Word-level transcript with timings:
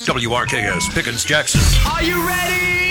WRKS 0.00 0.94
Pickens 0.94 1.24
Jackson. 1.24 1.60
Are 1.86 2.02
you 2.02 2.26
ready? 2.26 2.90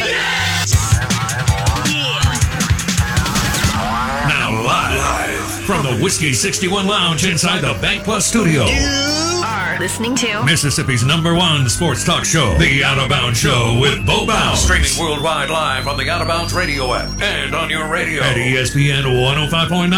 Now 4.27 4.61
live 4.63 5.65
from 5.65 5.83
the 5.83 5.97
Whiskey 6.03 6.33
61 6.33 6.85
Lounge 6.85 7.25
inside 7.25 7.61
the 7.61 7.73
Bank 7.81 8.03
Plus 8.03 8.27
studio. 8.27 8.65
You 8.65 9.41
are 9.43 9.79
listening 9.79 10.15
to 10.17 10.43
Mississippi's 10.45 11.03
number 11.03 11.33
one 11.33 11.67
sports 11.67 12.05
talk 12.05 12.25
show, 12.25 12.55
The 12.59 12.83
Out 12.83 12.99
of 12.99 13.09
Bounds 13.09 13.39
Show 13.39 13.79
with 13.81 14.05
Bo 14.05 14.27
Bounds. 14.27 14.61
Streaming 14.61 14.91
worldwide 14.99 15.49
live 15.49 15.87
on 15.87 15.97
the 15.97 16.07
Out 16.11 16.21
of 16.21 16.27
Bounds 16.27 16.53
radio 16.53 16.93
app 16.93 17.09
and 17.21 17.55
on 17.55 17.71
your 17.71 17.89
radio 17.91 18.21
at 18.21 18.35
ESPN 18.37 19.03
105.9. 19.03 19.89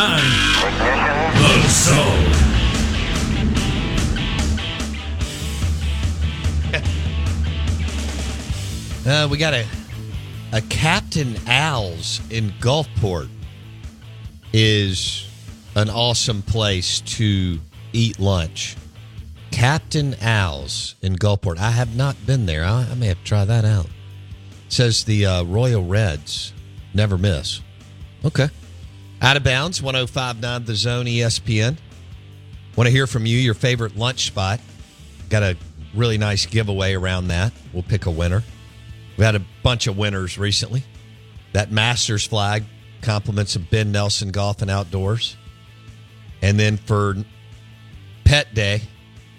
The 1.61 1.67
Zone. 1.67 2.50
Uh, 9.05 9.27
we 9.31 9.37
got 9.37 9.53
a 9.53 9.65
a 10.53 10.61
Captain 10.63 11.35
Al's 11.47 12.21
in 12.29 12.51
Gulfport 12.59 13.29
is 14.53 15.27
an 15.75 15.89
awesome 15.89 16.41
place 16.41 16.99
to 17.01 17.59
eat 17.93 18.19
lunch. 18.19 18.75
Captain 19.51 20.13
Al's 20.21 20.95
in 21.01 21.15
Gulfport. 21.15 21.57
I 21.57 21.71
have 21.71 21.95
not 21.95 22.15
been 22.25 22.45
there. 22.45 22.63
I, 22.63 22.85
I 22.91 22.95
may 22.95 23.07
have 23.07 23.17
to 23.17 23.23
try 23.23 23.45
that 23.45 23.65
out. 23.65 23.87
Says 24.69 25.03
the 25.05 25.25
uh, 25.25 25.43
Royal 25.45 25.83
Reds 25.83 26.53
never 26.93 27.17
miss. 27.17 27.61
Okay. 28.25 28.49
Out 29.21 29.37
of 29.37 29.43
bounds, 29.43 29.81
1059 29.81 30.65
The 30.65 30.75
Zone 30.75 31.05
ESPN. 31.05 31.77
Want 32.75 32.87
to 32.87 32.91
hear 32.91 33.07
from 33.07 33.25
you, 33.25 33.37
your 33.37 33.53
favorite 33.53 33.95
lunch 33.95 34.27
spot. 34.27 34.59
Got 35.29 35.43
a 35.43 35.57
really 35.93 36.17
nice 36.17 36.45
giveaway 36.45 36.93
around 36.93 37.29
that. 37.29 37.51
We'll 37.73 37.83
pick 37.83 38.05
a 38.05 38.11
winner. 38.11 38.43
We 39.21 39.25
had 39.25 39.35
a 39.35 39.45
bunch 39.61 39.85
of 39.85 39.99
winners 39.99 40.39
recently. 40.39 40.83
That 41.53 41.71
Masters 41.71 42.25
flag, 42.25 42.63
compliments 43.03 43.55
of 43.55 43.69
Ben 43.69 43.91
Nelson 43.91 44.31
Golf 44.31 44.63
and 44.63 44.71
Outdoors. 44.71 45.37
And 46.41 46.59
then 46.59 46.75
for 46.75 47.15
Pet 48.25 48.51
Day, 48.55 48.81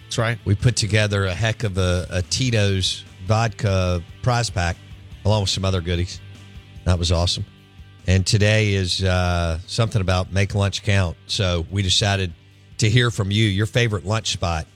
That's 0.05 0.19
right. 0.19 0.39
we 0.45 0.55
put 0.55 0.77
together 0.77 1.25
a 1.25 1.35
heck 1.35 1.65
of 1.65 1.79
a, 1.79 2.07
a 2.11 2.23
Tito's 2.23 3.03
vodka 3.27 4.01
prize 4.23 4.51
pack 4.51 4.77
along 5.25 5.41
with 5.41 5.51
some 5.51 5.65
other 5.65 5.81
goodies. 5.81 6.21
That 6.85 6.97
was 6.97 7.11
awesome. 7.11 7.45
And 8.07 8.25
today 8.25 8.75
is 8.75 9.03
uh, 9.03 9.59
something 9.67 10.01
about 10.01 10.33
make 10.33 10.55
lunch 10.55 10.85
count. 10.85 11.17
So 11.27 11.67
we 11.73 11.83
decided 11.83 12.33
to 12.79 12.89
hear 12.89 13.11
from 13.11 13.33
you, 13.33 13.47
your 13.47 13.67
favorite 13.67 14.07
lunch 14.07 14.33
spot. 14.33 14.69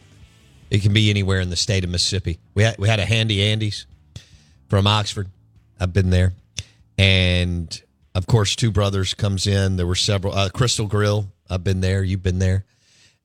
It 0.68 0.82
can 0.82 0.92
be 0.92 1.10
anywhere 1.10 1.38
in 1.38 1.50
the 1.50 1.54
state 1.54 1.84
of 1.84 1.90
Mississippi. 1.90 2.40
We 2.54 2.64
had, 2.64 2.76
we 2.78 2.88
had 2.88 2.98
a 2.98 3.04
Handy 3.04 3.44
Andy's 3.44 3.86
from 4.68 4.86
Oxford. 4.86 5.28
I've 5.78 5.92
been 5.92 6.10
there. 6.10 6.32
And 6.98 7.82
of 8.14 8.26
course, 8.26 8.56
Two 8.56 8.70
Brothers 8.70 9.14
comes 9.14 9.46
in. 9.46 9.76
There 9.76 9.86
were 9.86 9.94
several. 9.94 10.34
Uh, 10.34 10.48
Crystal 10.48 10.86
Grill, 10.86 11.26
I've 11.50 11.64
been 11.64 11.80
there. 11.80 12.02
You've 12.02 12.22
been 12.22 12.38
there. 12.38 12.64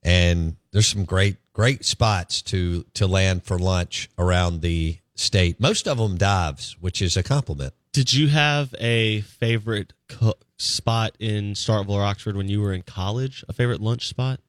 And 0.04 0.58
there's 0.72 0.88
some 0.88 1.06
great, 1.06 1.38
great 1.54 1.86
spots 1.86 2.42
to 2.44 2.86
to 2.96 3.08
land 3.08 3.44
for 3.44 3.58
lunch 3.58 4.10
around 4.18 4.62
the 4.62 4.98
state. 5.16 5.60
Most 5.60 5.88
of 5.88 5.98
them 5.98 6.18
dives, 6.18 6.76
which 6.80 7.02
is 7.02 7.16
a 7.16 7.24
compliment. 7.24 7.74
Did 7.94 8.14
you 8.14 8.30
have 8.30 8.74
a 8.80 9.22
favorite 9.22 9.94
co- 10.08 10.34
spot 10.58 11.16
in 11.20 11.54
Starkville 11.54 11.90
or 11.92 12.04
Oxford 12.04 12.36
when 12.36 12.48
you 12.48 12.62
were 12.62 12.74
in 12.74 12.82
college? 12.84 13.44
A 13.48 13.54
favorite 13.54 13.82
lunch 13.82 14.08
spot? 14.08 14.40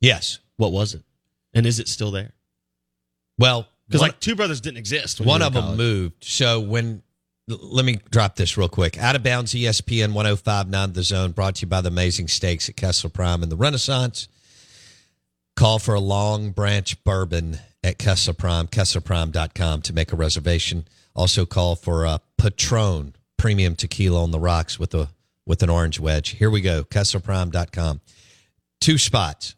Yes. 0.00 0.40
What 0.56 0.72
was 0.72 0.94
it? 0.94 1.02
And 1.54 1.64
is 1.64 1.78
it 1.78 1.88
still 1.88 2.10
there? 2.10 2.32
Well, 3.38 3.68
Because 3.88 4.02
like 4.02 4.20
Two 4.20 4.36
Brothers 4.36 4.60
didn't 4.60 4.78
exist. 4.78 5.20
One 5.20 5.42
of 5.42 5.54
them 5.54 5.64
college. 5.64 5.78
moved. 5.78 6.24
So 6.24 6.60
when 6.60 7.02
let 7.48 7.84
me 7.84 7.98
drop 8.10 8.36
this 8.36 8.56
real 8.58 8.68
quick. 8.68 8.98
Out 8.98 9.16
of 9.16 9.22
bounds 9.22 9.54
ESPN 9.54 10.12
1059 10.12 10.92
The 10.92 11.02
Zone 11.02 11.32
brought 11.32 11.56
to 11.56 11.62
you 11.62 11.66
by 11.66 11.80
the 11.80 11.88
amazing 11.88 12.28
steaks 12.28 12.68
at 12.68 12.76
Kessler 12.76 13.10
Prime 13.10 13.42
and 13.42 13.50
the 13.50 13.56
Renaissance. 13.56 14.28
Call 15.56 15.78
for 15.78 15.94
a 15.94 16.00
long 16.00 16.50
branch 16.50 17.02
bourbon 17.04 17.58
at 17.82 17.98
Kessler 17.98 18.34
Prime, 18.34 18.66
KesslerPrime.com 18.68 19.82
to 19.82 19.92
make 19.92 20.12
a 20.12 20.16
reservation. 20.16 20.86
Also 21.16 21.46
call 21.46 21.74
for 21.74 22.04
a 22.04 22.20
Patron 22.36 23.14
premium 23.36 23.74
tequila 23.76 24.22
on 24.22 24.30
the 24.30 24.38
rocks 24.38 24.78
with 24.78 24.94
a 24.94 25.08
with 25.46 25.62
an 25.62 25.70
orange 25.70 25.98
wedge. 25.98 26.30
Here 26.30 26.50
we 26.50 26.60
go, 26.60 26.84
KesslerPrime.com. 26.84 28.00
Two 28.80 28.98
spots. 28.98 29.54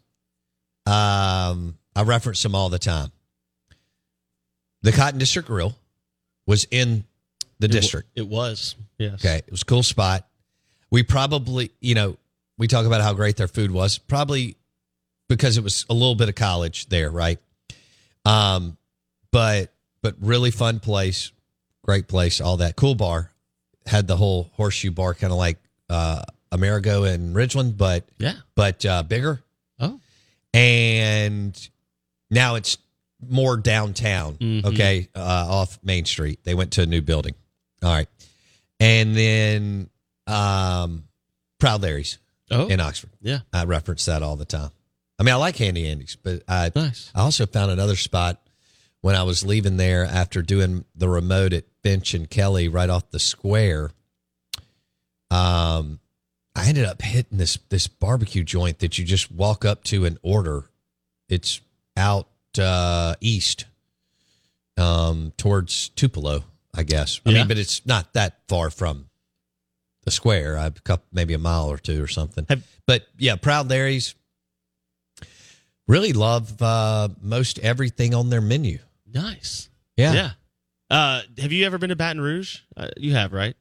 Um, 0.85 1.77
I 1.95 2.03
reference 2.03 2.41
them 2.41 2.55
all 2.55 2.69
the 2.69 2.79
time. 2.79 3.11
The 4.83 4.91
Cotton 4.91 5.19
District 5.19 5.47
Grill 5.47 5.75
was 6.47 6.65
in 6.71 7.03
the 7.59 7.65
It 7.65 7.71
district. 7.71 8.09
It 8.15 8.27
was. 8.27 8.75
Yes. 8.97 9.13
Okay, 9.15 9.37
it 9.37 9.51
was 9.51 9.61
a 9.61 9.65
cool 9.65 9.83
spot. 9.83 10.27
We 10.89 11.03
probably, 11.03 11.71
you 11.79 11.95
know, 11.95 12.17
we 12.57 12.67
talk 12.67 12.85
about 12.85 13.01
how 13.01 13.13
great 13.13 13.37
their 13.37 13.47
food 13.47 13.71
was, 13.71 13.97
probably 13.97 14.55
because 15.29 15.57
it 15.57 15.63
was 15.63 15.85
a 15.89 15.93
little 15.93 16.15
bit 16.15 16.29
of 16.29 16.35
college 16.35 16.87
there, 16.87 17.09
right? 17.09 17.39
Um, 18.25 18.77
but 19.31 19.71
but 20.01 20.15
really 20.19 20.51
fun 20.51 20.79
place, 20.79 21.31
great 21.83 22.07
place, 22.07 22.41
all 22.41 22.57
that 22.57 22.75
cool 22.75 22.95
bar. 22.95 23.31
Had 23.85 24.07
the 24.07 24.15
whole 24.17 24.51
horseshoe 24.53 24.91
bar, 24.91 25.13
kind 25.15 25.31
of 25.31 25.37
like 25.39 25.57
uh, 25.89 26.23
Amerigo 26.51 27.03
and 27.03 27.35
Ridgeland, 27.35 27.77
but 27.77 28.05
Yeah. 28.19 28.33
but 28.55 28.85
uh, 28.85 29.03
bigger. 29.03 29.41
Oh. 29.79 29.99
and 30.53 31.69
now 32.29 32.55
it's 32.55 32.77
more 33.27 33.57
downtown. 33.57 34.35
Mhm. 34.35 34.65
Okay, 34.65 35.07
uh, 35.15 35.19
off 35.49 35.79
Main 35.83 36.05
Street. 36.05 36.39
They 36.43 36.53
went 36.55 36.71
to 36.73 36.81
a 36.83 36.85
new 36.85 37.01
building. 37.01 37.35
All 37.83 37.91
right, 37.93 38.07
and 38.79 39.15
then 39.15 39.89
um, 40.27 41.03
Proud 41.59 41.81
Larry's 41.81 42.17
Oh. 42.49 42.67
in 42.67 42.79
Oxford. 42.79 43.11
Yeah. 43.21 43.39
I 43.53 43.63
reference 43.65 44.05
that 44.05 44.21
all 44.23 44.35
the 44.35 44.45
time. 44.45 44.71
I 45.17 45.23
mean, 45.23 45.33
I 45.33 45.37
like 45.37 45.55
Handy 45.57 45.87
Andy's, 45.87 46.17
but 46.21 46.43
I 46.47 46.71
Nice. 46.75 47.09
I 47.15 47.21
also 47.21 47.45
found 47.45 47.71
another 47.71 47.95
spot 47.95 48.41
when 49.01 49.15
I 49.15 49.23
was 49.23 49.45
leaving 49.45 49.77
there 49.77 50.03
after 50.05 50.41
doing 50.41 50.83
the 50.95 51.07
remote 51.07 51.53
at 51.53 51.63
Finch 51.81 52.13
and 52.13 52.29
Kelly 52.29 52.67
right 52.67 52.89
off 52.89 53.09
the 53.11 53.19
square. 53.19 53.91
Um, 55.29 55.99
I 56.55 56.67
ended 56.67 56.85
up 56.85 57.01
hitting 57.01 57.37
this 57.37 57.57
this 57.69 57.87
barbecue 57.87 58.43
joint 58.43 58.79
that 58.79 58.97
you 58.97 59.05
just 59.05 59.31
walk 59.31 59.63
up 59.63 59.83
to 59.85 60.05
and 60.05 60.17
order. 60.21 60.69
It's 61.29 61.61
out 61.95 62.27
uh, 62.59 63.15
east, 63.21 63.65
um, 64.77 65.33
towards 65.37 65.89
Tupelo, 65.89 66.43
I 66.73 66.83
guess. 66.83 67.19
I 67.25 67.29
Yeah. 67.31 67.37
mean, 67.39 67.47
but 67.47 67.57
it's 67.57 67.85
not 67.85 68.13
that 68.13 68.39
far 68.47 68.69
from 68.69 69.09
the 70.03 70.11
square. 70.11 70.57
I 70.57 70.69
couple, 70.69 71.05
maybe 71.11 71.33
a 71.33 71.39
mile 71.39 71.69
or 71.69 71.77
two 71.77 72.01
or 72.03 72.07
something. 72.07 72.45
but 72.87 73.07
yeah, 73.17 73.35
Proud 73.35 73.69
Larry's 73.69 74.15
really 75.87 76.13
love 76.13 76.61
uh, 76.61 77.09
most 77.21 77.59
everything 77.59 78.13
on 78.13 78.29
their 78.29 78.41
menu. 78.41 78.79
Nice. 79.11 79.69
Yeah. 79.97 80.13
Yeah. 80.13 80.31
Uh, 80.89 81.21
have 81.37 81.51
you 81.51 81.65
ever 81.65 81.77
been 81.77 81.89
to 81.89 81.95
Baton 81.95 82.21
Rouge? 82.21 82.59
Uh, 82.75 82.89
you 82.97 83.13
have, 83.13 83.31
right? 83.33 83.55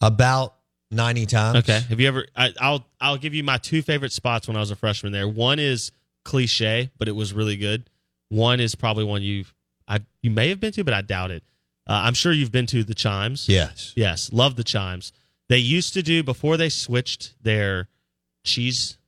About 0.00 0.54
ninety 0.90 1.26
times. 1.26 1.58
Okay. 1.58 1.80
Have 1.88 2.00
you 2.00 2.08
ever? 2.08 2.26
I, 2.34 2.52
I'll 2.60 2.86
I'll 3.00 3.16
give 3.18 3.34
you 3.34 3.44
my 3.44 3.58
two 3.58 3.82
favorite 3.82 4.12
spots 4.12 4.48
when 4.48 4.56
I 4.56 4.60
was 4.60 4.70
a 4.70 4.76
freshman 4.76 5.12
there. 5.12 5.28
One 5.28 5.58
is 5.58 5.92
cliche, 6.24 6.90
but 6.98 7.08
it 7.08 7.12
was 7.12 7.32
really 7.32 7.56
good. 7.56 7.88
One 8.28 8.60
is 8.60 8.74
probably 8.74 9.04
one 9.04 9.22
you 9.22 9.44
I 9.88 10.00
you 10.22 10.30
may 10.30 10.48
have 10.48 10.60
been 10.60 10.72
to, 10.72 10.84
but 10.84 10.94
I 10.94 11.02
doubt 11.02 11.30
it. 11.30 11.42
Uh, 11.88 12.02
I'm 12.04 12.14
sure 12.14 12.32
you've 12.32 12.52
been 12.52 12.66
to 12.66 12.82
the 12.82 12.94
Chimes. 12.94 13.48
Yes. 13.48 13.92
Yes, 13.96 14.32
love 14.32 14.56
the 14.56 14.64
Chimes. 14.64 15.12
They 15.48 15.58
used 15.58 15.94
to 15.94 16.02
do 16.02 16.24
before 16.24 16.56
they 16.56 16.68
switched 16.68 17.34
their 17.40 17.88
cheese, 18.44 18.98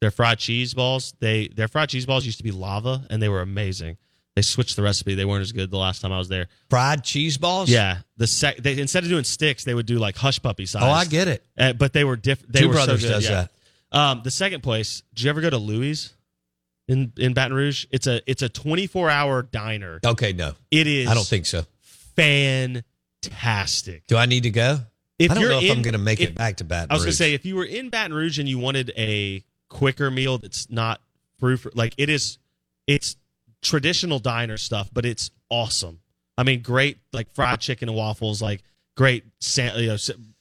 their 0.00 0.10
fried 0.10 0.38
cheese 0.38 0.74
balls. 0.74 1.14
They 1.20 1.48
their 1.48 1.68
fried 1.68 1.90
cheese 1.90 2.06
balls 2.06 2.26
used 2.26 2.38
to 2.38 2.44
be 2.44 2.50
lava, 2.50 3.06
and 3.10 3.22
they 3.22 3.28
were 3.28 3.40
amazing. 3.42 3.96
They 4.34 4.42
switched 4.42 4.76
the 4.76 4.82
recipe. 4.82 5.14
They 5.14 5.24
weren't 5.24 5.42
as 5.42 5.52
good 5.52 5.70
the 5.70 5.76
last 5.76 6.02
time 6.02 6.12
I 6.12 6.18
was 6.18 6.28
there. 6.28 6.48
Fried 6.70 7.04
cheese 7.04 7.36
balls. 7.38 7.68
Yeah, 7.68 7.98
the 8.16 8.26
sec- 8.26 8.56
they 8.58 8.78
instead 8.78 9.04
of 9.04 9.08
doing 9.10 9.24
sticks, 9.24 9.64
they 9.64 9.74
would 9.74 9.86
do 9.86 9.98
like 9.98 10.16
hush 10.16 10.42
puppy 10.42 10.66
size. 10.66 10.82
Oh, 10.84 10.90
I 10.90 11.04
get 11.04 11.28
it. 11.28 11.44
Uh, 11.56 11.72
but 11.72 11.92
they 11.92 12.04
were 12.04 12.16
different. 12.16 12.52
They 12.52 12.60
Two 12.60 12.68
were 12.68 12.74
Brothers 12.74 13.02
so 13.02 13.08
good. 13.08 13.14
does 13.14 13.28
yeah. 13.28 13.46
Um, 13.92 14.22
the 14.24 14.30
second 14.30 14.62
place. 14.62 15.02
Did 15.14 15.24
you 15.24 15.30
ever 15.30 15.40
go 15.40 15.50
to 15.50 15.58
Louis 15.58 16.12
in 16.90 17.12
in 17.16 17.32
Baton 17.34 17.54
Rouge? 17.56 17.86
It's 17.90 18.06
a 18.06 18.20
it's 18.30 18.42
a 18.42 18.48
twenty 18.48 18.86
four 18.86 19.08
hour 19.10 19.42
diner. 19.42 20.00
Okay, 20.04 20.32
no, 20.32 20.54
It 20.70 20.86
is. 20.86 21.08
I 21.08 21.14
don't 21.14 21.26
think 21.26 21.46
so. 21.46 21.64
fantastic. 22.16 24.06
Do 24.06 24.16
I 24.16 24.26
need 24.26 24.42
to 24.44 24.50
go? 24.50 24.80
If 25.18 25.30
I 25.30 25.34
don't 25.34 25.42
you're 25.42 25.50
know 25.52 25.60
if 25.60 25.70
I'm 25.70 25.82
going 25.82 25.92
to 25.92 25.98
make 25.98 26.20
if- 26.20 26.30
it 26.30 26.34
back 26.34 26.56
to 26.56 26.64
Baton 26.64 26.88
Rouge. 26.88 26.90
I 26.90 26.94
was 26.94 27.04
gonna 27.04 27.12
say 27.12 27.34
if 27.34 27.44
you 27.44 27.56
were 27.56 27.64
in 27.64 27.90
Baton 27.90 28.14
Rouge 28.14 28.38
and 28.38 28.48
you 28.48 28.58
wanted 28.58 28.92
a 28.96 29.44
quicker 29.68 30.10
meal 30.10 30.38
that's 30.38 30.70
not 30.70 31.00
fruit 31.38 31.76
like 31.76 31.94
it 31.98 32.08
is, 32.08 32.38
it's 32.86 33.16
traditional 33.62 34.18
diner 34.18 34.56
stuff, 34.56 34.88
but 34.92 35.04
it's 35.04 35.30
awesome. 35.50 36.00
I 36.38 36.42
mean, 36.42 36.62
great 36.62 36.98
like 37.12 37.32
fried 37.34 37.60
chicken 37.60 37.88
and 37.90 37.96
waffles, 37.96 38.40
like 38.40 38.62
great, 38.96 39.24
you 39.56 39.88
know, 39.88 39.96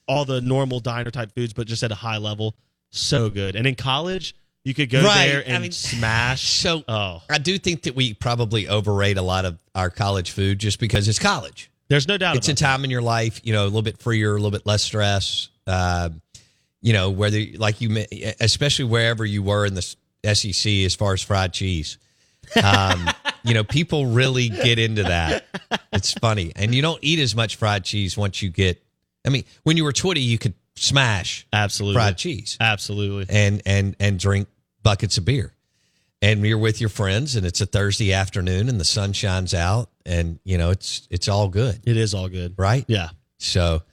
all 0.07 0.23
the 0.25 0.39
normal 0.41 0.79
diner 0.79 1.11
type 1.11 1.33
foods, 1.35 1.51
but 1.53 1.67
just 1.67 1.83
at 1.83 1.91
a 1.91 1.95
high 1.95 2.17
level. 2.17 2.55
So 2.91 3.29
good. 3.29 3.55
And 3.55 3.67
in 3.67 3.75
college, 3.75 4.33
you 4.63 4.73
could 4.73 4.89
go 4.89 5.03
Right, 5.03 5.27
there 5.27 5.39
I 5.39 5.43
and 5.43 5.61
mean, 5.63 5.71
smash. 5.71 6.47
So 6.59 6.83
oh, 6.87 7.21
I 7.29 7.37
do 7.37 7.57
think 7.57 7.83
that 7.83 7.95
we 7.95 8.13
probably 8.13 8.67
overrate 8.67 9.17
a 9.17 9.21
lot 9.21 9.45
of 9.45 9.57
our 9.75 9.89
college 9.89 10.31
food 10.31 10.59
just 10.59 10.79
because 10.79 11.07
it's 11.07 11.19
college. 11.19 11.71
there's 11.87 12.07
no 12.07 12.17
doubt. 12.17 12.35
It's 12.35 12.49
a 12.49 12.53
time 12.55 12.83
in 12.83 12.89
your 12.89 13.01
life, 13.01 13.39
you 13.43 13.53
know, 13.53 13.63
a 13.63 13.65
little 13.65 13.81
bit 13.81 13.97
freer, 13.99 14.31
a 14.31 14.35
little 14.35 14.51
bit 14.51 14.65
less 14.65 14.83
stress. 14.83 15.49
Uh, 15.65 16.09
you 16.81 16.93
know, 16.93 17.09
whether 17.09 17.39
like 17.57 17.81
you, 17.81 18.05
especially 18.39 18.85
wherever 18.85 19.25
you 19.25 19.43
were 19.43 19.65
in 19.65 19.73
the 19.75 19.81
SEC 19.81 20.71
as 20.85 20.95
far 20.95 21.13
as 21.13 21.21
fried 21.21 21.53
cheese. 21.53 21.97
Um, 22.63 23.09
you 23.43 23.53
know, 23.53 23.63
people 23.63 24.05
really 24.07 24.49
get 24.49 24.79
into 24.79 25.03
that. 25.03 25.45
It's 25.93 26.13
funny, 26.13 26.51
and 26.55 26.73
you 26.73 26.81
don't 26.81 26.99
eat 27.01 27.19
as 27.19 27.35
much 27.35 27.55
fried 27.57 27.83
cheese 27.83 28.17
once 28.17 28.41
you 28.41 28.49
get. 28.49 28.81
I 29.25 29.29
mean, 29.29 29.43
when 29.63 29.75
you 29.77 29.83
were 29.83 29.91
twenty, 29.91 30.21
you 30.21 30.37
could 30.37 30.53
smash 30.81 31.45
absolutely 31.53 31.95
fried 31.95 32.17
cheese 32.17 32.57
Absolutely. 32.59 33.25
and 33.29 33.61
and 33.65 33.95
and 33.99 34.19
drink 34.19 34.47
buckets 34.83 35.17
of 35.17 35.25
beer. 35.25 35.53
And 36.21 36.45
you're 36.45 36.57
with 36.57 36.81
your 36.81 36.89
friends, 36.89 37.37
and 37.37 37.45
it's 37.45 37.61
a 37.61 37.65
Thursday 37.65 38.11
afternoon, 38.11 38.67
and 38.67 38.77
the 38.77 38.83
sun 38.85 39.13
shines 39.13 39.53
out, 39.53 39.89
and 40.05 40.37
you 40.43 40.57
know 40.57 40.69
it's 40.71 41.07
it's 41.09 41.29
all 41.29 41.47
good, 41.47 41.79
It 41.85 41.95
is 41.95 42.13
all 42.13 42.27
good. 42.27 42.55
right? 42.57 42.83
Yeah. 42.89 43.09
So, 43.37 43.83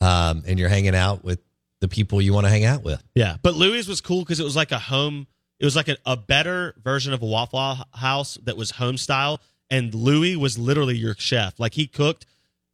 um, 0.00 0.42
and 0.46 0.58
you're 0.58 0.70
hanging 0.70 0.94
out 0.94 1.22
with 1.22 1.38
the 1.80 1.88
people 1.88 2.22
you 2.22 2.32
want 2.32 2.46
to 2.46 2.50
hang 2.50 2.64
out 2.64 2.82
with. 2.82 3.02
Yeah, 3.14 3.36
but 3.42 3.54
Louis 3.56 3.86
was 3.86 4.00
cool 4.00 4.20
because 4.20 4.40
it 4.40 4.44
was 4.44 4.56
like 4.56 4.72
a 4.72 4.78
home. 4.78 5.26
It 5.60 5.66
was 5.66 5.76
like 5.76 5.88
a, 5.88 5.98
a 6.06 6.16
better 6.16 6.74
version 6.82 7.12
of 7.12 7.20
a 7.22 7.26
Waffle 7.26 7.76
House 7.92 8.38
that 8.44 8.56
was 8.56 8.70
home 8.70 8.96
style, 8.96 9.40
and 9.70 9.92
Louis 9.94 10.34
was 10.36 10.58
literally 10.58 10.96
your 10.96 11.14
chef. 11.18 11.60
Like 11.60 11.74
he 11.74 11.86
cooked 11.86 12.24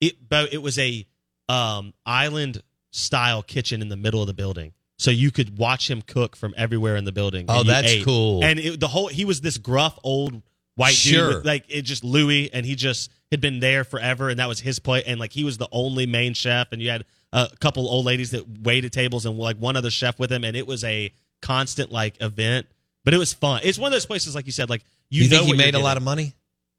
it, 0.01 0.29
but 0.29 0.53
it 0.53 0.63
was 0.63 0.79
a 0.79 1.05
um, 1.49 1.93
island 2.07 2.63
style 2.93 3.43
kitchen 3.43 3.83
in 3.83 3.89
the 3.89 3.97
middle 3.97 4.21
of 4.21 4.29
the 4.29 4.35
building, 4.35 4.73
so 4.99 5.11
you 5.11 5.33
could 5.33 5.59
watch 5.59 5.91
him 5.91 6.01
cook 6.03 6.37
from 6.37 6.55
everywhere 6.57 6.95
in 6.97 7.05
the 7.05 7.11
building. 7.13 7.47
Oh, 7.49 7.65
that's 7.65 7.91
ate. 7.91 8.05
cool. 8.05 8.45
And 8.45 8.61
it, 8.61 8.79
the 8.79 8.87
whole 8.89 9.09
he 9.09 9.25
was 9.25 9.41
this 9.41 9.59
gruff 9.59 9.99
old 10.05 10.41
white 10.77 10.95
Sure. 10.95 11.27
dude, 11.29 11.37
with, 11.39 11.47
like 11.47 11.65
it 11.69 11.83
just 11.83 12.05
Louis, 12.05 12.53
and 12.53 12.65
he 12.65 12.77
just 12.77 13.11
had 13.31 13.41
been 13.41 13.59
there 13.59 13.83
forever, 13.83 14.29
and 14.29 14.39
that 14.39 14.47
was 14.49 14.61
his 14.61 14.79
plate, 14.79 15.05
and 15.07 15.19
like 15.19 15.33
he 15.33 15.43
was 15.43 15.59
the 15.59 15.69
only 15.73 16.07
main 16.07 16.35
chef, 16.35 16.69
and 16.71 16.81
you 16.81 16.91
had 16.91 17.05
a 17.33 17.49
couple 17.61 17.89
old 17.89 18.05
ladies 18.05 18.31
that 18.33 18.45
waited 18.63 18.93
tables 18.93 19.27
and 19.27 19.37
like 19.39 19.57
one 19.57 19.77
other 19.77 19.91
chef 19.91 20.19
with 20.19 20.31
him, 20.31 20.45
and 20.45 20.57
it 20.57 20.67
was 20.67 20.85
a 20.85 21.13
constant 21.41 21.91
like 21.91 22.21
event, 22.21 22.67
but 23.05 23.15
it 23.15 23.19
was 23.19 23.33
fun. 23.33 23.61
It's 23.65 23.79
one 23.79 23.89
of 23.89 23.93
those 23.95 24.07
places, 24.07 24.35
like 24.35 24.47
you 24.47 24.53
said, 24.53 24.69
like 24.71 24.85
you, 25.11 25.25
You, 25.25 25.31
know 25.31 25.39
think 25.39 25.49
he 25.49 25.57
made 25.57 25.75
a 25.75 25.79
lot 25.79 25.97
of 25.97 26.03
money? 26.03 26.35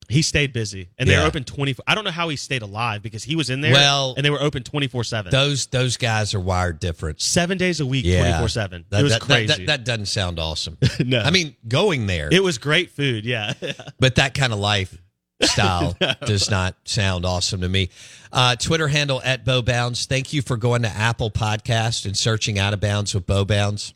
He 0.10 0.22
stayed 0.22 0.54
busy, 0.54 0.90
and 0.98 1.10
they 1.10 1.18
were 1.18 1.24
open 1.24 1.44
twenty. 1.44 1.76
I 1.88 1.96
don't 1.96 2.04
know 2.04 2.12
how 2.12 2.30
he 2.30 2.36
stayed 2.36 2.62
alive 2.62 3.02
because 3.02 3.24
he 3.24 3.36
was 3.36 3.50
in 3.50 3.62
there. 3.62 3.74
Well, 3.74 4.14
and 4.16 4.26
they 4.26 4.30
were 4.30 4.42
open 4.42 4.64
twenty 4.64 4.88
four 4.88 5.04
seven, 5.04 5.32
Those 5.32 5.68
those 5.68 5.98
guys 5.98 6.34
are 6.34 6.40
wired 6.40 6.80
different. 6.80 7.22
seven 7.22 7.58
days 7.58 7.80
a 7.80 7.86
week, 7.86 8.06
twenty 8.06 8.38
four 8.38 8.50
seven. 8.50 8.86
That, 8.90 9.00
It 9.00 9.04
was 9.04 9.14
that, 9.14 9.22
crazy. 9.22 9.48
That, 9.48 9.66
that 9.68 9.86
doesn't 9.86 10.08
sound 10.08 10.40
awesome. 10.40 10.78
no, 11.06 11.20
I 11.22 11.32
mean, 11.32 11.56
going 11.68 12.08
there, 12.08 12.30
it 12.32 12.44
was 12.44 12.58
great 12.58 12.92
food. 12.92 13.26
Yeah, 13.26 13.54
but 14.00 14.16
that 14.16 14.34
kind 14.34 14.52
of 14.54 14.60
lifestyle 14.60 15.96
does 16.26 16.50
not 16.50 16.76
sound 16.86 17.26
awesome 17.26 17.62
to 17.62 17.70
me. 17.70 17.90
Uh, 18.32 18.56
Twitter 18.56 18.88
handle 18.88 19.22
at 19.24 19.46
Bo 19.46 19.62
Bounds. 19.62 20.06
Thank 20.06 20.34
you 20.34 20.42
for 20.42 20.58
going 20.58 20.82
to 20.82 20.90
Apple 20.90 21.30
Podcast 21.32 22.06
and 22.06 22.18
searching 22.18 22.58
Out 22.60 22.74
of 22.74 22.80
Bounds 22.80 23.14
with 23.14 23.26
Bo 23.26 23.46
Bounds. 23.46 23.94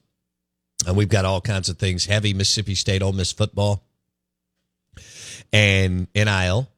And 0.86 0.96
we've 0.96 1.10
got 1.10 1.26
all 1.26 1.42
kinds 1.42 1.70
of 1.70 1.78
things: 1.78 2.06
heavy 2.06 2.34
Mississippi 2.34 2.76
State 2.76 3.02
Ole 3.02 3.14
Miss 3.14 3.32
football 3.32 3.84
and 5.54 6.08
NIL. 6.16 6.70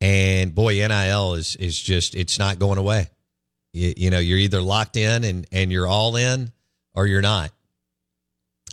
And 0.00 0.54
boy, 0.54 0.74
NIL 0.74 1.34
is 1.34 1.56
is 1.56 1.78
just 1.78 2.14
it's 2.14 2.38
not 2.38 2.58
going 2.58 2.78
away. 2.78 3.08
You, 3.72 3.94
you 3.96 4.10
know, 4.10 4.18
you're 4.18 4.38
either 4.38 4.60
locked 4.60 4.96
in 4.96 5.24
and 5.24 5.46
and 5.50 5.72
you're 5.72 5.86
all 5.88 6.16
in, 6.16 6.52
or 6.94 7.06
you're 7.06 7.22
not. 7.22 7.50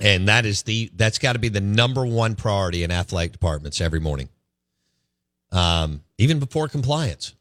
And 0.01 0.27
that 0.27 0.45
is 0.45 0.63
the 0.63 0.91
that's 0.95 1.17
got 1.17 1.33
to 1.33 1.39
be 1.39 1.49
the 1.49 1.61
number 1.61 2.05
one 2.05 2.35
priority 2.35 2.83
in 2.83 2.91
athletic 2.91 3.31
departments 3.31 3.81
every 3.81 3.99
morning. 3.99 4.29
Um, 5.51 6.03
even 6.17 6.39
before 6.39 6.67
compliance. 6.67 7.33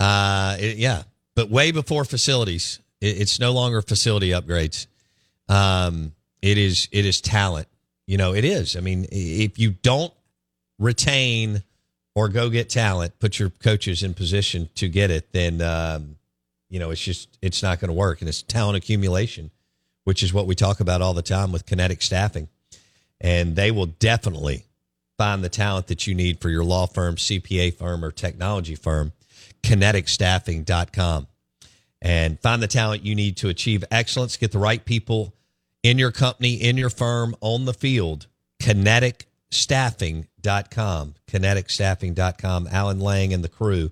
Uh, 0.00 0.56
it- 0.60 0.76
yeah, 0.76 1.02
but 1.34 1.50
way 1.50 1.70
before 1.70 2.04
facilities. 2.04 2.80
It, 3.00 3.20
it's 3.20 3.40
no 3.40 3.52
longer 3.52 3.80
facility 3.80 4.30
upgrades. 4.30 4.86
Um, 5.48 6.12
it 6.42 6.58
is 6.58 6.88
it 6.92 7.06
is 7.06 7.20
talent. 7.20 7.68
You 8.06 8.16
know, 8.16 8.34
it 8.34 8.44
is. 8.44 8.76
I 8.76 8.80
mean, 8.80 9.06
if 9.10 9.58
you 9.58 9.70
don't 9.70 10.12
retain 10.78 11.62
or 12.14 12.28
go 12.28 12.50
get 12.50 12.68
talent, 12.68 13.18
put 13.18 13.38
your 13.38 13.50
coaches 13.50 14.02
in 14.02 14.14
position 14.14 14.68
to 14.74 14.88
get 14.88 15.10
it, 15.10 15.32
then 15.32 15.60
um, 15.60 16.16
you 16.68 16.78
know 16.78 16.90
it's 16.90 17.00
just 17.00 17.38
it's 17.42 17.62
not 17.62 17.80
going 17.80 17.88
to 17.88 17.94
work. 17.94 18.20
And 18.20 18.28
it's 18.28 18.42
talent 18.42 18.76
accumulation, 18.76 19.50
which 20.04 20.22
is 20.22 20.32
what 20.32 20.46
we 20.46 20.54
talk 20.54 20.80
about 20.80 21.02
all 21.02 21.14
the 21.14 21.22
time 21.22 21.52
with 21.52 21.66
kinetic 21.66 22.02
staffing, 22.02 22.48
and 23.20 23.56
they 23.56 23.70
will 23.70 23.86
definitely 23.86 24.64
find 25.16 25.42
the 25.42 25.48
talent 25.48 25.88
that 25.88 26.06
you 26.06 26.14
need 26.14 26.40
for 26.40 26.48
your 26.48 26.64
law 26.64 26.86
firm, 26.86 27.16
CPA 27.16 27.74
firm, 27.74 28.04
or 28.04 28.10
technology 28.10 28.74
firm. 28.74 29.12
Kineticstaffing.com 29.62 31.26
and 32.00 32.38
find 32.40 32.62
the 32.62 32.68
talent 32.68 33.04
you 33.04 33.14
need 33.14 33.36
to 33.38 33.48
achieve 33.48 33.84
excellence. 33.90 34.36
Get 34.36 34.52
the 34.52 34.58
right 34.58 34.84
people 34.84 35.34
in 35.82 35.98
your 35.98 36.12
company, 36.12 36.54
in 36.54 36.76
your 36.76 36.90
firm, 36.90 37.34
on 37.40 37.64
the 37.64 37.74
field. 37.74 38.26
Kineticstaffing.com. 39.50 41.14
Kineticstaffing.com. 41.26 42.68
Alan 42.70 43.00
Lang 43.00 43.32
and 43.32 43.44
the 43.44 43.48
crew 43.48 43.90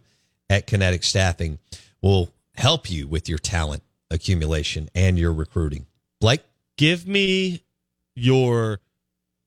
at 0.48 0.66
Kinetic 0.66 1.02
Staffing 1.02 1.58
will 2.00 2.30
help 2.54 2.90
you 2.90 3.06
with 3.06 3.28
your 3.28 3.38
talent 3.38 3.82
accumulation 4.10 4.88
and 4.94 5.18
your 5.18 5.32
recruiting. 5.32 5.86
Blake? 6.20 6.42
give 6.76 7.06
me 7.06 7.62
your 8.14 8.80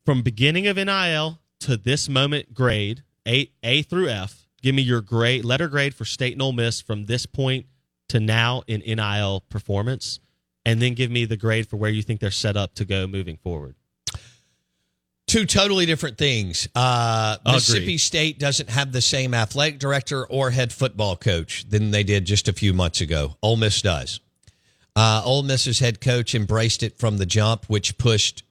from 0.06 0.22
beginning 0.22 0.68
of 0.68 0.78
NIL 0.78 1.40
to 1.62 1.78
this 1.78 2.10
moment 2.10 2.54
grade 2.54 3.04
A 3.28 3.52
A 3.64 3.82
through 3.84 4.10
F. 4.10 4.48
Give 4.62 4.76
me 4.76 4.82
your 4.82 5.02
grade 5.02 5.46
letter 5.46 5.68
grade 5.68 5.94
for 5.94 6.06
State 6.06 6.34
and 6.34 6.42
Ole 6.42 6.52
Miss 6.52 6.82
from 6.82 7.06
this 7.06 7.26
point 7.26 7.68
to 8.10 8.20
now 8.20 8.64
in 8.68 8.82
NIL 8.82 9.42
performance, 9.50 10.20
and 10.66 10.82
then 10.82 10.96
give 10.96 11.12
me 11.12 11.26
the 11.26 11.38
grade 11.38 11.70
for 11.70 11.78
where 11.78 11.92
you 11.92 12.02
think 12.02 12.20
they're 12.20 12.32
set 12.32 12.58
up 12.58 12.74
to 12.76 12.86
go 12.86 13.08
moving 13.08 13.38
forward. 13.38 13.76
Two 15.30 15.46
totally 15.46 15.86
different 15.86 16.18
things. 16.18 16.68
Uh, 16.74 17.38
Mississippi 17.46 18.00
State 18.00 18.40
doesn't 18.40 18.68
have 18.68 18.92
the 18.92 19.00
same 19.02 19.36
athletic 19.36 19.78
director 19.78 20.26
or 20.26 20.50
head 20.50 20.74
football 20.74 21.16
coach 21.16 21.70
than 21.70 21.92
they 21.92 22.02
did 22.02 22.26
just 22.26 22.48
a 22.48 22.54
few 22.54 22.74
months 22.74 23.00
ago. 23.00 23.38
Ole 23.44 23.56
Miss 23.56 23.80
does. 23.84 24.22
Uh, 24.96 25.22
Ole 25.24 25.44
Miss's 25.44 25.78
head 25.78 26.02
coach 26.02 26.34
embraced 26.34 26.82
it 26.82 26.98
from 26.98 27.18
the 27.18 27.28
jump, 27.28 27.66
which 27.66 28.00
pushed 28.00 28.42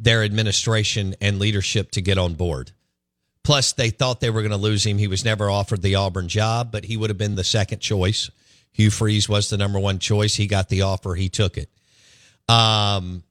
their 0.00 0.24
administration 0.24 1.14
and 1.20 1.38
leadership 1.38 1.92
to 1.92 2.00
get 2.00 2.18
on 2.18 2.34
board. 2.34 2.72
Plus, 3.44 3.72
they 3.72 3.90
thought 3.90 4.20
they 4.20 4.30
were 4.30 4.42
going 4.42 4.50
to 4.50 4.56
lose 4.56 4.84
him. 4.84 4.98
He 4.98 5.06
was 5.06 5.24
never 5.24 5.48
offered 5.48 5.80
the 5.80 5.94
Auburn 5.94 6.26
job, 6.26 6.72
but 6.72 6.86
he 6.86 6.96
would 6.96 7.10
have 7.10 7.18
been 7.18 7.36
the 7.36 7.44
second 7.44 7.78
choice. 7.78 8.30
Hugh 8.72 8.90
Freeze 8.90 9.28
was 9.28 9.48
the 9.48 9.56
number 9.56 9.78
one 9.78 10.00
choice. 10.00 10.34
He 10.34 10.48
got 10.48 10.68
the 10.70 10.82
offer. 10.82 11.14
He 11.14 11.28
took 11.28 11.56
it. 11.56 11.70
Um, 12.48 13.22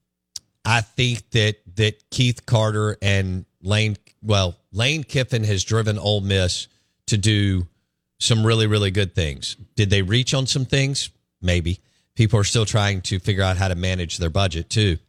I 0.69 0.81
think 0.81 1.27
that 1.31 1.55
that 1.77 2.11
Keith 2.11 2.45
Carter 2.45 2.95
and 3.01 3.45
Lane, 3.63 3.97
well, 4.21 4.55
Lane 4.71 5.03
Kiffin 5.03 5.43
has 5.43 5.63
driven 5.63 5.97
Ole 5.97 6.21
Miss 6.21 6.67
to 7.07 7.17
do 7.17 7.65
some 8.19 8.45
really, 8.45 8.67
really 8.67 8.91
good 8.91 9.15
things. 9.15 9.57
Did 9.75 9.89
they 9.89 10.03
reach 10.03 10.35
on 10.35 10.45
some 10.45 10.65
things? 10.65 11.09
Maybe. 11.41 11.79
People 12.13 12.39
are 12.39 12.43
still 12.43 12.65
trying 12.65 13.01
to 13.01 13.17
figure 13.17 13.41
out 13.41 13.57
how 13.57 13.67
to 13.67 13.73
manage 13.73 14.19
their 14.19 14.29
budget 14.29 14.69
too. 14.69 14.99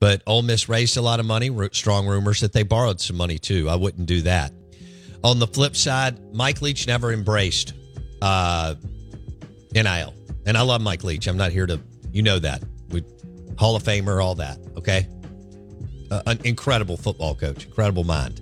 But 0.00 0.20
Ole 0.26 0.42
Miss 0.42 0.68
raised 0.68 0.96
a 0.96 1.02
lot 1.02 1.20
of 1.20 1.26
money. 1.26 1.48
Strong 1.70 2.08
rumors 2.08 2.40
that 2.40 2.52
they 2.52 2.64
borrowed 2.64 3.00
some 3.00 3.16
money 3.16 3.38
too. 3.38 3.68
I 3.68 3.76
wouldn't 3.76 4.06
do 4.06 4.22
that. 4.22 4.52
On 5.22 5.38
the 5.38 5.46
flip 5.46 5.76
side, 5.76 6.34
Mike 6.34 6.60
Leach 6.60 6.88
never 6.88 7.12
embraced 7.12 7.72
uh, 8.20 8.74
NIL, 9.72 10.12
and 10.44 10.56
I 10.56 10.62
love 10.62 10.82
Mike 10.82 11.04
Leach. 11.04 11.28
I'm 11.28 11.36
not 11.36 11.52
here 11.52 11.66
to, 11.66 11.80
you 12.12 12.22
know 12.22 12.40
that, 12.40 12.64
Hall 13.58 13.76
of 13.76 13.82
Famer, 13.82 14.22
all 14.22 14.34
that. 14.36 14.58
Okay, 14.76 15.06
uh, 16.10 16.22
an 16.26 16.40
incredible 16.44 16.96
football 16.96 17.34
coach, 17.34 17.66
incredible 17.66 18.04
mind. 18.04 18.40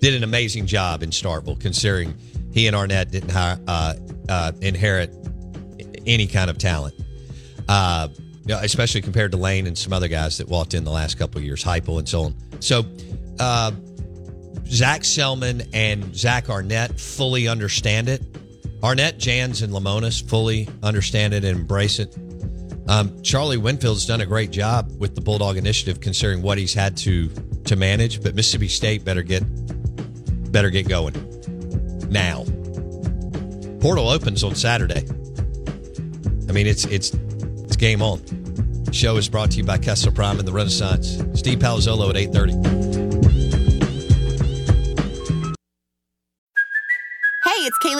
Did 0.00 0.14
an 0.14 0.24
amazing 0.24 0.66
job 0.66 1.02
in 1.02 1.10
Starkville, 1.10 1.60
considering 1.60 2.14
he 2.52 2.66
and 2.66 2.76
Arnett 2.76 3.10
didn't 3.10 3.30
hire, 3.30 3.58
uh, 3.66 3.94
uh, 4.28 4.52
inherit 4.60 5.14
any 6.06 6.26
kind 6.26 6.50
of 6.50 6.58
talent. 6.58 6.94
Uh, 7.68 8.08
especially 8.48 9.00
compared 9.00 9.30
to 9.32 9.38
Lane 9.38 9.66
and 9.66 9.76
some 9.76 9.92
other 9.92 10.08
guys 10.08 10.38
that 10.38 10.48
walked 10.48 10.74
in 10.74 10.84
the 10.84 10.90
last 10.90 11.18
couple 11.18 11.38
of 11.38 11.44
years, 11.44 11.64
Heupel 11.64 11.98
and 11.98 12.08
so 12.08 12.24
on. 12.24 12.34
So, 12.60 12.84
uh, 13.40 13.72
Zac 14.66 15.02
Selmon 15.02 15.68
and 15.72 16.14
Zach 16.14 16.50
Arnett 16.50 16.98
fully 16.98 17.48
understand 17.48 18.08
it. 18.08 18.22
Arnett, 18.82 19.18
Jans, 19.18 19.62
and 19.62 19.72
Lemonis 19.72 20.26
fully 20.28 20.68
understand 20.82 21.32
it 21.32 21.44
and 21.44 21.58
embrace 21.58 21.98
it. 21.98 22.14
Um, 22.86 23.22
Charlie 23.22 23.56
Winfield's 23.56 24.06
done 24.06 24.20
a 24.20 24.26
great 24.26 24.50
job 24.50 24.90
with 24.98 25.14
the 25.14 25.20
Bulldog 25.20 25.56
Initiative, 25.56 26.00
considering 26.00 26.42
what 26.42 26.58
he's 26.58 26.74
had 26.74 26.96
to 26.98 27.30
to 27.64 27.76
manage. 27.76 28.22
But 28.22 28.34
Mississippi 28.34 28.68
State 28.68 29.04
better 29.04 29.22
get 29.22 29.42
better 30.52 30.70
get 30.70 30.88
going 30.88 31.14
now. 32.10 32.44
Portal 33.80 34.08
opens 34.08 34.44
on 34.44 34.54
Saturday. 34.54 35.06
I 36.48 36.52
mean, 36.52 36.66
it's 36.66 36.84
it's 36.86 37.14
it's 37.14 37.76
game 37.76 38.02
on. 38.02 38.20
Show 38.92 39.16
is 39.16 39.28
brought 39.28 39.50
to 39.52 39.56
you 39.56 39.64
by 39.64 39.78
Kessler 39.78 40.12
Prime 40.12 40.38
and 40.38 40.46
the 40.46 40.52
Renaissance. 40.52 41.18
Steve 41.38 41.58
Palazzolo 41.58 42.10
at 42.10 42.16
eight 42.16 42.32
thirty. 42.32 42.83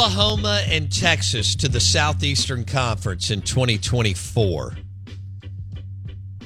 Oklahoma 0.00 0.62
and 0.66 0.90
Texas 0.90 1.54
to 1.56 1.68
the 1.68 1.78
Southeastern 1.78 2.64
Conference 2.64 3.30
in 3.30 3.42
2024. 3.42 4.74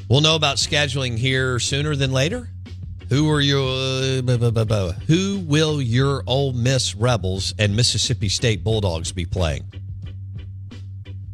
We'll 0.09 0.21
know 0.21 0.35
about 0.35 0.57
scheduling 0.57 1.17
here 1.17 1.61
sooner 1.61 1.95
than 1.95 2.11
later. 2.11 2.49
Who 3.11 3.31
are 3.31 3.41
your 3.41 4.19
uh, 4.19 4.23
blah, 4.23 4.51
blah, 4.51 4.65
blah, 4.65 4.91
who 5.07 5.39
will 5.47 5.81
your 5.81 6.25
Ole 6.27 6.53
Miss 6.53 6.97
Rebels 6.97 7.55
and 7.57 7.77
Mississippi 7.77 8.29
State 8.29 8.65
Bulldogs 8.65 9.13
be 9.13 9.25
playing? 9.25 9.63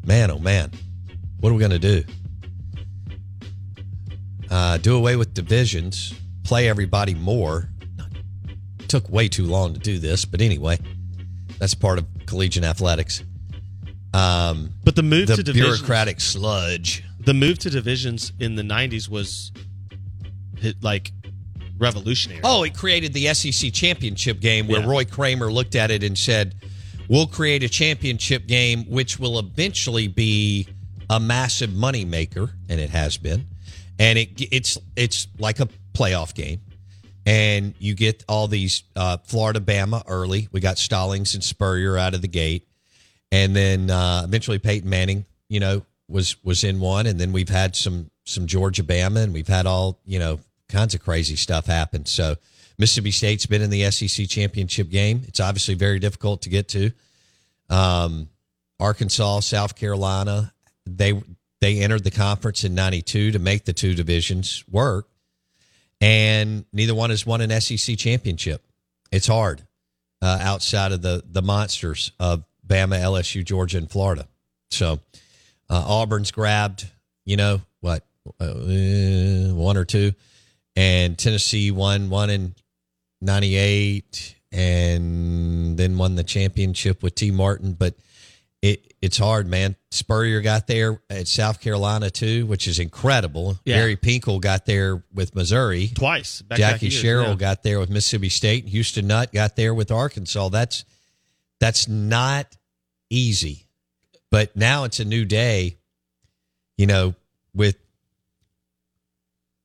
Man, 0.05 0.31
oh 0.31 0.39
man, 0.39 0.73
what 1.39 1.49
are 1.49 1.55
we 1.55 1.61
going 1.61 1.71
to 1.71 1.79
do? 1.79 2.05
Uh, 4.50 4.77
do 4.77 4.95
away 4.95 5.17
with 5.17 5.33
divisions, 5.33 6.12
play 6.45 6.69
everybody 6.69 7.15
more. 7.15 7.71
Took 8.89 9.09
way 9.09 9.29
too 9.29 9.47
long 9.47 9.73
to 9.73 9.81
do 9.81 9.99
this, 9.99 10.27
but 10.27 10.43
anyway, 10.43 10.79
that's 11.61 11.75
part 11.75 11.99
of 11.99 12.07
collegiate 12.26 12.64
athletics. 12.64 13.23
Um, 14.12 14.73
But 14.83 14.97
the 14.97 15.05
move 15.05 15.29
the 15.29 15.37
to 15.37 15.43
divisions, 15.45 15.79
bureaucratic 15.79 16.21
sludge. 16.21 17.05
the 17.25 17.35
move 17.35 17.59
to 17.61 17.71
divisions 17.71 18.33
in 18.40 18.57
the 18.57 18.62
'90s 18.64 19.09
was 19.09 19.52
like 20.83 21.12
revolutionary. 21.79 22.40
Oh, 22.45 22.64
it 22.64 22.75
created 22.75 23.12
the 23.12 23.33
SEC 23.33 23.71
championship 23.73 24.40
game 24.40 24.67
where 24.67 24.81
Yeah. 24.81 24.87
Roy 24.87 25.05
Kramer 25.05 25.52
looked 25.52 25.75
at 25.76 25.90
it 25.90 26.02
and 26.02 26.19
said, 26.19 26.55
"We'll 27.09 27.26
create 27.29 27.62
a 27.62 27.69
championship 27.69 28.47
game 28.47 28.85
which 28.85 29.19
will 29.19 29.38
eventually 29.38 30.09
be 30.09 30.67
a 31.09 31.21
massive 31.21 31.73
money 31.73 32.05
maker," 32.05 32.55
and 32.69 32.81
it 32.81 32.90
has 32.90 33.17
been. 33.17 33.47
And 33.99 34.19
it 34.19 34.31
it's 34.50 34.76
it's 34.97 35.29
like 35.38 35.61
a 35.61 35.69
playoff 35.95 36.35
game, 36.35 36.61
and 37.27 37.75
you 37.79 37.95
get 37.95 38.25
all 38.29 38.49
these 38.49 38.83
uh, 38.97 39.19
Florida, 39.19 39.61
Bama 39.61 40.03
early. 40.07 40.49
We 40.53 40.61
got 40.61 40.79
Stallings 40.79 41.35
and 41.35 41.45
Spurrier 41.45 41.97
out 41.97 42.15
of 42.15 42.23
the 42.23 42.29
gate, 42.29 42.67
and 43.31 43.55
then 43.55 43.91
uh, 43.91 44.23
eventually 44.25 44.59
Peyton 44.59 44.89
Manning, 44.89 45.27
you 45.49 45.61
know, 45.61 45.83
was 46.09 46.43
was 46.45 46.65
in 46.65 46.81
one, 46.81 47.07
and 47.07 47.19
then 47.19 47.33
we've 47.33 47.49
had 47.49 47.77
some 47.77 48.11
some 48.25 48.47
Georgia, 48.47 48.83
Bama, 48.83 49.23
and 49.23 49.33
we've 49.33 49.49
had 49.49 49.67
all 49.67 50.00
you 50.05 50.19
know 50.19 50.41
kinds 50.69 50.95
of 50.95 51.03
crazy 51.03 51.37
stuff 51.37 51.67
happen. 51.67 52.07
So 52.07 52.37
Mississippi 52.79 53.11
State's 53.11 53.47
been 53.47 53.62
in 53.62 53.71
the 53.71 53.91
SEC 53.91 54.27
championship 54.29 54.89
game. 54.89 55.23
It's 55.27 55.41
obviously 55.41 55.75
very 55.75 55.99
difficult 55.99 56.43
to 56.43 56.49
get 56.49 56.69
to. 56.69 56.91
Um, 57.69 58.29
Arkansas, 58.79 59.41
South 59.41 59.77
Carolina, 59.77 60.53
they 60.87 61.23
they 61.61 61.81
entered 61.81 62.05
the 62.05 62.11
conference 62.11 62.65
in 62.65 62.75
'92 62.75 63.33
to 63.33 63.39
make 63.39 63.67
the 63.67 63.75
two 63.75 63.95
divisions 63.95 64.65
work, 64.71 65.09
and 66.00 66.64
neither 66.73 66.95
one 66.95 67.11
has 67.11 67.26
won 67.26 67.40
an 67.40 67.61
SEC 67.61 67.97
championship. 67.99 68.62
It's 69.12 69.26
hard 69.26 69.62
uh, 70.23 70.38
outside 70.40 70.92
of 70.92 71.02
the 71.02 71.23
the 71.28 71.42
monsters 71.42 72.12
of 72.21 72.45
Bama, 72.66 73.00
LSU, 73.00 73.45
Georgia, 73.45 73.78
and 73.78 73.90
Florida. 73.90 74.28
So 74.71 75.00
uh, 75.69 75.85
Auburn's 75.87 76.30
grabbed, 76.30 76.88
you 77.25 77.37
know 77.37 77.61
what, 77.80 78.04
uh, 78.38 78.52
one 79.52 79.76
or 79.76 79.85
two, 79.85 80.12
and 80.76 81.19
Tennessee 81.19 81.71
won 81.71 82.11
one 82.11 82.30
in 82.30 82.54
'98, 83.21 84.37
and 84.52 85.76
then 85.76 85.99
won 85.99 86.14
the 86.14 86.25
championship 86.25 87.02
with 87.02 87.14
Tee 87.14 87.30
Martin. 87.30 87.73
But 87.73 87.95
it 88.62 88.95
it's 89.00 89.17
hard, 89.17 89.47
man. 89.47 89.76
Spurrier 89.90 90.40
got 90.43 90.67
there 90.67 91.00
at 91.09 91.26
South 91.26 91.61
Carolina 91.61 92.11
too, 92.11 92.45
which 92.47 92.69
is 92.69 92.79
incredible. 92.79 93.59
Yeah. 93.64 93.76
Gary 93.76 93.97
Pinkel 93.97 94.40
got 94.40 94.67
there 94.67 95.02
with 95.14 95.35
Missouri 95.35 95.88
twice. 95.88 96.43
Back 96.43 96.59
Jackie 96.59 96.88
years, 96.88 97.00
Sherrill 97.00 97.31
yeah. 97.31 97.37
got 97.37 97.62
there 97.62 97.81
with 97.81 97.88
Mississippi 97.88 98.29
State. 98.29 98.67
Houston 98.69 99.07
Nutt 99.07 99.33
got 99.33 99.57
there 99.57 99.75
with 99.75 99.90
Arkansas. 99.90 100.50
That's 100.50 100.85
that's 101.59 101.88
not 101.88 102.57
easy. 103.09 103.67
But 104.31 104.55
now 104.55 104.85
it's 104.85 105.00
a 105.00 105.05
new 105.05 105.25
day. 105.25 105.79
You 106.76 106.87
know, 106.87 107.14
with 107.55 107.76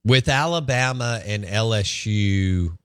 with 0.05 0.29
Alabama 0.29 1.21
and 1.25 1.43
LSU 1.43 2.77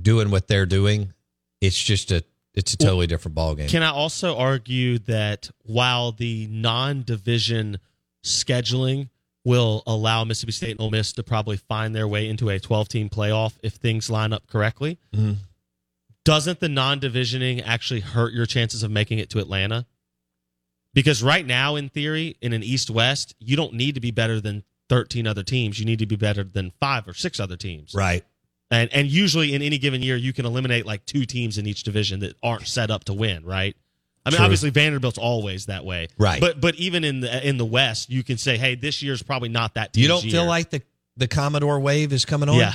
doing 0.00 0.30
what 0.30 0.46
they're 0.46 0.66
doing, 0.66 1.12
it's 1.60 1.80
just 1.80 2.12
a 2.12 2.24
it's 2.54 2.74
a 2.74 2.76
totally 2.76 3.06
different 3.06 3.34
ball 3.34 3.54
game. 3.54 3.68
Can 3.68 3.82
I 3.82 3.90
also 3.90 4.36
argue 4.36 4.98
that 5.00 5.50
while 5.64 6.12
the 6.12 6.46
non-division 6.48 7.78
scheduling 8.24 9.08
will 9.44 9.82
allow 9.86 10.22
Mississippi 10.24 10.52
State 10.52 10.70
and 10.72 10.80
Ole 10.80 10.90
Miss 10.90 11.12
to 11.14 11.22
probably 11.22 11.56
find 11.56 11.94
their 11.94 12.06
way 12.06 12.28
into 12.28 12.48
a 12.50 12.60
12-team 12.60 13.08
playoff 13.10 13.54
if 13.62 13.74
things 13.74 14.08
line 14.10 14.32
up 14.32 14.46
correctly, 14.46 14.98
Mhm. 15.14 15.36
doesn't 16.24 16.60
the 16.60 16.68
non-divisioning 16.68 17.60
actually 17.64 18.00
hurt 18.00 18.32
your 18.32 18.46
chances 18.46 18.82
of 18.82 18.90
making 18.90 19.18
it 19.18 19.30
to 19.30 19.38
Atlanta? 19.40 19.86
Because 20.94 21.22
right 21.22 21.44
now, 21.46 21.74
in 21.74 21.88
theory, 21.88 22.36
in 22.42 22.52
an 22.52 22.62
East-West, 22.62 23.34
you 23.40 23.56
don't 23.56 23.72
need 23.74 23.94
to 23.94 24.00
be 24.00 24.10
better 24.10 24.40
than 24.40 24.62
13 24.88 25.26
other 25.26 25.42
teams. 25.42 25.78
You 25.80 25.86
need 25.86 25.98
to 26.00 26.06
be 26.06 26.16
better 26.16 26.44
than 26.44 26.70
five 26.78 27.08
or 27.08 27.14
six 27.14 27.40
other 27.40 27.56
teams. 27.56 27.94
Right. 27.94 28.24
And 28.72 28.92
and 28.92 29.06
usually 29.06 29.54
in 29.54 29.62
any 29.62 29.78
given 29.78 30.02
year, 30.02 30.16
you 30.16 30.32
can 30.32 30.46
eliminate 30.46 30.84
like 30.86 31.04
two 31.06 31.24
teams 31.26 31.58
in 31.58 31.66
each 31.66 31.84
division 31.84 32.20
that 32.20 32.34
aren't 32.42 32.66
set 32.66 32.90
up 32.90 33.04
to 33.04 33.12
win, 33.12 33.44
right? 33.44 33.76
I 34.24 34.30
mean, 34.30 34.36
True. 34.38 34.44
obviously 34.44 34.70
Vanderbilt's 34.70 35.18
always 35.18 35.66
that 35.66 35.84
way, 35.84 36.08
Right. 36.16 36.40
But 36.40 36.60
but 36.60 36.74
even 36.76 37.04
in 37.04 37.20
the 37.20 37.46
in 37.48 37.58
the 37.58 37.64
West, 37.66 38.08
you 38.08 38.22
can 38.24 38.38
say, 38.38 38.56
hey, 38.56 38.74
this 38.74 39.02
year's 39.02 39.22
probably 39.22 39.48
not 39.50 39.74
that. 39.74 39.96
You 39.96 40.08
don't 40.08 40.22
feel 40.22 40.42
year. 40.42 40.44
like 40.44 40.70
the 40.70 40.82
the 41.16 41.28
Commodore 41.28 41.78
wave 41.80 42.12
is 42.12 42.24
coming 42.24 42.48
on? 42.48 42.56
yeah. 42.56 42.72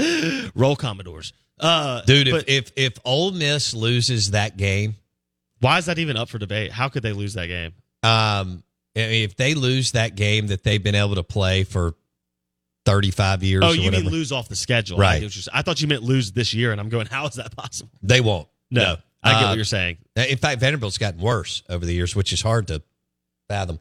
Roll 0.54 0.76
Commodores, 0.76 1.34
uh, 1.58 2.00
Dude, 2.02 2.28
if, 2.28 2.32
but 2.34 2.48
if 2.48 2.72
if 2.76 2.98
Ole 3.04 3.32
Miss 3.32 3.74
loses 3.74 4.30
that 4.30 4.56
game, 4.56 4.96
why 5.60 5.76
is 5.76 5.86
that 5.86 5.98
even 5.98 6.16
up 6.16 6.30
for 6.30 6.38
debate? 6.38 6.72
How 6.72 6.88
could 6.88 7.02
they 7.02 7.12
lose 7.12 7.34
that 7.34 7.48
game? 7.48 7.72
um, 8.02 8.62
if 8.94 9.36
they 9.36 9.54
lose 9.54 9.92
that 9.92 10.16
game 10.16 10.46
that 10.48 10.64
they've 10.64 10.82
been 10.82 10.94
able 10.94 11.14
to 11.16 11.22
play 11.22 11.64
for 11.64 11.94
thirty 12.84 13.10
five 13.10 13.42
years, 13.42 13.62
Oh, 13.64 13.72
you 13.72 13.84
whatever, 13.84 14.04
mean 14.04 14.12
lose 14.12 14.32
off 14.32 14.48
the 14.48 14.56
schedule? 14.56 14.98
Right. 14.98 15.16
I, 15.16 15.18
get 15.20 15.26
what 15.26 15.36
you're 15.36 15.42
saying. 15.42 15.52
I 15.54 15.62
thought 15.62 15.80
you 15.80 15.88
meant 15.88 16.02
lose 16.02 16.32
this 16.32 16.54
year, 16.54 16.72
and 16.72 16.80
I'm 16.80 16.88
going, 16.88 17.06
how 17.06 17.26
is 17.26 17.34
that 17.34 17.54
possible? 17.56 17.90
they 18.02 18.20
won't. 18.20 18.48
No, 18.70 18.96
I 19.22 19.32
get 19.32 19.42
Uh, 19.42 19.48
what 19.48 19.56
you're 19.56 19.64
saying. 19.64 19.98
In 20.16 20.38
fact, 20.38 20.60
Vanderbilt's 20.60 20.98
gotten 20.98 21.20
worse 21.20 21.62
over 21.68 21.84
the 21.84 21.92
years, 21.92 22.14
which 22.16 22.32
is 22.32 22.40
hard 22.42 22.68
to 22.68 22.82
fathom. 23.48 23.80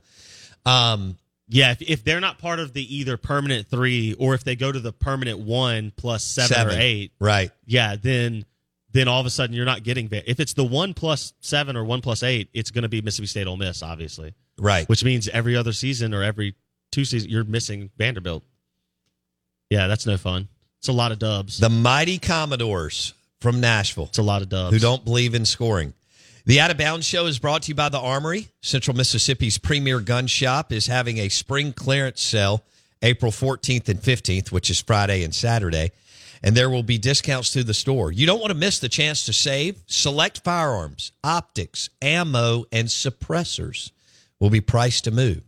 Um, 0.65 1.18
Yeah, 1.48 1.72
if, 1.72 1.82
if 1.82 2.03
they're 2.03 2.20
not 2.20 2.38
part 2.39 2.60
of 2.60 2.74
the 2.74 2.96
either 2.98 3.18
permanent 3.18 3.68
three 3.68 4.13
or 4.13 4.34
if 4.36 4.44
they 4.44 4.56
go 4.56 4.72
to 4.72 4.79
the 4.79 4.91
permanent 4.91 5.39
one 5.39 5.91
plus 5.96 6.24
seven, 6.24 6.68
or 6.68 6.79
eight, 6.79 7.12
right? 7.20 7.51
yeah, 7.65 7.96
then 7.96 8.46
then 8.91 9.08
all 9.08 9.20
of 9.20 9.25
a 9.27 9.29
sudden 9.29 9.56
you're 9.56 9.65
not 9.65 9.84
getting 9.84 10.10
if 10.12 10.39
it's 10.39 10.53
the 10.53 10.63
one 10.63 10.94
plus 10.96 11.34
seven 11.39 11.75
or 11.77 11.84
one 11.86 12.01
plus 12.01 12.24
eight, 12.24 12.50
it's 12.53 12.72
going 12.72 12.82
to 12.82 12.89
be 12.89 13.01
Mississippi 13.01 13.27
State 13.27 13.48
Ole 13.48 13.58
Miss, 13.58 13.84
obviously, 13.84 14.34
Right. 14.58 14.89
which 14.89 15.03
means 15.03 15.27
every 15.29 15.56
other 15.56 15.72
season 15.74 16.13
or 16.15 16.24
every 16.24 16.56
two 16.91 17.06
seasons 17.06 17.32
you're 17.32 17.44
missing 17.44 17.91
Vanderbilt. 17.98 18.44
Yeah, 19.70 19.88
that's 19.88 20.06
no 20.06 20.18
fun. 20.18 20.48
It's 20.80 20.88
a 20.88 20.94
lot 20.94 21.12
of 21.12 21.20
dubs. 21.20 21.60
The 21.60 21.70
mighty 21.70 22.18
Commodores 22.18 23.14
from 23.42 23.60
Nashville. 23.60 24.06
It's 24.06 24.18
a 24.18 24.24
lot 24.24 24.42
of 24.42 24.50
dubs. 24.50 24.74
who 24.74 24.80
don't 24.80 25.04
believe 25.04 25.34
in 25.36 25.46
scoring. 25.46 25.94
The 26.46 26.62
Out 26.62 26.72
of 26.72 26.78
Bounds 26.78 27.06
Show 27.06 27.26
is 27.28 27.38
brought 27.38 27.64
to 27.64 27.70
you 27.70 27.76
by 27.76 27.90
the 27.90 28.00
Armory. 28.00 28.48
Central 28.62 28.96
Mississippi's 28.96 29.58
premier 29.58 30.00
gun 30.00 30.26
shop 30.26 30.72
is 30.72 30.88
having 30.88 31.20
a 31.20 31.30
spring 31.30 31.74
clearance 31.74 32.22
sale 32.22 32.64
April 33.02 33.32
14th 33.32 33.88
and 33.90 34.00
15th, 34.02 34.52
which 34.52 34.70
is 34.70 34.82
Friday 34.82 35.24
and 35.24 35.36
Saturday. 35.36 35.92
And 36.42 36.56
there 36.56 36.70
will 36.70 36.84
be 36.84 36.98
discounts 36.98 37.52
through 37.52 37.66
the 37.66 37.74
store. 37.74 38.12
You 38.12 38.26
don't 38.26 38.40
want 38.40 38.52
to 38.52 38.58
miss 38.58 38.80
the 38.80 38.90
chance 38.90 39.26
to 39.26 39.34
save. 39.34 39.84
Select 39.88 40.44
firearms, 40.44 41.12
optics, 41.24 41.90
ammo, 42.02 42.66
and 42.72 42.88
suppressors 42.88 43.92
will 44.40 44.50
be 44.50 44.62
priced 44.62 45.04
to 45.04 45.12
move. 45.12 45.42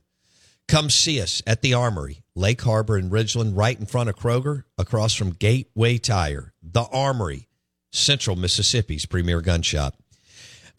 Come 0.68 0.90
see 0.90 1.22
us 1.22 1.42
at 1.48 1.62
the 1.62 1.74
Armory, 1.74 2.21
Lake 2.36 2.62
Harbor 2.62 2.98
and 2.98 3.12
Ridgeland, 3.12 3.54
right 3.56 3.78
in 3.78 3.86
front 3.86 4.10
of 4.10 4.16
Kroger, 4.16 4.64
across 4.78 5.14
from 5.14 5.32
Gateway 5.32 5.98
Tire. 5.98 6.54
The 6.64 6.84
Armory, 6.84 7.48
Central 7.92 8.36
Mississippi's 8.36 9.06
premier 9.06 9.42
gun 9.42 9.62
shop. 9.62 9.96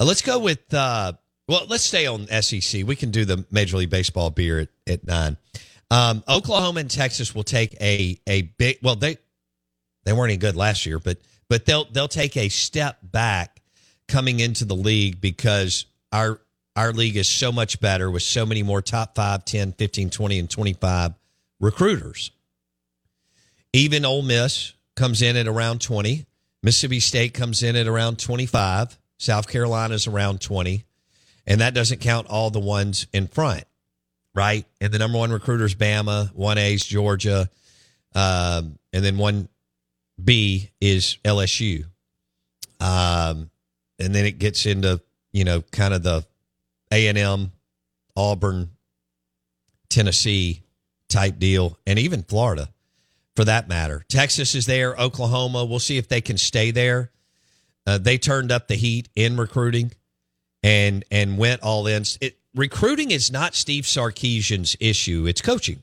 Uh, 0.01 0.05
let's 0.05 0.23
go 0.23 0.39
with, 0.39 0.73
uh, 0.73 1.13
well, 1.49 1.67
let's 1.69 1.85
stay 1.85 2.07
on 2.07 2.27
SEC. 2.29 2.87
We 2.87 2.97
can 2.97 3.11
do 3.11 3.25
the 3.25 3.45
Major 3.51 3.77
League 3.77 3.91
Baseball 3.91 4.31
beer 4.31 4.61
at, 4.61 4.69
at 4.87 5.07
nine. 5.07 5.37
Um, 5.91 6.25
Oklahoma 6.27 6.81
and 6.81 6.91
Texas 6.91 7.35
will 7.35 7.43
take 7.43 7.77
a 7.79 8.19
a 8.27 8.43
big. 8.43 8.79
Well, 8.83 8.97
they 8.97 9.19
they 10.05 10.15
weren't 10.15 10.31
any 10.31 10.39
good 10.39 10.57
last 10.57 10.87
year, 10.87 10.99
but 10.99 11.19
but 11.51 11.67
they'll 11.67 11.85
they'll 11.85 12.09
take 12.09 12.35
a 12.39 12.49
step 12.49 12.99
back 13.03 13.61
coming 14.09 14.41
into 14.41 14.65
the 14.65 14.75
league 14.75 15.21
because 15.21 15.85
our 16.11 16.41
our 16.77 16.95
league 16.95 17.17
is 17.17 17.29
so 17.29 17.53
much 17.53 17.79
better 17.79 18.11
with 18.11 18.23
so 18.23 18.47
many 18.47 18.63
more 18.63 18.81
top 18.81 19.15
5, 19.15 19.45
10, 19.45 19.73
15, 19.73 20.09
20 20.09 20.39
and 20.39 20.49
25 20.49 21.13
recruiters. 21.63 22.33
Even 23.73 24.05
Ole 24.05 24.21
Miss 24.21 24.75
comes 24.97 25.23
in 25.23 25.37
at 25.37 25.49
around 25.49 25.81
20. 25.81 26.27
Mississippi 26.63 27.01
State 27.01 27.33
comes 27.33 27.63
in 27.63 27.77
at 27.77 27.87
around 27.87 28.19
25. 28.19 28.99
South 29.17 29.49
Carolina's 29.49 30.07
around 30.07 30.43
20. 30.43 30.85
And 31.47 31.61
that 31.63 31.73
doesn't 31.73 32.01
count 32.01 32.27
all 32.29 32.51
the 32.51 32.61
ones 32.61 33.07
in 33.13 33.27
front, 33.27 33.65
right? 34.35 34.67
And 34.81 34.93
the 34.93 34.99
number 34.99 35.19
one 35.19 35.33
recruiters, 35.33 35.75
Bama, 35.75 36.31
1A's 36.35 36.85
Georgia, 36.85 37.49
um, 38.15 38.79
and 38.93 39.05
then 39.05 39.17
1B 39.17 40.69
is 40.81 41.17
LSU. 41.25 41.85
Um, 42.79 43.51
and 43.99 44.15
then 44.15 44.27
it 44.27 44.39
gets 44.39 44.67
into, 44.67 45.01
you 45.33 45.45
know, 45.45 45.63
kind 45.63 45.95
of 45.95 46.03
the 46.03 46.25
A&M, 46.93 47.53
Auburn, 48.17 48.71
Tennessee 49.89 50.62
type 51.13 51.39
deal, 51.39 51.79
and 51.87 51.99
even 51.99 52.23
Florida 52.23 52.71
for 53.37 53.45
that 53.45 53.69
matter. 53.69 54.05
Texas 54.09 54.55
is 54.55 54.67
there, 54.67 54.95
Oklahoma. 54.97 55.65
We'll 55.65 55.79
see 55.79 55.99
if 55.99 56.09
they 56.09 56.21
can 56.21 56.39
stay 56.39 56.71
there. 56.71 57.11
Uh, 57.87 57.99
they 57.99 58.19
turned 58.19 58.53
up 58.53 58.69
the 58.69 58.77
heat 58.77 59.09
in 59.17 59.37
recruiting 59.37 59.93
and 60.63 61.05
and 61.11 61.39
went 61.39 61.63
all 61.63 61.87
in. 61.87 62.05
It, 62.21 62.39
recruiting 62.55 63.11
is 63.11 63.31
not 63.31 63.55
Steve 63.55 63.85
Sarkisian's 63.85 64.77
issue; 64.81 65.27
it's 65.27 65.41
coaching, 65.41 65.83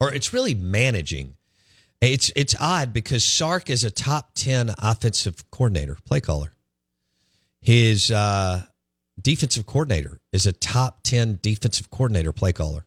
or 0.00 0.12
it's 0.12 0.32
really 0.32 0.54
managing. 0.54 1.34
It's 2.00 2.30
it's 2.36 2.54
odd 2.60 2.92
because 2.92 3.24
Sark 3.24 3.70
is 3.70 3.84
a 3.84 3.90
top 3.90 4.32
ten 4.34 4.74
offensive 4.78 5.50
coordinator, 5.50 5.96
play 6.04 6.20
caller. 6.20 6.54
His 7.60 8.10
uh, 8.10 8.62
defensive 9.20 9.66
coordinator 9.66 10.20
is 10.32 10.46
a 10.46 10.52
top 10.52 11.02
ten 11.02 11.38
defensive 11.42 11.90
coordinator, 11.90 12.32
play 12.32 12.52
caller, 12.52 12.84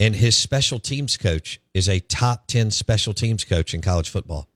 and 0.00 0.14
his 0.14 0.36
special 0.36 0.78
teams 0.78 1.16
coach 1.16 1.60
is 1.74 1.88
a 1.88 2.00
top 2.00 2.46
ten 2.46 2.70
special 2.70 3.14
teams 3.14 3.44
coach 3.44 3.74
in 3.74 3.80
college 3.80 4.08
football, 4.08 4.48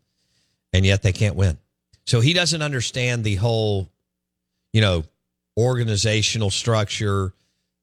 and 0.73 0.85
yet 0.87 1.03
they 1.03 1.13
can't 1.13 1.37
win. 1.37 1.59
So 2.07 2.21
he 2.21 2.33
doesn't 2.33 2.63
understand 2.63 3.25
the 3.25 3.37
whole, 3.37 3.89
you 4.73 4.81
know, 4.81 5.05
organizational 5.57 6.51
structure, 6.51 7.33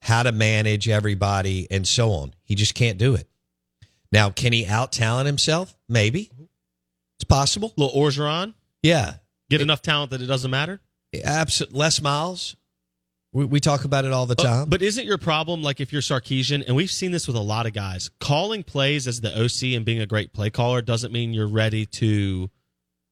how 0.02 0.24
to 0.24 0.32
manage 0.32 0.90
everybody, 0.90 1.68
and 1.70 1.88
so 1.88 2.12
on. 2.12 2.34
He 2.44 2.56
just 2.56 2.76
can't 2.76 2.98
do 2.98 3.16
it. 3.16 3.28
Now, 4.12 4.30
can 4.30 4.54
he 4.54 4.66
out 4.66 4.92
talent 4.92 5.28
himself? 5.28 5.76
Maybe. 5.88 6.32
It's 7.18 7.26
possible. 7.26 7.74
little 7.78 8.02
Orgeron, 8.02 8.54
Yeah. 8.82 9.16
get 9.50 9.62
enough 9.62 9.82
talent 9.82 10.12
that 10.12 10.22
it 10.22 10.26
doesn't 10.28 10.50
matter. 10.50 10.80
Absolutely. 11.24 11.80
Les 11.80 12.02
Miles. 12.02 12.56
We, 13.32 13.46
we 13.46 13.60
talk 13.60 13.86
about 13.86 14.06
it 14.06 14.12
all 14.12 14.26
the 14.26 14.36
Uh, 14.40 14.44
time. 14.44 14.70
but 14.70 14.82
isn't 14.82 15.06
your 15.06 15.18
problem 15.20 15.62
like 15.62 15.80
if 15.80 15.94
you're 15.94 16.02
Sarkisian, 16.02 16.66
and 16.66 16.76
we've 16.76 16.90
seen 16.90 17.12
this 17.12 17.28
with 17.28 17.36
a 17.36 17.42
lot 17.42 17.66
of 17.68 17.74
guys, 17.74 18.10
calling 18.20 18.64
plays 18.64 19.08
as 19.08 19.22
the 19.22 19.30
OC 19.44 19.76
and 19.76 19.86
being 19.86 20.02
a 20.02 20.08
great 20.08 20.34
play 20.34 20.50
caller 20.50 20.82
doesn't 20.82 21.12
mean 21.14 21.34
you're 21.34 21.48
ready 21.48 21.86
to 21.86 22.50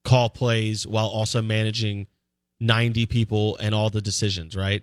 call 0.04 0.28
plays 0.28 0.86
while 0.86 1.06
also 1.06 1.40
managing 1.42 2.06
90 2.60 3.06
people 3.06 3.56
and 3.58 3.74
all 3.74 3.90
the 3.90 4.00
decisions, 4.00 4.56
right? 4.56 4.82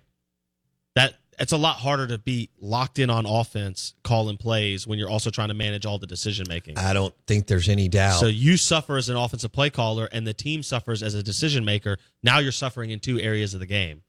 That 0.94 1.14
it's 1.38 1.52
a 1.52 1.58
lot 1.58 1.76
harder 1.76 2.06
to 2.06 2.16
be 2.16 2.48
locked 2.58 2.98
in 2.98 3.10
on 3.10 3.26
offense 3.26 3.92
calling 4.02 4.38
plays 4.38 4.86
when 4.86 4.98
you're 4.98 5.10
also 5.10 5.28
trying 5.28 5.48
to 5.48 5.54
manage 5.54 5.84
all 5.84 5.98
the 5.98 6.06
decision 6.06 6.46
making. 6.48 6.78
I 6.78 6.94
don't 6.94 7.14
think 7.26 7.46
there's 7.46 7.68
any 7.68 7.88
doubt. 7.88 8.20
So 8.20 8.26
you 8.26 8.56
suffer 8.56 8.96
as 8.96 9.10
an 9.10 9.16
offensive 9.16 9.52
play 9.52 9.68
caller 9.68 10.08
and 10.10 10.26
the 10.26 10.32
team 10.32 10.62
suffers 10.62 11.02
as 11.02 11.12
a 11.12 11.22
decision 11.22 11.66
maker. 11.66 11.98
Now 12.22 12.38
you're 12.38 12.52
suffering 12.52 12.90
in 12.90 13.00
two 13.00 13.20
areas 13.20 13.52
of 13.52 13.60
the 13.60 13.66
game. 13.66 14.00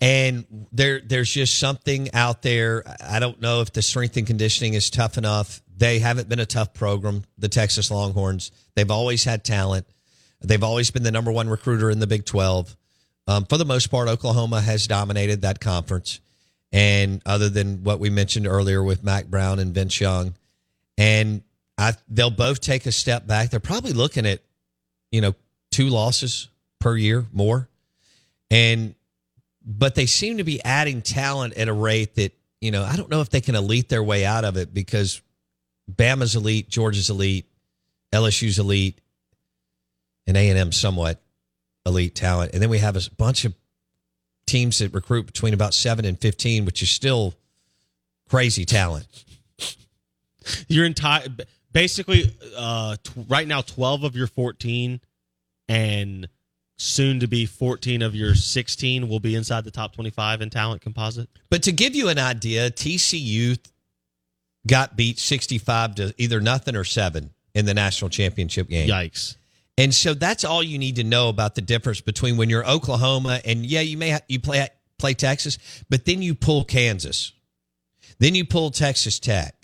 And 0.00 0.66
there 0.70 1.00
there's 1.00 1.30
just 1.30 1.58
something 1.58 2.14
out 2.14 2.42
there. 2.42 2.84
I 3.04 3.18
don't 3.18 3.40
know 3.40 3.62
if 3.62 3.72
the 3.72 3.82
strength 3.82 4.16
and 4.16 4.26
conditioning 4.26 4.74
is 4.74 4.90
tough 4.90 5.18
enough. 5.18 5.60
They 5.76 5.98
haven't 5.98 6.28
been 6.28 6.40
a 6.40 6.46
tough 6.46 6.72
program, 6.74 7.24
the 7.36 7.48
Texas 7.48 7.90
Longhorns. 7.90 8.52
They've 8.74 8.90
always 8.90 9.24
had 9.24 9.44
talent. 9.44 9.86
They've 10.40 10.62
always 10.62 10.90
been 10.90 11.02
the 11.02 11.10
number 11.10 11.32
one 11.32 11.48
recruiter 11.48 11.90
in 11.90 11.98
the 11.98 12.06
Big 12.06 12.24
12. 12.24 12.76
Um, 13.26 13.44
for 13.44 13.58
the 13.58 13.64
most 13.64 13.90
part, 13.90 14.08
Oklahoma 14.08 14.60
has 14.60 14.86
dominated 14.86 15.42
that 15.42 15.60
conference. 15.60 16.20
And 16.72 17.22
other 17.26 17.48
than 17.48 17.82
what 17.82 17.98
we 17.98 18.10
mentioned 18.10 18.46
earlier 18.46 18.82
with 18.82 19.02
Mack 19.02 19.26
Brown 19.26 19.58
and 19.58 19.74
Vince 19.74 20.00
Young, 20.00 20.34
and 20.96 21.42
I, 21.76 21.94
they'll 22.08 22.30
both 22.30 22.60
take 22.60 22.86
a 22.86 22.92
step 22.92 23.26
back. 23.26 23.50
They're 23.50 23.60
probably 23.60 23.92
looking 23.92 24.26
at, 24.26 24.40
you 25.10 25.20
know, 25.20 25.34
two 25.70 25.88
losses 25.88 26.48
per 26.78 26.96
year 26.96 27.26
more. 27.32 27.68
And 28.50 28.94
but 29.68 29.94
they 29.94 30.06
seem 30.06 30.38
to 30.38 30.44
be 30.44 30.64
adding 30.64 31.02
talent 31.02 31.54
at 31.54 31.68
a 31.68 31.72
rate 31.72 32.14
that 32.14 32.32
you 32.60 32.70
know 32.70 32.82
I 32.82 32.96
don't 32.96 33.10
know 33.10 33.20
if 33.20 33.28
they 33.28 33.42
can 33.42 33.54
elite 33.54 33.90
their 33.90 34.02
way 34.02 34.24
out 34.24 34.44
of 34.44 34.56
it 34.56 34.72
because 34.72 35.20
Bama's 35.90 36.34
elite, 36.34 36.68
Georgia's 36.68 37.10
elite, 37.10 37.46
LSU's 38.12 38.58
elite, 38.58 39.00
and 40.26 40.36
A 40.36 40.48
and 40.48 40.58
M 40.58 40.72
somewhat 40.72 41.20
elite 41.84 42.14
talent, 42.14 42.52
and 42.54 42.62
then 42.62 42.70
we 42.70 42.78
have 42.78 42.96
a 42.96 43.02
bunch 43.16 43.44
of 43.44 43.54
teams 44.46 44.78
that 44.78 44.94
recruit 44.94 45.26
between 45.26 45.52
about 45.52 45.74
seven 45.74 46.06
and 46.06 46.18
fifteen, 46.18 46.64
which 46.64 46.82
is 46.82 46.90
still 46.90 47.34
crazy 48.28 48.64
talent. 48.64 49.06
Your 50.66 50.86
entire 50.86 51.28
basically 51.72 52.34
uh 52.56 52.96
t- 53.02 53.26
right 53.28 53.46
now 53.46 53.60
12 53.60 54.04
of 54.04 54.16
your 54.16 54.26
14 54.26 55.00
and 55.68 56.28
soon 56.78 57.20
to 57.20 57.26
be 57.26 57.44
14 57.44 58.02
of 58.02 58.14
your 58.14 58.34
16 58.34 59.08
will 59.08 59.20
be 59.20 59.34
inside 59.34 59.64
the 59.64 59.70
top 59.70 59.94
25 59.94 60.40
in 60.40 60.48
talent 60.48 60.80
composite. 60.80 61.28
But 61.50 61.62
to 61.64 61.72
give 61.72 61.94
you 61.94 62.08
an 62.08 62.18
idea, 62.18 62.70
TCU 62.70 63.58
got 64.66 64.96
beat 64.96 65.18
65 65.18 65.96
to 65.96 66.14
either 66.16 66.40
nothing 66.40 66.76
or 66.76 66.84
seven 66.84 67.30
in 67.54 67.66
the 67.66 67.74
national 67.74 68.10
championship 68.10 68.68
game. 68.68 68.88
Yikes. 68.88 69.36
And 69.76 69.94
so 69.94 70.14
that's 70.14 70.44
all 70.44 70.62
you 70.62 70.78
need 70.78 70.96
to 70.96 71.04
know 71.04 71.28
about 71.28 71.54
the 71.54 71.60
difference 71.60 72.00
between 72.00 72.36
when 72.36 72.48
you're 72.50 72.68
Oklahoma 72.68 73.40
and 73.44 73.64
yeah, 73.64 73.80
you 73.80 73.96
may 73.96 74.10
ha- 74.10 74.20
you 74.28 74.40
play 74.40 74.66
play 74.98 75.14
Texas, 75.14 75.58
but 75.88 76.04
then 76.04 76.22
you 76.22 76.34
pull 76.34 76.64
Kansas. 76.64 77.32
Then 78.18 78.34
you 78.34 78.44
pull 78.44 78.70
Texas 78.70 79.20
Tech. 79.20 79.54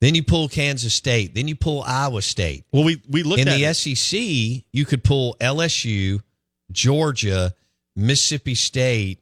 Then 0.00 0.14
you 0.14 0.22
pull 0.22 0.48
Kansas 0.48 0.94
State. 0.94 1.34
Then 1.34 1.46
you 1.46 1.54
pull 1.54 1.82
Iowa 1.82 2.22
State. 2.22 2.64
Well, 2.72 2.84
we 2.84 3.02
we 3.08 3.22
looked 3.22 3.42
in 3.42 3.48
at 3.48 3.56
the 3.56 3.64
it. 3.64 3.74
SEC. 3.74 4.64
You 4.72 4.84
could 4.86 5.04
pull 5.04 5.36
LSU, 5.40 6.20
Georgia, 6.72 7.54
Mississippi 7.94 8.54
State, 8.54 9.20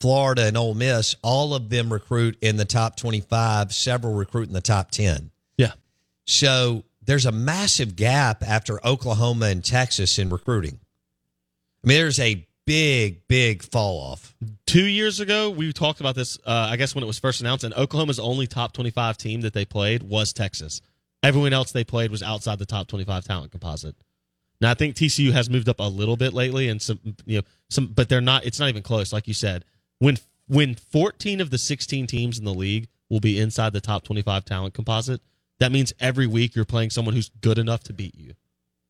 Florida, 0.00 0.46
and 0.46 0.56
Ole 0.56 0.74
Miss. 0.74 1.14
All 1.22 1.54
of 1.54 1.70
them 1.70 1.92
recruit 1.92 2.36
in 2.40 2.56
the 2.56 2.64
top 2.64 2.96
twenty-five. 2.96 3.72
Several 3.72 4.14
recruit 4.14 4.48
in 4.48 4.54
the 4.54 4.60
top 4.60 4.90
ten. 4.90 5.30
Yeah. 5.56 5.72
So 6.26 6.82
there's 7.04 7.26
a 7.26 7.32
massive 7.32 7.94
gap 7.94 8.42
after 8.42 8.84
Oklahoma 8.84 9.46
and 9.46 9.64
Texas 9.64 10.18
in 10.18 10.30
recruiting. 10.30 10.80
I 11.84 11.86
mean, 11.86 11.96
there's 11.96 12.18
a 12.18 12.44
big, 12.68 13.26
big 13.28 13.62
fall 13.62 13.98
off. 13.98 14.34
Two 14.66 14.84
years 14.84 15.20
ago, 15.20 15.48
we 15.48 15.72
talked 15.72 16.00
about 16.00 16.14
this. 16.14 16.38
Uh, 16.44 16.68
I 16.70 16.76
guess 16.76 16.94
when 16.94 17.02
it 17.02 17.06
was 17.06 17.18
first 17.18 17.40
announced, 17.40 17.64
and 17.64 17.72
Oklahoma's 17.74 18.18
only 18.18 18.46
top 18.46 18.74
twenty-five 18.74 19.16
team 19.16 19.40
that 19.40 19.54
they 19.54 19.64
played 19.64 20.02
was 20.02 20.34
Texas. 20.34 20.82
Everyone 21.22 21.54
else 21.54 21.72
they 21.72 21.82
played 21.82 22.10
was 22.10 22.22
outside 22.22 22.58
the 22.58 22.66
top 22.66 22.86
twenty-five 22.86 23.24
talent 23.24 23.50
composite. 23.50 23.96
Now 24.60 24.70
I 24.70 24.74
think 24.74 24.96
TCU 24.96 25.32
has 25.32 25.48
moved 25.48 25.68
up 25.68 25.80
a 25.80 25.88
little 25.88 26.16
bit 26.16 26.34
lately, 26.34 26.68
and 26.68 26.80
some 26.82 27.00
you 27.24 27.38
know 27.38 27.42
some, 27.70 27.86
but 27.86 28.10
they're 28.10 28.20
not. 28.20 28.44
It's 28.44 28.60
not 28.60 28.68
even 28.68 28.82
close. 28.82 29.12
Like 29.12 29.26
you 29.26 29.34
said, 29.34 29.64
when 29.98 30.18
when 30.46 30.74
fourteen 30.74 31.40
of 31.40 31.48
the 31.48 31.58
sixteen 31.58 32.06
teams 32.06 32.38
in 32.38 32.44
the 32.44 32.54
league 32.54 32.88
will 33.08 33.20
be 33.20 33.40
inside 33.40 33.72
the 33.72 33.80
top 33.80 34.04
twenty-five 34.04 34.44
talent 34.44 34.74
composite, 34.74 35.22
that 35.58 35.72
means 35.72 35.94
every 36.00 36.26
week 36.26 36.54
you're 36.54 36.66
playing 36.66 36.90
someone 36.90 37.14
who's 37.14 37.30
good 37.40 37.58
enough 37.58 37.82
to 37.84 37.94
beat 37.94 38.14
you. 38.14 38.34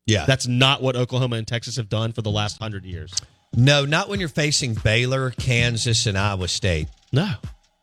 Yeah. 0.05 0.25
That's 0.25 0.47
not 0.47 0.81
what 0.81 0.95
Oklahoma 0.97 1.37
and 1.37 1.47
Texas 1.47 1.77
have 1.77 1.87
done 1.87 2.11
for 2.11 2.21
the 2.21 2.31
last 2.31 2.59
hundred 2.59 2.83
years. 2.83 3.13
No, 3.55 3.85
not 3.85 4.09
when 4.09 4.19
you're 4.19 4.29
facing 4.29 4.75
Baylor, 4.75 5.31
Kansas, 5.31 6.05
and 6.05 6.17
Iowa 6.17 6.47
State. 6.47 6.87
No, 7.11 7.31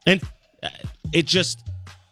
and 0.06 0.22
uh, 0.62 0.68
it 1.12 1.26
just 1.26 1.62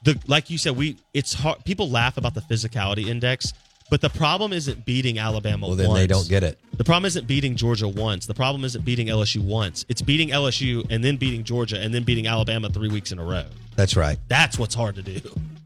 the 0.05 0.19
like 0.27 0.51
you 0.51 0.59
said, 0.59 0.77
we 0.77 0.99
it's 1.13 1.33
hard. 1.33 1.65
People 1.65 1.91
laugh 1.91 2.17
about 2.17 2.35
the 2.35 2.41
physicality 2.41 3.07
index, 3.07 3.53
but 3.91 4.01
the 4.01 4.11
problem 4.11 4.53
isn't 4.53 4.85
beating 4.85 5.19
Alabama. 5.19 5.67
Well, 5.67 5.77
then 5.77 5.89
once. 5.89 6.01
they 6.01 6.07
don't 6.07 6.29
get 6.29 6.43
it. 6.43 6.59
The 6.77 6.85
problem 6.85 7.07
isn't 7.07 7.27
beating 7.27 7.57
Georgia 7.57 7.89
once. 7.89 8.27
The 8.27 8.35
problem 8.35 8.65
isn't 8.65 8.85
beating 8.85 9.07
LSU 9.07 9.43
once. 9.43 9.85
It's 9.89 10.03
beating 10.03 10.31
LSU 10.31 10.87
and 10.91 11.03
then 11.03 11.17
beating 11.17 11.45
Georgia 11.45 11.79
and 11.81 11.95
then 11.95 12.03
beating 12.03 12.27
Alabama 12.27 12.69
three 12.69 12.89
weeks 12.89 13.13
in 13.13 13.19
a 13.19 13.25
row. 13.25 13.45
That's 13.77 13.97
right. 13.97 14.19
That's 14.29 14.59
what's 14.59 14.75
hard 14.75 14.97
to 14.97 15.03
do. 15.03 15.21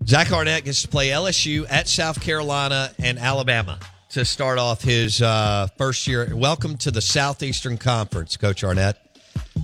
Zach 0.07 0.33
Arnett 0.33 0.65
gets 0.65 0.83
to 0.83 0.89
play 0.89 1.09
LSU 1.09 1.67
at 1.69 1.89
South 1.89 2.21
Carolina 2.21 2.93
and 2.99 3.19
Alabama 3.19 3.79
to 4.19 4.25
start 4.25 4.59
off 4.59 4.83
his 4.83 5.23
uh, 5.23 5.69
first 5.77 6.09
year. 6.09 6.35
Welcome 6.35 6.77
to 6.79 6.91
the 6.91 7.01
Southeastern 7.01 7.79
Conference, 7.79 8.37
Coach 8.37 8.65
Arnett. 8.65 8.97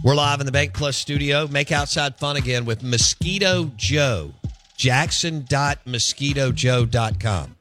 We're 0.04 0.14
live 0.14 0.38
in 0.38 0.46
the 0.46 0.52
Bank 0.52 0.74
Plus 0.74 0.96
studio. 0.96 1.48
Make 1.48 1.72
outside 1.72 2.14
fun 2.16 2.36
again 2.36 2.64
with 2.64 2.84
Mosquito 2.84 3.72
Joe. 3.76 4.30
Jackson.mosquitojoe.com. 4.76 7.56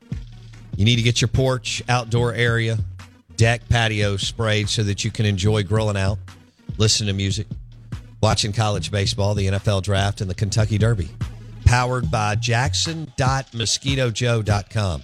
You 0.78 0.86
need 0.86 0.98
to 0.98 1.02
get 1.02 1.20
your 1.20 1.30
porch, 1.30 1.82
outdoor 1.90 2.36
area, 2.36 2.78
deck, 3.38 3.68
patio 3.70 4.16
sprayed 4.16 4.70
so 4.70 4.84
that 4.84 5.04
you 5.04 5.10
can 5.10 5.26
enjoy 5.26 5.64
grilling 5.64 5.98
out, 5.98 6.20
listen 6.78 7.08
to 7.08 7.14
music, 7.14 7.48
watching 8.22 8.54
college 8.54 8.92
baseball, 8.92 9.34
the 9.34 9.48
NFL 9.48 9.82
draft, 9.82 10.22
and 10.22 10.30
the 10.30 10.36
Kentucky 10.36 10.78
Derby. 10.78 11.10
Powered 11.66 12.12
by 12.12 12.36
Jackson.mosquitojoe.com. 12.36 15.04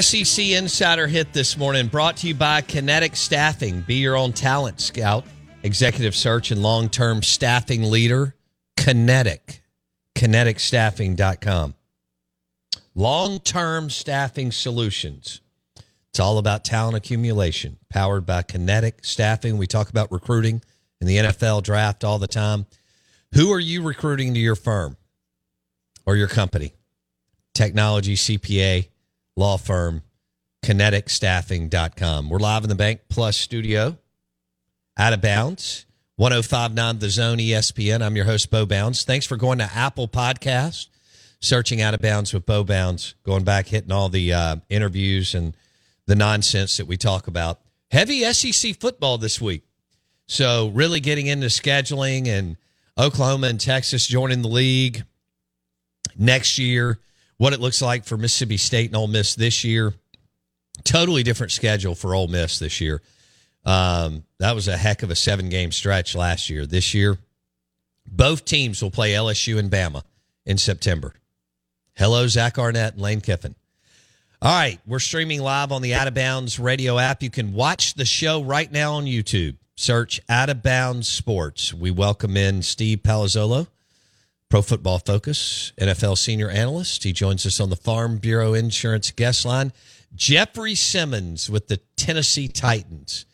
SEC 0.00 0.52
Insider 0.52 1.06
Hit 1.06 1.34
this 1.34 1.58
morning 1.58 1.86
brought 1.86 2.16
to 2.18 2.28
you 2.28 2.34
by 2.34 2.62
Kinetic 2.62 3.14
Staffing. 3.14 3.82
Be 3.82 3.96
your 3.96 4.16
own 4.16 4.32
talent 4.32 4.80
scout, 4.80 5.26
executive 5.62 6.14
search, 6.14 6.50
and 6.50 6.62
long 6.62 6.88
term 6.88 7.22
staffing 7.22 7.82
leader. 7.82 8.34
Kinetic. 8.78 9.60
KineticStaffing.com. 10.14 11.74
Long 12.94 13.38
term 13.40 13.90
staffing 13.90 14.50
solutions. 14.50 15.42
It's 16.08 16.20
all 16.20 16.38
about 16.38 16.64
talent 16.64 16.96
accumulation, 16.96 17.76
powered 17.90 18.24
by 18.24 18.42
Kinetic 18.42 19.04
Staffing. 19.04 19.58
We 19.58 19.66
talk 19.66 19.90
about 19.90 20.10
recruiting 20.10 20.62
in 21.02 21.06
the 21.06 21.18
NFL 21.18 21.64
draft 21.64 22.02
all 22.02 22.18
the 22.18 22.26
time. 22.26 22.64
Who 23.34 23.52
are 23.52 23.60
you 23.60 23.82
recruiting 23.82 24.32
to 24.32 24.40
your 24.40 24.56
firm 24.56 24.96
or 26.06 26.16
your 26.16 26.28
company? 26.28 26.72
Technology, 27.52 28.14
CPA, 28.14 28.88
law 29.36 29.56
firm, 29.56 30.02
kineticstaffing.com. 30.64 32.28
We're 32.28 32.38
live 32.38 32.64
in 32.64 32.68
the 32.68 32.74
Bank 32.74 33.00
Plus 33.08 33.36
studio, 33.36 33.98
out 34.96 35.12
of 35.12 35.20
bounds, 35.20 35.86
1059 36.16 36.98
The 36.98 37.10
Zone 37.10 37.38
ESPN. 37.38 38.02
I'm 38.02 38.16
your 38.16 38.26
host, 38.26 38.50
Bo 38.50 38.66
Bounds. 38.66 39.04
Thanks 39.04 39.26
for 39.26 39.36
going 39.36 39.58
to 39.58 39.70
Apple 39.72 40.08
Podcast, 40.08 40.88
searching 41.40 41.80
Out 41.80 41.94
of 41.94 42.00
Bounds 42.00 42.32
with 42.32 42.46
Bo 42.46 42.64
Bounds, 42.64 43.14
going 43.24 43.44
back, 43.44 43.68
hitting 43.68 43.92
all 43.92 44.08
the 44.08 44.32
uh, 44.32 44.56
interviews 44.68 45.34
and 45.34 45.56
the 46.06 46.16
nonsense 46.16 46.76
that 46.76 46.86
we 46.86 46.96
talk 46.96 47.26
about. 47.26 47.60
Heavy 47.90 48.30
SEC 48.32 48.78
football 48.78 49.18
this 49.18 49.40
week. 49.40 49.64
So, 50.26 50.68
really 50.68 51.00
getting 51.00 51.26
into 51.26 51.48
scheduling 51.48 52.26
and 52.26 52.56
Oklahoma 52.96 53.48
and 53.48 53.60
Texas 53.60 54.06
joining 54.06 54.42
the 54.42 54.48
league 54.48 55.04
next 56.16 56.58
year, 56.58 56.98
what 57.42 57.52
it 57.52 57.58
looks 57.58 57.82
like 57.82 58.04
for 58.04 58.16
Mississippi 58.16 58.56
State 58.56 58.90
and 58.90 58.96
Ole 58.96 59.08
Miss 59.08 59.34
this 59.34 59.64
year. 59.64 59.92
Totally 60.84 61.24
different 61.24 61.50
schedule 61.50 61.96
for 61.96 62.14
Ole 62.14 62.28
Miss 62.28 62.60
this 62.60 62.80
year. 62.80 63.02
Um, 63.64 64.22
that 64.38 64.54
was 64.54 64.68
a 64.68 64.76
heck 64.76 65.02
of 65.02 65.10
a 65.10 65.16
seven 65.16 65.48
game 65.48 65.72
stretch 65.72 66.14
last 66.14 66.48
year. 66.48 66.66
This 66.66 66.94
year, 66.94 67.18
both 68.06 68.44
teams 68.44 68.80
will 68.80 68.92
play 68.92 69.14
LSU 69.14 69.58
and 69.58 69.72
Bama 69.72 70.04
in 70.46 70.56
September. 70.56 71.14
Hello, 71.96 72.28
Zach 72.28 72.60
Arnett 72.60 72.92
and 72.92 73.02
Lane 73.02 73.20
Kiffin. 73.20 73.56
All 74.40 74.56
right, 74.56 74.78
we're 74.86 75.00
streaming 75.00 75.40
live 75.42 75.72
on 75.72 75.82
the 75.82 75.94
Out 75.94 76.06
of 76.06 76.14
Bounds 76.14 76.60
radio 76.60 76.96
app. 76.96 77.24
You 77.24 77.30
can 77.30 77.54
watch 77.54 77.94
the 77.94 78.04
show 78.04 78.40
right 78.40 78.70
now 78.70 78.92
on 78.92 79.06
YouTube. 79.06 79.56
Search 79.74 80.20
Out 80.28 80.48
of 80.48 80.62
Bounds 80.62 81.08
Sports. 81.08 81.74
We 81.74 81.90
welcome 81.90 82.36
in 82.36 82.62
Steve 82.62 82.98
Palazzolo, 82.98 83.66
Pro 84.52 84.60
Football 84.60 84.98
Focus, 84.98 85.72
NFL 85.80 86.18
senior 86.18 86.50
analyst. 86.50 87.04
He 87.04 87.14
joins 87.14 87.46
us 87.46 87.58
on 87.58 87.70
the 87.70 87.76
Farm 87.76 88.18
Bureau 88.18 88.52
Insurance 88.52 89.10
guest 89.10 89.46
line. 89.46 89.72
Jeffery 90.14 90.74
Simmons 90.74 91.48
with 91.48 91.68
the 91.68 91.78
Tennessee 91.96 92.48
Titans 92.48 93.24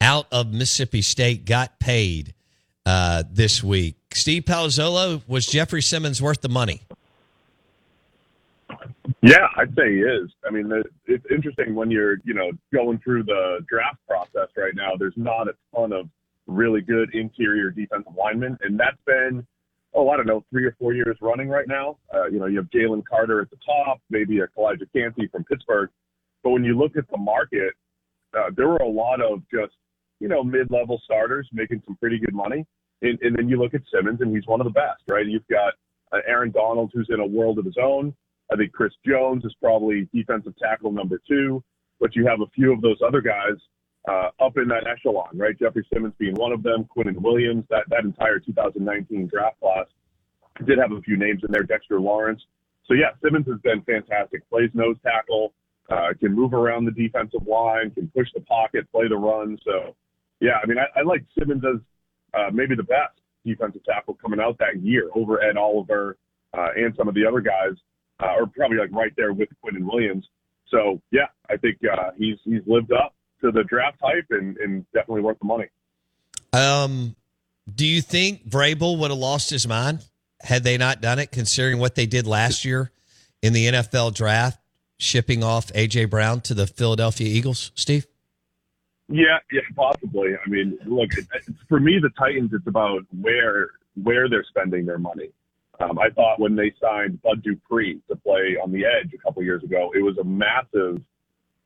out 0.00 0.26
of 0.32 0.52
Mississippi 0.52 1.02
State 1.02 1.44
got 1.44 1.78
paid 1.78 2.34
uh, 2.84 3.22
this 3.30 3.62
week. 3.62 3.94
Steve 4.12 4.42
Palazzolo, 4.42 5.22
was 5.28 5.46
Jeffery 5.46 5.82
Simmons 5.82 6.20
worth 6.20 6.40
the 6.40 6.48
money? 6.48 6.82
Yeah, 9.22 9.46
I'd 9.56 9.72
say 9.76 9.94
he 9.94 10.00
is. 10.00 10.32
I 10.44 10.50
mean, 10.50 10.68
it's 11.06 11.26
interesting 11.30 11.76
when 11.76 11.92
you're, 11.92 12.16
you 12.24 12.34
know, 12.34 12.50
going 12.74 12.98
through 12.98 13.22
the 13.22 13.64
draft 13.68 13.98
process 14.08 14.48
right 14.56 14.74
now. 14.74 14.94
There's 14.98 15.14
not 15.14 15.46
a 15.46 15.54
ton 15.72 15.92
of 15.92 16.08
really 16.48 16.80
good 16.80 17.14
interior 17.14 17.70
defensive 17.70 18.16
linemen, 18.18 18.58
and 18.62 18.76
that's 18.80 18.98
been, 19.06 19.46
oh, 19.96 20.10
I 20.10 20.16
don't 20.16 20.26
know, 20.26 20.44
three 20.50 20.64
or 20.64 20.76
four 20.78 20.92
years 20.92 21.16
running 21.20 21.48
right 21.48 21.66
now. 21.66 21.96
Uh, 22.14 22.26
you 22.26 22.38
know, 22.38 22.46
you 22.46 22.58
have 22.58 22.70
Jalen 22.70 23.02
Carter 23.04 23.40
at 23.40 23.50
the 23.50 23.56
top, 23.64 24.00
maybe 24.10 24.40
a 24.40 24.46
Calijah 24.46 24.86
Kancey 24.94 25.26
from 25.32 25.44
Pittsburgh, 25.44 25.90
but 26.44 26.50
when 26.50 26.62
you 26.62 26.78
look 26.78 26.96
at 26.96 27.08
the 27.10 27.16
market, 27.16 27.72
uh, 28.36 28.50
there 28.56 28.68
were 28.68 28.76
a 28.76 28.88
lot 28.88 29.20
of 29.20 29.40
just, 29.50 29.74
you 30.20 30.28
know, 30.28 30.44
mid-level 30.44 31.00
starters 31.04 31.48
making 31.52 31.82
some 31.86 31.96
pretty 31.96 32.18
good 32.18 32.34
money, 32.34 32.66
and, 33.02 33.18
and 33.22 33.36
then 33.36 33.48
you 33.48 33.60
look 33.60 33.74
at 33.74 33.80
Simmons, 33.92 34.20
and 34.20 34.34
he's 34.34 34.46
one 34.46 34.60
of 34.60 34.66
the 34.66 34.70
best, 34.70 35.02
right? 35.08 35.26
You've 35.26 35.48
got 35.48 35.72
uh, 36.12 36.20
Aaron 36.28 36.50
Donald, 36.50 36.90
who's 36.92 37.08
in 37.10 37.20
a 37.20 37.26
world 37.26 37.58
of 37.58 37.64
his 37.64 37.76
own. 37.82 38.14
I 38.52 38.56
think 38.56 38.72
Chris 38.72 38.92
Jones 39.04 39.44
is 39.44 39.54
probably 39.60 40.08
defensive 40.14 40.54
tackle 40.58 40.92
number 40.92 41.20
two, 41.26 41.64
but 42.00 42.14
you 42.14 42.26
have 42.26 42.42
a 42.42 42.50
few 42.54 42.72
of 42.72 42.80
those 42.80 42.98
other 43.04 43.20
guys 43.20 43.56
uh, 44.08 44.30
up 44.40 44.56
in 44.56 44.68
that 44.68 44.86
echelon, 44.86 45.30
right? 45.34 45.58
Jeffery 45.58 45.86
Simmons 45.92 46.14
being 46.18 46.34
one 46.34 46.52
of 46.52 46.62
them, 46.62 46.88
Quinnen 46.96 47.16
Williams, 47.20 47.64
that, 47.70 47.84
that 47.88 48.04
entire 48.04 48.38
2019 48.38 49.26
draft 49.26 49.58
class 49.60 49.86
did 50.64 50.78
have 50.78 50.92
a 50.92 51.00
few 51.02 51.16
names 51.16 51.42
in 51.44 51.50
there, 51.50 51.64
Dexter 51.64 52.00
Lawrence. 52.00 52.42
So, 52.86 52.94
yeah, 52.94 53.10
Simmons 53.22 53.46
has 53.46 53.60
been 53.62 53.82
fantastic. 53.82 54.48
Plays 54.48 54.70
nose 54.74 54.96
tackle, 55.02 55.52
uh, 55.90 56.10
can 56.18 56.32
move 56.32 56.54
around 56.54 56.84
the 56.84 56.92
defensive 56.92 57.46
line, 57.46 57.90
can 57.90 58.08
push 58.16 58.28
the 58.34 58.40
pocket, 58.42 58.90
play 58.92 59.08
the 59.08 59.16
run. 59.16 59.58
So, 59.64 59.96
yeah, 60.40 60.58
I 60.62 60.66
mean, 60.66 60.78
I, 60.78 61.00
I 61.00 61.02
like 61.02 61.24
Simmons 61.38 61.62
as 61.64 61.80
uh, 62.32 62.50
maybe 62.52 62.76
the 62.76 62.84
best 62.84 63.20
defensive 63.44 63.84
tackle 63.84 64.14
coming 64.14 64.40
out 64.40 64.56
that 64.58 64.82
year 64.82 65.10
over 65.14 65.42
Ed 65.42 65.56
Oliver 65.56 66.16
uh, 66.56 66.68
and 66.76 66.94
some 66.96 67.08
of 67.08 67.14
the 67.14 67.26
other 67.26 67.40
guys 67.40 67.76
uh, 68.22 68.34
or 68.38 68.46
probably 68.46 68.78
like 68.78 68.92
right 68.92 69.12
there 69.16 69.32
with 69.32 69.48
Quinnen 69.64 69.84
Williams. 69.84 70.26
So 70.68 71.00
yeah, 71.10 71.26
I 71.50 71.56
think 71.56 71.78
uh, 71.84 72.10
he's 72.16 72.38
he's 72.44 72.62
lived 72.66 72.92
up 72.92 73.14
to 73.40 73.50
the 73.50 73.64
draft 73.64 73.98
hype 74.02 74.26
and, 74.30 74.56
and 74.58 74.84
definitely 74.92 75.22
worth 75.22 75.38
the 75.38 75.46
money. 75.46 75.66
Um, 76.52 77.16
do 77.72 77.86
you 77.86 78.00
think 78.00 78.48
Vrabel 78.48 78.98
would 78.98 79.10
have 79.10 79.18
lost 79.18 79.50
his 79.50 79.66
mind 79.66 80.04
had 80.40 80.64
they 80.64 80.78
not 80.78 81.00
done 81.00 81.18
it, 81.18 81.32
considering 81.32 81.78
what 81.78 81.94
they 81.94 82.06
did 82.06 82.26
last 82.26 82.64
year 82.64 82.90
in 83.42 83.52
the 83.52 83.66
NFL 83.66 84.14
draft, 84.14 84.58
shipping 84.98 85.42
off 85.42 85.72
AJ 85.72 86.10
Brown 86.10 86.40
to 86.42 86.54
the 86.54 86.66
Philadelphia 86.66 87.26
Eagles? 87.26 87.72
Steve. 87.74 88.06
Yeah, 89.08 89.38
yeah, 89.52 89.60
possibly. 89.76 90.30
I 90.34 90.48
mean, 90.48 90.78
look, 90.84 91.10
for 91.68 91.78
me, 91.78 91.98
the 92.00 92.10
Titans, 92.18 92.50
it's 92.52 92.66
about 92.66 93.02
where 93.20 93.70
where 94.02 94.28
they're 94.28 94.44
spending 94.44 94.84
their 94.84 94.98
money. 94.98 95.30
Um, 95.80 95.98
I 95.98 96.10
thought 96.10 96.40
when 96.40 96.56
they 96.56 96.72
signed 96.80 97.22
Bud 97.22 97.42
Dupree 97.42 98.00
to 98.10 98.16
play 98.16 98.56
on 98.62 98.72
the 98.72 98.84
edge 98.84 99.12
a 99.14 99.18
couple 99.18 99.42
years 99.42 99.62
ago, 99.62 99.92
it 99.94 100.02
was 100.02 100.18
a 100.18 100.24
massive 100.24 101.00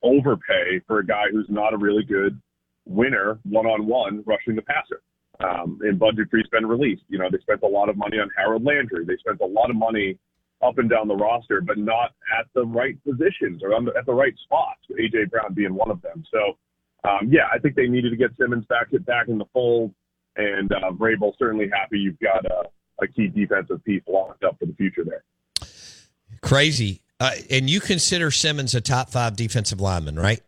overpay 0.03 0.81
for 0.87 0.99
a 0.99 1.07
guy 1.07 1.25
who's 1.31 1.47
not 1.49 1.75
a 1.75 1.77
really 1.77 2.05
good 2.05 2.41
winner 2.87 3.39
one 3.45 3.67
on 3.67 3.87
one 3.87 4.23
rushing 4.27 4.57
the 4.57 4.63
passer. 4.63 5.03
Um, 5.41 5.79
and 5.83 5.99
Bud 5.99 6.17
Dupree's 6.17 6.49
been 6.49 6.67
released. 6.67 7.03
You 7.09 7.19
know, 7.19 7.29
they 7.31 7.39
spent 7.39 7.63
a 7.63 7.67
lot 7.67 7.89
of 7.89 7.97
money 7.97 8.19
on 8.19 8.29
Harold 8.37 8.65
Landry. 8.65 9.05
They 9.05 9.17
spent 9.17 9.41
a 9.41 9.47
lot 9.47 9.71
of 9.71 9.77
money 9.77 10.19
up 10.63 10.79
and 10.79 10.91
down 10.91 11.09
the 11.09 11.17
roster, 11.17 11.61
but 11.63 11.79
not 11.79 12.13
at 12.39 12.47
the 12.55 12.65
right 12.65 12.99
positions 13.05 13.63
or 13.63 13.71
the, 13.71 13.93
at 13.97 14.05
the 14.05 14.13
right 14.13 14.35
spots. 14.45 14.81
AJ 14.91 15.31
Brown 15.31 15.55
being 15.55 15.75
one 15.75 15.91
of 15.91 16.03
them. 16.03 16.23
So, 16.31 16.59
um, 17.09 17.31
yeah, 17.31 17.49
I 17.53 17.59
think 17.59 17.75
they 17.75 17.87
needed 17.87 18.11
to 18.11 18.17
get 18.17 18.31
Simmons 18.39 18.67
back 18.67 18.89
back 19.07 19.29
in 19.29 19.39
the 19.39 19.47
fold, 19.55 19.95
and 20.37 20.71
uh, 20.73 20.91
Vrabel 20.93 21.33
certainly 21.39 21.71
happy 21.73 21.99
you've 21.99 22.21
got 22.21 22.45
uh, 22.45 22.65
a 23.01 23.07
key 23.07 23.29
defensive 23.29 23.83
piece 23.85 24.03
locked 24.07 24.45
up 24.45 24.59
for 24.59 24.67
the 24.67 24.75
future 24.75 25.05
there. 25.05 25.25
Crazy. 26.43 27.01
Uh, 27.21 27.33
and 27.51 27.69
you 27.69 27.81
consider 27.81 28.31
Simmons 28.31 28.75
a 28.75 28.81
top 28.81 29.11
five 29.11 29.37
defensive 29.37 29.81
lineman, 29.81 30.19
right? 30.19 30.41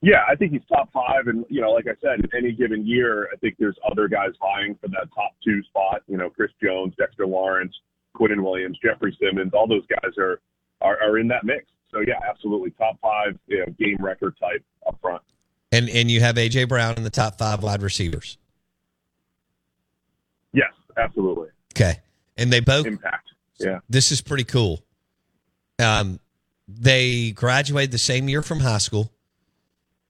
Yeah, 0.00 0.22
I 0.28 0.36
think 0.36 0.52
he's 0.52 0.62
top 0.68 0.92
five. 0.92 1.26
And, 1.26 1.44
you 1.48 1.60
know, 1.60 1.70
like 1.70 1.86
I 1.86 1.94
said, 2.00 2.20
in 2.20 2.30
any 2.36 2.52
given 2.52 2.86
year, 2.86 3.28
I 3.32 3.36
think 3.36 3.56
there's 3.58 3.76
other 3.90 4.06
guys 4.06 4.30
vying 4.38 4.76
for 4.80 4.88
that 4.88 5.08
top 5.14 5.32
two 5.42 5.62
spot. 5.64 6.02
You 6.06 6.16
know, 6.16 6.30
Chris 6.30 6.50
Jones, 6.62 6.94
Dexter 6.96 7.26
Lawrence, 7.26 7.74
Quinnen 8.14 8.42
Williams, 8.44 8.78
Jeffery 8.84 9.16
Simmons, 9.20 9.52
all 9.52 9.66
those 9.66 9.86
guys 9.86 10.12
are, 10.18 10.40
are, 10.80 11.02
are 11.02 11.18
in 11.18 11.26
that 11.28 11.44
mix. 11.44 11.64
So, 11.90 12.00
yeah, 12.00 12.20
absolutely. 12.28 12.70
Top 12.72 12.98
five 13.00 13.38
you 13.46 13.60
know, 13.60 13.72
game 13.78 13.96
record 13.98 14.36
type 14.38 14.62
up 14.86 14.98
front. 15.00 15.22
And, 15.72 15.88
and 15.88 16.10
you 16.10 16.20
have 16.20 16.38
A.J. 16.38 16.64
Brown 16.64 16.96
in 16.96 17.02
the 17.02 17.10
top 17.10 17.38
five 17.38 17.62
wide 17.62 17.82
receivers. 17.82 18.36
Yes, 20.52 20.70
absolutely. 20.96 21.48
Okay. 21.74 21.98
And 22.36 22.52
they 22.52 22.60
both 22.60 22.86
impact. 22.86 23.30
Yeah. 23.58 23.80
This 23.88 24.12
is 24.12 24.20
pretty 24.20 24.44
cool. 24.44 24.83
Um, 25.78 26.20
they 26.68 27.32
graduated 27.32 27.90
the 27.90 27.98
same 27.98 28.28
year 28.28 28.42
from 28.42 28.60
high 28.60 28.78
school, 28.78 29.12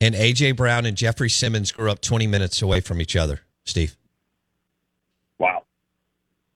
and 0.01 0.15
AJ 0.15 0.57
Brown 0.57 0.87
and 0.87 0.97
Jeffery 0.97 1.31
Simmons 1.31 1.73
grew 1.73 1.91
up 1.91 2.01
20 2.01 2.27
minutes 2.27 2.63
away 2.63 2.81
from 2.81 3.01
each 3.01 3.17
other. 3.17 3.41
Steve. 3.65 3.97
Wow. 5.39 5.65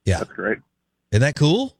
Yeah. 0.05 0.19
That's 0.19 0.33
great. 0.33 0.59
Isn't 1.11 1.23
that 1.23 1.37
cool? 1.37 1.75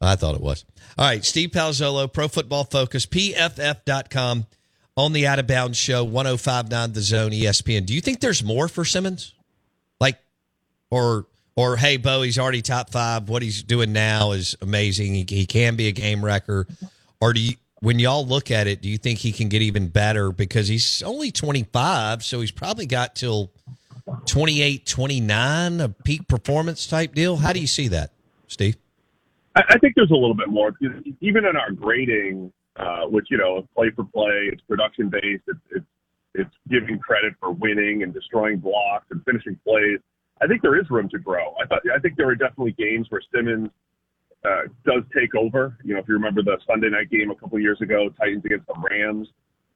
I 0.00 0.16
thought 0.16 0.34
it 0.34 0.40
was. 0.40 0.64
All 0.96 1.06
right. 1.06 1.24
Steve 1.24 1.50
Palazzolo, 1.50 2.12
Pro 2.12 2.28
Football 2.28 2.64
Focus, 2.64 3.06
PFF.com 3.06 4.46
on 4.96 5.12
the 5.12 5.26
Out 5.26 5.38
of 5.38 5.46
Bounds 5.46 5.78
Show, 5.78 6.04
1059 6.04 6.92
The 6.92 7.00
Zone, 7.00 7.30
ESPN. 7.30 7.86
Do 7.86 7.94
you 7.94 8.00
think 8.00 8.20
there's 8.20 8.42
more 8.42 8.68
for 8.68 8.84
Simmons? 8.84 9.34
Like, 10.00 10.18
or 10.90 11.26
or 11.58 11.74
hey, 11.74 11.96
Bo, 11.96 12.22
he's 12.22 12.38
already 12.38 12.62
top 12.62 12.90
five. 12.90 13.28
What 13.28 13.42
he's 13.42 13.64
doing 13.64 13.92
now 13.92 14.30
is 14.30 14.56
amazing. 14.62 15.12
He, 15.12 15.26
he 15.28 15.44
can 15.44 15.74
be 15.74 15.88
a 15.88 15.92
game 15.92 16.24
wrecker. 16.24 16.68
Or 17.20 17.32
do 17.32 17.40
you, 17.40 17.54
when 17.80 17.98
y'all 17.98 18.24
look 18.24 18.52
at 18.52 18.68
it, 18.68 18.80
do 18.80 18.88
you 18.88 18.96
think 18.96 19.18
he 19.18 19.32
can 19.32 19.48
get 19.48 19.60
even 19.60 19.88
better 19.88 20.30
because 20.30 20.68
he's 20.68 21.02
only 21.02 21.32
25, 21.32 22.22
so 22.22 22.40
he's 22.40 22.52
probably 22.52 22.86
got 22.86 23.16
till 23.16 23.50
28, 24.26 24.86
29, 24.86 25.80
a 25.80 25.88
peak 25.88 26.28
performance 26.28 26.86
type 26.86 27.12
deal? 27.12 27.34
How 27.34 27.52
do 27.52 27.58
you 27.58 27.66
see 27.66 27.88
that, 27.88 28.12
Steve? 28.46 28.76
I, 29.56 29.64
I 29.70 29.78
think 29.78 29.94
there's 29.96 30.12
a 30.12 30.14
little 30.14 30.36
bit 30.36 30.50
more. 30.50 30.72
Even 31.20 31.44
in 31.44 31.56
our 31.56 31.72
grading, 31.72 32.52
uh, 32.76 33.06
which, 33.06 33.26
you 33.32 33.36
know, 33.36 33.66
play 33.74 33.90
for 33.96 34.04
play, 34.04 34.48
it's 34.52 34.62
production 34.62 35.08
based, 35.08 35.42
it's, 35.48 35.58
it's, 35.72 35.86
it's 36.34 36.54
giving 36.68 37.00
credit 37.00 37.34
for 37.40 37.50
winning 37.50 38.04
and 38.04 38.14
destroying 38.14 38.58
blocks 38.58 39.06
and 39.10 39.24
finishing 39.24 39.58
plays 39.66 39.98
I 40.40 40.46
think 40.46 40.62
there 40.62 40.78
is 40.78 40.88
room 40.90 41.08
to 41.10 41.18
grow. 41.18 41.54
I 41.62 41.66
thought 41.66 41.82
I 41.94 41.98
think 41.98 42.16
there 42.16 42.28
are 42.28 42.34
definitely 42.34 42.72
games 42.72 43.06
where 43.10 43.22
Simmons 43.34 43.70
uh, 44.44 44.62
does 44.84 45.02
take 45.16 45.34
over. 45.34 45.76
You 45.84 45.94
know, 45.94 46.00
if 46.00 46.08
you 46.08 46.14
remember 46.14 46.42
the 46.42 46.58
Sunday 46.66 46.90
night 46.90 47.10
game 47.10 47.30
a 47.30 47.34
couple 47.34 47.58
years 47.58 47.80
ago, 47.80 48.08
Titans 48.18 48.44
against 48.44 48.66
the 48.66 48.74
Rams, 48.78 49.28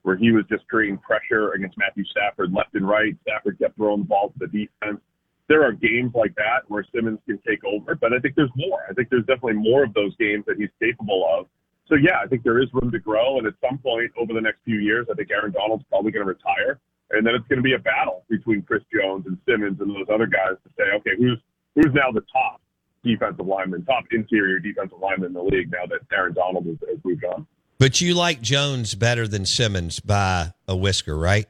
where 0.03 0.17
he 0.17 0.31
was 0.31 0.45
just 0.49 0.67
creating 0.69 0.99
pressure 0.99 1.53
against 1.53 1.77
Matthew 1.79 2.05
Stafford 2.05 2.53
left 2.53 2.75
and 2.75 2.87
right. 2.87 3.17
Stafford 3.23 3.59
kept 3.59 3.77
throwing 3.77 4.01
the 4.01 4.07
ball 4.07 4.29
to 4.31 4.39
the 4.39 4.47
defense. 4.47 5.01
There 5.49 5.65
are 5.65 5.73
games 5.73 6.13
like 6.15 6.35
that 6.37 6.63
where 6.69 6.85
Simmons 6.95 7.19
can 7.27 7.39
take 7.47 7.65
over, 7.65 7.95
but 7.95 8.13
I 8.13 8.19
think 8.21 8.37
there's 8.37 8.53
more. 8.57 8.85
I 8.89 8.95
think 8.95 9.11
there's 9.11 9.27
definitely 9.27 9.55
more 9.55 9.85
of 9.85 9.93
those 9.95 10.15
games 10.17 10.45
that 10.47 10.57
he's 10.57 10.71
capable 10.81 11.27
of. 11.39 11.47
so 11.89 11.97
yeah, 11.97 12.19
I 12.23 12.27
think 12.27 12.43
there 12.43 12.63
is 12.63 12.69
room 12.73 12.91
to 12.93 12.99
grow, 12.99 13.39
and 13.39 13.47
at 13.47 13.55
some 13.61 13.79
point 13.79 14.13
over 14.17 14.33
the 14.33 14.41
next 14.41 14.61
few 14.65 14.79
years, 14.79 15.07
I 15.11 15.15
think 15.15 15.31
Aaron 15.31 15.53
Donald's 15.53 15.85
probably 15.91 16.13
going 16.13 16.25
to 16.25 16.33
retire, 16.33 16.79
and 17.13 17.27
then 17.27 17.35
it's 17.35 17.47
going 17.49 17.59
to 17.59 17.63
be 17.63 17.75
a 17.75 17.79
battle 17.79 18.25
between 18.29 18.63
Chris 18.63 18.83
Jones 18.93 19.27
and 19.27 19.39
Simmons 19.47 19.81
and 19.81 19.91
those 19.91 20.07
other 20.13 20.27
guys 20.27 20.57
to 20.65 20.71
say, 20.77 20.85
okay, 20.97 21.13
who's 21.19 21.39
who's 21.75 21.93
now 21.95 22.11
the 22.13 22.23
top 22.33 22.61
defensive 23.05 23.47
lineman, 23.47 23.85
top 23.85 24.05
interior 24.11 24.59
defensive 24.59 24.99
lineman 25.01 25.29
in 25.29 25.33
the 25.35 25.43
league 25.43 25.71
now 25.71 25.87
that 25.89 26.01
Aaron 26.13 26.35
Donald 26.35 26.67
has, 26.67 26.77
has 26.89 26.99
moved 27.05 27.25
on. 27.25 27.47
But 27.79 28.01
you 28.01 28.15
like 28.15 28.41
Jones 28.41 28.95
better 28.95 29.27
than 29.27 29.45
Simmons 29.45 29.99
by 30.01 30.53
a 30.69 30.77
whisker, 30.77 31.17
right? 31.17 31.47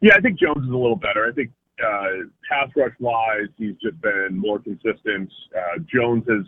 Yeah, 0.00 0.14
I 0.16 0.20
think 0.20 0.38
Jones 0.38 0.64
is 0.64 0.70
a 0.70 0.76
little 0.76 0.96
better. 0.96 1.26
I 1.26 1.32
think 1.32 1.50
uh, 1.84 2.28
pass 2.48 2.68
rush 2.76 2.92
wise, 3.00 3.48
he's 3.56 3.74
just 3.82 4.00
been 4.00 4.38
more 4.38 4.60
consistent. 4.60 5.32
Uh, 5.56 5.78
Jones 5.92 6.24
has, 6.28 6.46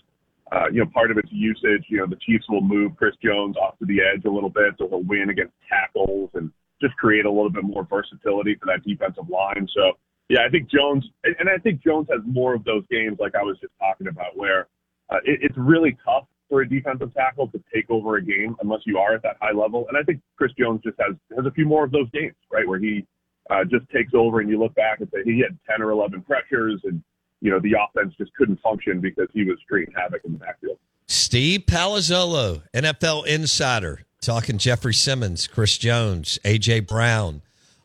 uh, 0.52 0.66
you 0.70 0.84
know, 0.84 0.90
part 0.92 1.10
of 1.10 1.18
its 1.18 1.28
usage. 1.32 1.84
You 1.88 1.98
know, 1.98 2.06
the 2.06 2.16
Chiefs 2.16 2.44
will 2.48 2.60
move 2.60 2.96
Chris 2.96 3.14
Jones 3.24 3.56
off 3.56 3.78
to 3.78 3.86
the 3.86 3.98
edge 4.00 4.24
a 4.24 4.30
little 4.30 4.50
bit, 4.50 4.74
so 4.78 4.88
he'll 4.88 5.02
win 5.02 5.30
against 5.30 5.54
tackles 5.68 6.30
and 6.34 6.52
just 6.80 6.96
create 6.96 7.24
a 7.24 7.30
little 7.30 7.50
bit 7.50 7.64
more 7.64 7.86
versatility 7.88 8.56
for 8.56 8.66
that 8.66 8.84
defensive 8.84 9.28
line. 9.28 9.68
So, 9.74 9.92
yeah, 10.28 10.40
I 10.46 10.50
think 10.50 10.70
Jones, 10.70 11.04
and 11.24 11.48
I 11.48 11.58
think 11.58 11.82
Jones 11.82 12.08
has 12.10 12.20
more 12.26 12.54
of 12.54 12.64
those 12.64 12.84
games 12.90 13.18
like 13.20 13.34
I 13.34 13.42
was 13.42 13.56
just 13.60 13.72
talking 13.80 14.08
about, 14.08 14.36
where 14.36 14.68
uh, 15.10 15.18
it, 15.24 15.40
it's 15.42 15.56
really 15.56 15.96
tough 16.04 16.26
for 16.48 16.62
a 16.62 16.68
defensive 16.68 17.12
tackle 17.14 17.48
to 17.48 17.60
take 17.74 17.88
over 17.90 18.16
a 18.16 18.22
game 18.22 18.56
unless 18.60 18.80
you 18.86 18.98
are 18.98 19.14
at 19.14 19.22
that 19.22 19.36
high 19.40 19.52
level. 19.52 19.86
And 19.88 19.96
I 19.96 20.02
think 20.02 20.20
Chris 20.36 20.52
Jones 20.58 20.80
just 20.84 20.96
has 21.00 21.16
has 21.36 21.46
a 21.46 21.50
few 21.50 21.66
more 21.66 21.84
of 21.84 21.90
those 21.90 22.10
games, 22.12 22.34
right, 22.52 22.66
where 22.66 22.78
he 22.78 23.06
uh, 23.50 23.64
just 23.64 23.88
takes 23.90 24.12
over 24.14 24.40
and 24.40 24.48
you 24.50 24.58
look 24.58 24.74
back 24.74 25.00
and 25.00 25.08
say 25.12 25.20
he 25.24 25.40
had 25.40 25.58
10 25.68 25.82
or 25.82 25.90
11 25.90 26.22
pressures 26.22 26.80
and, 26.84 27.02
you 27.40 27.50
know, 27.50 27.60
the 27.60 27.74
offense 27.74 28.14
just 28.18 28.32
couldn't 28.34 28.60
function 28.60 29.00
because 29.00 29.28
he 29.32 29.44
was 29.44 29.58
creating 29.68 29.94
havoc 29.96 30.22
in 30.24 30.32
the 30.32 30.38
backfield. 30.38 30.78
Steve 31.08 31.60
Palazzolo, 31.66 32.62
NFL 32.74 33.26
insider, 33.26 34.00
talking 34.26 34.58
Jeffery 34.58 34.92
Simmons, 34.92 35.46
Chris 35.46 35.78
Jones, 35.78 36.38
A.J. 36.44 36.80
Brown, 36.80 37.42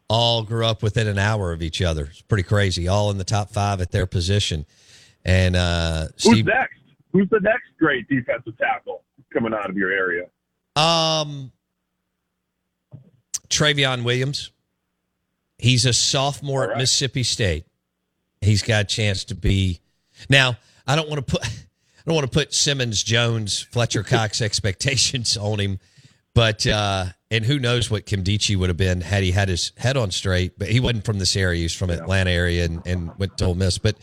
all 0.09 0.43
grew 0.43 0.65
up 0.65 0.83
within 0.83 1.07
an 1.07 1.19
hour 1.19 1.53
of 1.53 1.61
each 1.61 1.81
other. 1.81 2.05
It's 2.05 2.21
pretty 2.23 2.43
crazy. 2.43 2.87
All 2.87 3.11
in 3.11 3.17
the 3.17 3.23
top 3.23 3.51
five 3.51 3.79
at 3.79 3.91
their 3.91 4.07
position. 4.07 4.65
And 5.23 5.55
uh, 5.55 6.07
Who's 6.15 6.23
Steve, 6.23 6.45
next? 6.47 6.79
Who's 7.13 7.29
the 7.29 7.39
next 7.41 7.67
great 7.79 8.07
defensive 8.09 8.57
tackle 8.57 9.03
coming 9.31 9.53
out 9.53 9.69
of 9.69 9.77
your 9.77 9.91
area? 9.91 10.23
Um, 10.75 11.51
Travion 13.47 14.03
Williams. 14.03 14.51
He's 15.59 15.85
a 15.85 15.93
sophomore 15.93 16.61
right. 16.61 16.71
at 16.71 16.77
Mississippi 16.77 17.23
State. 17.23 17.65
He's 18.41 18.63
got 18.63 18.81
a 18.81 18.87
chance 18.87 19.23
to 19.25 19.35
be. 19.35 19.79
Now, 20.27 20.57
I 20.87 20.95
don't 20.95 21.07
want 21.07 21.25
to 21.25 21.31
put. 21.37 21.45
I 22.01 22.09
don't 22.09 22.15
want 22.15 22.31
to 22.31 22.35
put 22.35 22.51
Simmons, 22.51 23.03
Jones, 23.03 23.61
Fletcher 23.61 24.01
Cox 24.03 24.41
expectations 24.41 25.37
on 25.37 25.59
him, 25.59 25.79
but 26.33 26.65
uh, 26.65 27.05
and 27.29 27.45
who 27.45 27.59
knows 27.59 27.89
what 27.89 28.05
Kim 28.05 28.23
Nkemdiche 28.23 28.55
would 28.57 28.69
have 28.69 28.77
been 28.77 29.01
had 29.01 29.23
he 29.23 29.31
had 29.31 29.49
his 29.49 29.71
head 29.77 29.97
on 29.97 30.11
straight. 30.11 30.57
But 30.57 30.69
he 30.69 30.79
wasn't 30.79 31.05
from 31.05 31.19
this 31.19 31.35
area; 31.35 31.61
he's 31.61 31.73
from 31.75 31.89
Atlanta 31.89 32.31
area 32.31 32.65
and, 32.65 32.85
and 32.85 33.11
went 33.17 33.37
to 33.39 33.45
Ole 33.45 33.55
Miss. 33.55 33.77
But 33.77 33.95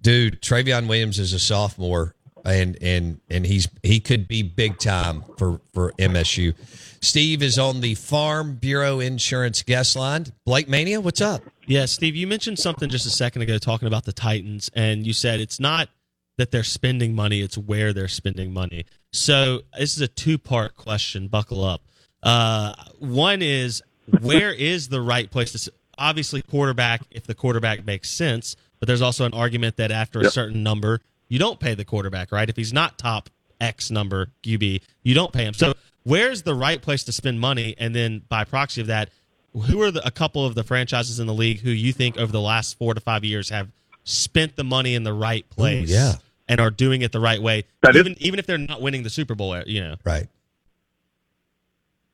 dude, 0.00 0.42
Travion 0.42 0.88
Williams 0.88 1.18
is 1.18 1.32
a 1.32 1.38
sophomore, 1.38 2.14
and 2.44 2.76
and 2.80 3.20
and 3.30 3.46
he's 3.46 3.68
he 3.82 4.00
could 4.00 4.28
be 4.28 4.42
big 4.42 4.78
time 4.78 5.24
for 5.38 5.60
for 5.72 5.92
MSU. 5.92 6.54
Steve 7.00 7.42
is 7.42 7.58
on 7.58 7.80
the 7.80 7.94
Farm 7.94 8.56
Bureau 8.56 9.00
Insurance 9.00 9.62
guest 9.62 9.96
line. 9.96 10.26
Blake 10.44 10.68
Mania, 10.68 11.00
what's 11.00 11.20
up? 11.20 11.42
Yeah, 11.66 11.86
Steve, 11.86 12.14
you 12.16 12.26
mentioned 12.26 12.58
something 12.58 12.88
just 12.88 13.06
a 13.06 13.10
second 13.10 13.42
ago 13.42 13.58
talking 13.58 13.88
about 13.88 14.04
the 14.04 14.12
Titans, 14.12 14.70
and 14.74 15.06
you 15.06 15.12
said 15.12 15.40
it's 15.40 15.60
not 15.60 15.88
that 16.38 16.50
they're 16.50 16.64
spending 16.64 17.14
money, 17.14 17.40
it's 17.40 17.56
where 17.56 17.92
they're 17.92 18.08
spending 18.08 18.52
money. 18.52 18.84
So 19.12 19.62
this 19.78 19.96
is 19.96 20.02
a 20.02 20.08
two 20.08 20.38
part 20.38 20.76
question. 20.76 21.28
Buckle 21.28 21.64
up. 21.64 21.82
Uh, 22.22 22.74
one 22.98 23.42
is 23.42 23.82
where 24.20 24.52
is 24.52 24.88
the 24.88 25.00
right 25.00 25.30
place 25.30 25.52
to? 25.52 25.72
Obviously, 25.98 26.42
quarterback. 26.42 27.02
If 27.10 27.26
the 27.26 27.34
quarterback 27.34 27.86
makes 27.86 28.10
sense, 28.10 28.56
but 28.78 28.86
there's 28.86 29.02
also 29.02 29.24
an 29.24 29.32
argument 29.32 29.76
that 29.76 29.90
after 29.90 30.20
a 30.20 30.30
certain 30.30 30.62
number, 30.62 31.00
you 31.28 31.38
don't 31.38 31.58
pay 31.58 31.74
the 31.74 31.84
quarterback, 31.84 32.32
right? 32.32 32.48
If 32.48 32.56
he's 32.56 32.72
not 32.72 32.98
top 32.98 33.30
X 33.60 33.90
number 33.90 34.30
QB, 34.42 34.82
you 35.02 35.14
don't 35.14 35.32
pay 35.32 35.44
him. 35.44 35.54
So 35.54 35.74
where's 36.04 36.42
the 36.42 36.54
right 36.54 36.80
place 36.80 37.04
to 37.04 37.12
spend 37.12 37.40
money? 37.40 37.74
And 37.78 37.94
then 37.94 38.22
by 38.28 38.44
proxy 38.44 38.82
of 38.82 38.88
that, 38.88 39.10
who 39.54 39.80
are 39.80 39.90
the, 39.90 40.06
a 40.06 40.10
couple 40.10 40.44
of 40.44 40.54
the 40.54 40.62
franchises 40.62 41.18
in 41.18 41.26
the 41.26 41.34
league 41.34 41.60
who 41.60 41.70
you 41.70 41.92
think 41.92 42.18
over 42.18 42.30
the 42.30 42.40
last 42.40 42.76
four 42.76 42.92
to 42.92 43.00
five 43.00 43.24
years 43.24 43.48
have 43.48 43.70
spent 44.04 44.56
the 44.56 44.64
money 44.64 44.94
in 44.94 45.02
the 45.02 45.14
right 45.14 45.48
place? 45.48 45.88
yeah. 45.90 46.16
And 46.48 46.60
are 46.60 46.70
doing 46.70 47.02
it 47.02 47.12
the 47.12 47.20
right 47.20 47.40
way, 47.40 47.64
That 47.82 47.96
is- 47.96 48.00
even 48.00 48.16
even 48.20 48.38
if 48.38 48.46
they're 48.46 48.58
not 48.58 48.80
winning 48.80 49.02
the 49.02 49.10
Super 49.10 49.34
Bowl. 49.34 49.56
You 49.66 49.80
know, 49.82 49.96
Right. 50.04 50.28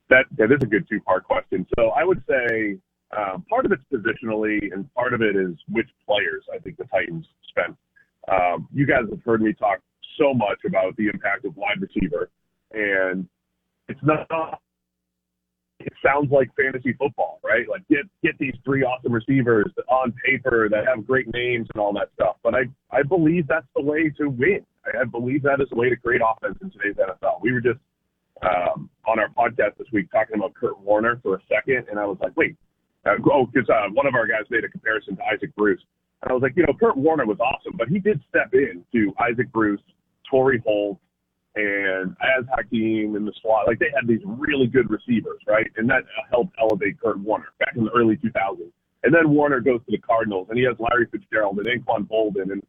That 0.08 0.26
that 0.36 0.52
is 0.52 0.58
a 0.62 0.66
good 0.66 0.86
two 0.88 1.00
part 1.00 1.24
question. 1.24 1.66
So 1.78 1.90
I 1.90 2.04
would 2.04 2.22
say 2.28 2.78
um, 3.16 3.44
part 3.48 3.64
of 3.66 3.72
it's 3.72 3.84
positionally, 3.92 4.72
and 4.72 4.92
part 4.94 5.14
of 5.14 5.22
it 5.22 5.36
is 5.36 5.54
which 5.70 5.88
players 6.06 6.44
I 6.52 6.58
think 6.58 6.76
the 6.76 6.84
Titans 6.84 7.26
spent. 7.48 7.76
Um, 8.28 8.68
you 8.72 8.86
guys 8.86 9.04
have 9.10 9.22
heard 9.24 9.42
me 9.42 9.52
talk 9.52 9.80
so 10.18 10.32
much 10.34 10.58
about 10.66 10.96
the 10.96 11.08
impact 11.08 11.44
of 11.44 11.56
wide 11.56 11.80
receiver, 11.80 12.30
and 12.72 13.26
it's 13.88 14.02
not. 14.02 14.26
It 15.84 15.92
sounds 16.04 16.30
like 16.30 16.50
fantasy 16.56 16.92
football, 16.92 17.40
right? 17.42 17.68
Like 17.68 17.86
get 17.88 18.04
get 18.22 18.38
these 18.38 18.54
three 18.64 18.82
awesome 18.82 19.12
receivers 19.12 19.70
on 19.88 20.12
paper 20.24 20.68
that 20.68 20.86
have 20.86 21.06
great 21.06 21.32
names 21.32 21.68
and 21.74 21.80
all 21.80 21.92
that 21.94 22.08
stuff. 22.14 22.36
But 22.42 22.54
I 22.54 22.62
I 22.90 23.02
believe 23.02 23.46
that's 23.46 23.66
the 23.76 23.82
way 23.82 24.10
to 24.18 24.28
win. 24.28 24.64
I, 24.86 25.02
I 25.02 25.04
believe 25.04 25.42
that 25.42 25.60
is 25.60 25.68
the 25.70 25.76
way 25.76 25.88
to 25.88 25.96
create 25.96 26.20
offense 26.24 26.58
in 26.62 26.70
today's 26.70 26.96
NFL. 26.96 27.42
We 27.42 27.52
were 27.52 27.60
just 27.60 27.80
um, 28.42 28.90
on 29.06 29.18
our 29.18 29.28
podcast 29.28 29.78
this 29.78 29.86
week 29.92 30.10
talking 30.10 30.36
about 30.36 30.54
Kurt 30.54 30.78
Warner 30.80 31.20
for 31.22 31.36
a 31.36 31.40
second, 31.48 31.86
and 31.90 31.98
I 31.98 32.06
was 32.06 32.18
like, 32.20 32.36
wait, 32.36 32.56
uh, 33.06 33.14
oh, 33.32 33.46
because 33.46 33.68
uh, 33.68 33.88
one 33.92 34.06
of 34.06 34.14
our 34.14 34.26
guys 34.26 34.42
made 34.50 34.64
a 34.64 34.68
comparison 34.68 35.16
to 35.16 35.22
Isaac 35.24 35.54
Bruce, 35.56 35.82
and 36.22 36.30
I 36.30 36.34
was 36.34 36.42
like, 36.42 36.54
you 36.56 36.64
know, 36.64 36.72
Kurt 36.78 36.96
Warner 36.96 37.26
was 37.26 37.38
awesome, 37.40 37.76
but 37.76 37.88
he 37.88 37.98
did 37.98 38.20
step 38.28 38.52
in 38.52 38.84
to 38.92 39.12
Isaac 39.20 39.50
Bruce, 39.52 39.80
Torry 40.28 40.62
Holt, 40.64 40.98
and 41.54 42.16
Az 42.22 42.44
Hakim 42.54 43.16
in 43.16 43.24
the 43.24 43.32
slot. 43.42 43.66
Like 43.66 43.78
they 43.78 43.90
had 43.94 44.06
these 44.06 44.22
really 44.24 44.66
good 44.66 44.90
receivers, 44.90 45.40
right? 45.46 45.70
And 45.76 45.88
that 45.90 46.04
helped 46.30 46.54
elevate 46.58 47.00
Kurt 47.00 47.18
Warner 47.20 47.52
back 47.58 47.74
in 47.76 47.84
the 47.84 47.90
early 47.90 48.16
2000s. 48.16 48.70
And 49.04 49.12
then 49.12 49.30
Warner 49.30 49.60
goes 49.60 49.80
to 49.80 49.90
the 49.90 49.98
Cardinals, 49.98 50.46
and 50.48 50.58
he 50.58 50.64
has 50.64 50.76
Larry 50.78 51.06
Fitzgerald 51.10 51.58
and 51.58 51.66
Anquan 51.66 52.06
Boldin, 52.06 52.52
and 52.52 52.62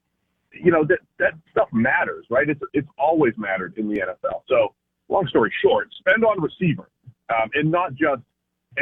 you 0.52 0.72
know 0.72 0.84
that 0.86 1.00
that 1.20 1.34
stuff 1.52 1.70
matters, 1.72 2.26
right? 2.30 2.50
It's 2.50 2.60
it's 2.74 2.88
always 2.98 3.34
mattered 3.38 3.78
in 3.78 3.88
the 3.88 4.00
NFL. 4.00 4.42
So 4.48 4.74
long 5.10 5.28
story 5.28 5.54
short, 5.62 5.90
spend 6.00 6.24
on 6.26 6.42
receiver, 6.42 6.90
um, 7.30 7.50
and 7.54 7.72
not 7.72 7.94
just 7.94 8.22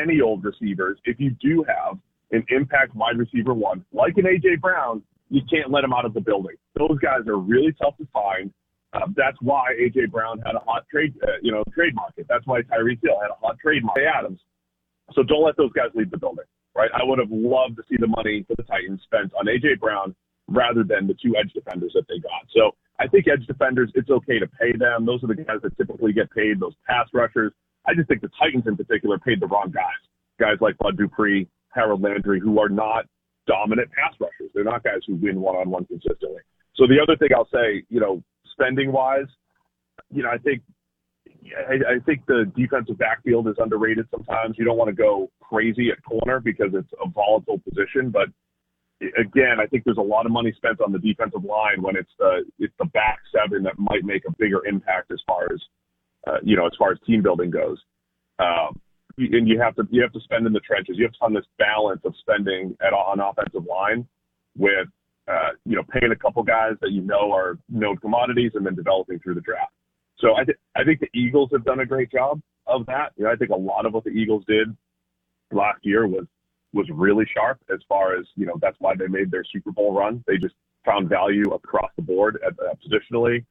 any 0.02 0.22
old 0.22 0.44
receivers. 0.44 0.98
If 1.06 1.20
you 1.20 1.32
do 1.42 1.66
have 1.68 1.98
an 2.32 2.46
impact 2.50 2.96
wide 2.96 3.18
receiver 3.18 3.54
one, 3.54 3.84
like 3.92 4.18
an 4.18 4.24
AJ 4.24 4.62
Brown, 4.62 5.04
you 5.30 5.42
can't 5.50 5.72
let 5.72 5.84
him 5.84 5.94
out 5.94 6.06
of 6.06 6.14
the 6.14 6.22
building. 6.22 6.56
Those 6.76 6.98
guys 7.00 7.28
are 7.28 7.38
really 7.38 7.74
tough 7.82 7.98
to 7.98 8.08
find. 8.14 8.52
Uh, 8.94 9.08
that's 9.16 9.38
why 9.42 9.74
AJ 9.80 10.12
Brown 10.12 10.40
had 10.46 10.56
a 10.56 10.60
hot 10.60 10.84
trade, 10.92 11.14
uh, 11.24 11.40
you 11.42 11.52
know, 11.52 11.64
trade 11.74 11.96
market. 11.96 12.26
That's 12.28 12.46
why 12.46 12.62
Tyreek 12.62 13.00
Hill 13.02 13.20
had 13.22 13.32
a 13.32 13.40
hot 13.40 13.58
trade 13.60 13.84
market. 13.84 14.04
Adams. 14.06 14.40
So 15.14 15.24
don't 15.24 15.44
let 15.44 15.58
those 15.58 15.72
guys 15.74 15.88
leave 15.94 16.12
the 16.12 16.18
building, 16.18 16.46
right? 16.76 16.90
I 16.94 17.04
would 17.04 17.20
have 17.20 17.32
loved 17.32 17.78
to 17.78 17.84
see 17.90 17.98
the 18.00 18.08
money 18.08 18.44
for 18.48 18.56
the 18.56 18.64
Titans 18.64 19.02
spent 19.04 19.32
on 19.40 19.46
AJ 19.46 19.80
Brown 19.80 20.16
rather 20.48 20.84
than 20.84 21.08
the 21.08 21.16
two 21.22 21.36
edge 21.40 21.52
defenders 21.54 21.92
that 21.96 22.04
they 22.08 22.20
got. 22.20 22.48
So 22.54 22.76
I 23.00 23.08
think 23.08 23.28
edge 23.28 23.46
defenders, 23.48 23.92
it's 23.96 24.10
okay 24.10 24.40
to 24.40 24.48
pay 24.48 24.76
them. 24.78 25.06
Those 25.06 25.24
are 25.24 25.28
the 25.28 25.36
guys 25.36 25.60
that 25.64 25.76
typically 25.78 26.14
get 26.14 26.30
paid. 26.32 26.60
Those 26.60 26.76
pass 26.88 27.08
rushers. 27.14 27.54
I 27.88 27.94
just 27.94 28.08
think 28.08 28.22
the 28.22 28.30
Titans 28.40 28.66
in 28.68 28.78
particular 28.78 29.18
paid 29.20 29.40
the 29.40 29.48
wrong 29.48 29.72
guys. 29.74 30.02
Guys 30.40 30.58
like 30.60 30.78
Bud 30.78 30.98
Dupree, 30.98 31.48
Harold 31.70 32.02
Landry, 32.02 32.40
who 32.40 32.60
are 32.60 32.70
not 32.70 33.06
dominant 33.48 33.90
pass 33.92 34.14
rushers. 34.20 34.52
They're 34.54 34.64
not 34.64 34.84
guys 34.84 35.00
who 35.08 35.16
win 35.16 35.42
one 35.42 35.56
on 35.56 35.70
one 35.70 35.86
consistently. 35.86 36.42
So 36.76 36.88
the 36.88 37.00
other 37.02 37.18
thing 37.18 37.30
I'll 37.36 37.50
say, 37.52 37.84
you 37.90 38.00
know, 38.00 38.24
spending 38.62 38.92
wise, 38.92 39.28
you 40.12 40.24
know, 40.24 40.30
I 40.30 40.38
think 40.38 40.62
I, 41.58 41.96
I 41.96 42.00
think 42.06 42.26
the 42.28 42.52
defensive 42.56 42.98
backfield 42.98 43.48
is 43.48 43.56
underrated 43.58 44.08
sometimes. 44.12 44.56
You 44.58 44.66
don't 44.66 44.78
want 44.78 44.90
to 44.90 44.96
go 44.96 45.32
crazy 45.42 45.90
at 45.90 46.04
corner 46.04 46.40
because 46.40 46.72
it's 46.74 46.92
a 47.04 47.10
volatile 47.10 47.60
position, 47.60 48.12
but 48.12 48.28
again, 49.18 49.60
I 49.60 49.66
think 49.66 49.84
there's 49.84 49.98
a 49.98 50.02
lot 50.02 50.26
of 50.26 50.32
money 50.32 50.54
spent 50.56 50.82
on 50.82 50.92
the 50.92 51.00
defensive 51.00 51.44
line 51.44 51.82
when 51.82 51.96
it's 51.96 52.12
the 52.20 52.44
it's 52.60 52.74
the 52.80 52.86
back 52.86 53.20
seven 53.34 53.64
that 53.64 53.78
might 53.78 54.04
make 54.04 54.24
a 54.28 54.32
bigger 54.38 54.66
impact 54.66 55.12
as 55.12 55.20
far 55.26 55.46
as 55.52 55.62
uh, 56.28 56.38
you 56.44 56.56
know 56.56 56.66
as 56.66 56.74
far 56.78 56.92
as 56.92 57.00
team 57.06 57.22
building 57.22 57.50
goes. 57.50 57.80
Um, 58.40 58.80
and 59.18 59.48
you 59.48 59.60
have 59.60 59.76
to 59.76 59.88
you 59.92 60.02
have 60.02 60.14
to 60.14 60.22
spend 60.22 60.46
in 60.46 60.54
the 60.54 60.60
trenches. 60.62 60.96
You 60.98 61.06
have 61.06 61.14
to 61.14 61.20
find 61.20 61.36
this 61.36 61.46
balance 61.58 62.02
of 62.06 62.14
spending 62.20 62.76
at 62.82 62.94
on 62.94 63.20
offensive 63.20 63.66
line 63.66 64.08
with 64.58 64.88
uh, 65.28 65.50
you 65.66 65.76
know 65.76 65.84
paying 65.84 66.12
a 66.12 66.16
couple 66.16 66.44
guys 66.44 66.74
that 66.82 66.92
you 66.92 67.02
know 67.02 67.32
are 67.32 67.58
known 67.70 67.98
commodities 67.98 68.52
and 68.56 68.66
then 68.66 68.76
developing 68.76 69.20
through 69.20 69.36
the 69.36 69.42
draft. 69.42 69.74
So 70.20 70.36
I, 70.36 70.44
th- 70.44 70.58
I 70.76 70.84
think 70.84 71.00
the 71.00 71.10
Eagles 71.14 71.50
have 71.52 71.66
done 71.66 71.80
a 71.80 71.86
great 71.86 72.12
job 72.12 72.40
of 72.68 72.86
that. 72.86 73.12
You 73.18 73.26
know, 73.26 73.32
I 73.32 73.36
think 73.36 73.52
a 73.52 73.56
lot 73.56 73.86
of 73.86 73.94
what 73.94 74.04
the 74.04 74.12
Eagles 74.12 74.44
did 74.48 74.76
last 75.52 75.80
year 75.84 76.08
was 76.08 76.26
was 76.74 76.88
really 76.94 77.26
sharp 77.36 77.60
as 77.74 77.80
far 77.90 78.16
as 78.16 78.26
you 78.36 78.46
know. 78.46 78.56
That's 78.62 78.78
why 78.80 78.96
they 78.96 79.08
made 79.08 79.32
their 79.32 79.44
Super 79.52 79.72
Bowl 79.72 79.94
run. 79.94 80.24
They 80.28 80.38
just 80.38 80.56
found 80.86 81.10
value 81.10 81.54
across 81.54 81.92
the 81.96 82.02
board 82.02 82.40
at, 82.46 82.54
uh, 82.54 82.74
positionally. 82.76 83.46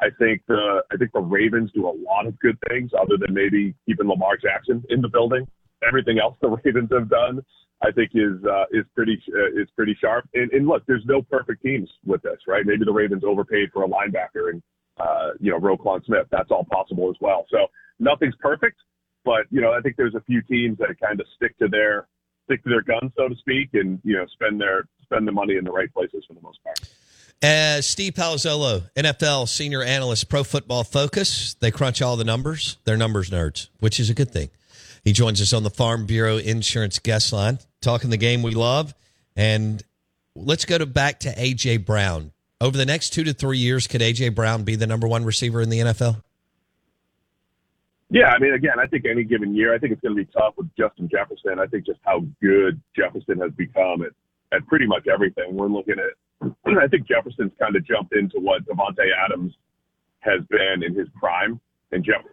I 0.00 0.08
think 0.18 0.42
the 0.48 0.82
I 0.92 0.96
think 0.96 1.12
the 1.12 1.20
Ravens 1.20 1.70
do 1.74 1.86
a 1.86 1.94
lot 1.96 2.26
of 2.26 2.38
good 2.40 2.58
things, 2.68 2.90
other 2.98 3.16
than 3.16 3.32
maybe 3.34 3.74
keeping 3.86 4.08
Lamar 4.08 4.36
Jackson 4.36 4.82
in 4.90 5.00
the 5.00 5.08
building. 5.08 5.46
Everything 5.86 6.18
else 6.18 6.36
the 6.40 6.48
Ravens 6.64 6.90
have 6.92 7.08
done, 7.08 7.44
I 7.84 7.90
think, 7.92 8.12
is 8.14 8.42
uh, 8.44 8.64
is 8.72 8.84
pretty 8.94 9.22
uh, 9.28 9.60
is 9.60 9.68
pretty 9.76 9.96
sharp. 10.00 10.28
And, 10.34 10.50
and 10.52 10.66
look, 10.66 10.82
there's 10.86 11.04
no 11.04 11.22
perfect 11.22 11.62
teams 11.62 11.88
with 12.04 12.22
this, 12.22 12.38
right? 12.48 12.64
Maybe 12.64 12.84
the 12.84 12.92
Ravens 12.92 13.24
overpaid 13.24 13.70
for 13.72 13.84
a 13.84 13.88
linebacker 13.88 14.50
and 14.50 14.62
uh, 14.98 15.30
you 15.40 15.50
know 15.50 15.58
Roquan 15.58 16.04
Smith. 16.06 16.26
That's 16.30 16.50
all 16.50 16.64
possible 16.70 17.10
as 17.10 17.16
well. 17.20 17.46
So 17.50 17.66
nothing's 17.98 18.34
perfect, 18.40 18.78
but 19.24 19.46
you 19.50 19.60
know 19.60 19.72
I 19.72 19.80
think 19.80 19.96
there's 19.96 20.14
a 20.14 20.22
few 20.22 20.40
teams 20.42 20.78
that 20.78 20.88
kind 21.00 21.20
of 21.20 21.26
stick 21.36 21.58
to 21.58 21.68
their 21.68 22.06
stick 22.44 22.62
to 22.64 22.70
their 22.70 22.82
guns, 22.82 23.12
so 23.16 23.28
to 23.28 23.36
speak, 23.36 23.70
and 23.74 24.00
you 24.04 24.16
know 24.16 24.26
spend 24.32 24.60
their 24.60 24.84
spend 25.02 25.28
the 25.28 25.32
money 25.32 25.56
in 25.56 25.64
the 25.64 25.72
right 25.72 25.92
places 25.92 26.24
for 26.26 26.34
the 26.34 26.40
most 26.40 26.62
part. 26.64 26.80
Uh, 27.42 27.82
Steve 27.82 28.14
Palazzolo, 28.14 28.90
NFL 28.96 29.48
senior 29.48 29.82
analyst, 29.82 30.30
Pro 30.30 30.44
Football 30.44 30.84
Focus. 30.84 31.54
They 31.54 31.70
crunch 31.70 32.00
all 32.00 32.16
the 32.16 32.24
numbers. 32.24 32.78
They're 32.84 32.96
numbers 32.96 33.28
nerds, 33.28 33.68
which 33.80 34.00
is 34.00 34.08
a 34.08 34.14
good 34.14 34.30
thing. 34.30 34.48
He 35.04 35.12
joins 35.12 35.40
us 35.40 35.52
on 35.52 35.62
the 35.62 35.70
Farm 35.70 36.06
Bureau 36.06 36.38
Insurance 36.38 36.98
guest 36.98 37.32
line, 37.32 37.58
talking 37.82 38.10
the 38.10 38.16
game 38.16 38.42
we 38.42 38.52
love. 38.52 38.94
And 39.36 39.82
let's 40.34 40.64
go 40.64 40.78
to 40.78 40.86
back 40.86 41.20
to 41.20 41.34
AJ 41.34 41.84
Brown. 41.84 42.32
Over 42.60 42.78
the 42.78 42.86
next 42.86 43.10
two 43.10 43.24
to 43.24 43.34
three 43.34 43.58
years, 43.58 43.86
could 43.86 44.00
AJ 44.00 44.34
Brown 44.34 44.64
be 44.64 44.76
the 44.76 44.86
number 44.86 45.06
one 45.06 45.24
receiver 45.24 45.60
in 45.60 45.68
the 45.68 45.80
NFL? 45.80 46.22
Yeah, 48.10 48.28
I 48.28 48.38
mean, 48.38 48.54
again, 48.54 48.78
I 48.78 48.86
think 48.86 49.04
any 49.06 49.24
given 49.24 49.54
year, 49.54 49.74
I 49.74 49.78
think 49.78 49.92
it's 49.92 50.00
going 50.00 50.16
to 50.16 50.24
be 50.24 50.30
tough 50.32 50.54
with 50.56 50.68
Justin 50.76 51.08
Jefferson. 51.10 51.58
I 51.58 51.66
think 51.66 51.84
just 51.84 52.00
how 52.04 52.24
good 52.40 52.80
Jefferson 52.96 53.38
has 53.40 53.50
become 53.52 54.02
at, 54.02 54.12
at 54.56 54.66
pretty 54.68 54.86
much 54.86 55.06
everything. 55.12 55.54
We're 55.54 55.66
looking 55.66 55.96
at, 55.98 56.48
I 56.80 56.86
think 56.86 57.06
Jefferson's 57.08 57.52
kind 57.58 57.76
of 57.76 57.84
jumped 57.84 58.14
into 58.14 58.38
what 58.38 58.64
Davante 58.66 59.08
Adams 59.24 59.52
has 60.20 60.40
been 60.48 60.82
in 60.82 60.94
his 60.94 61.08
prime, 61.18 61.60
and 61.92 62.04
Jefferson 62.04 62.30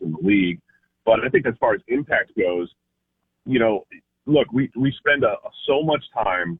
in 0.00 0.12
the 0.12 0.18
league. 0.22 0.60
But 1.06 1.20
I 1.24 1.28
think 1.28 1.46
as 1.46 1.54
far 1.58 1.74
as 1.74 1.80
impact 1.88 2.32
goes, 2.36 2.68
you 3.46 3.60
know, 3.60 3.86
look, 4.26 4.48
we 4.52 4.70
we 4.76 4.92
spend 4.98 5.24
a, 5.24 5.36
so 5.66 5.82
much 5.82 6.04
time 6.12 6.58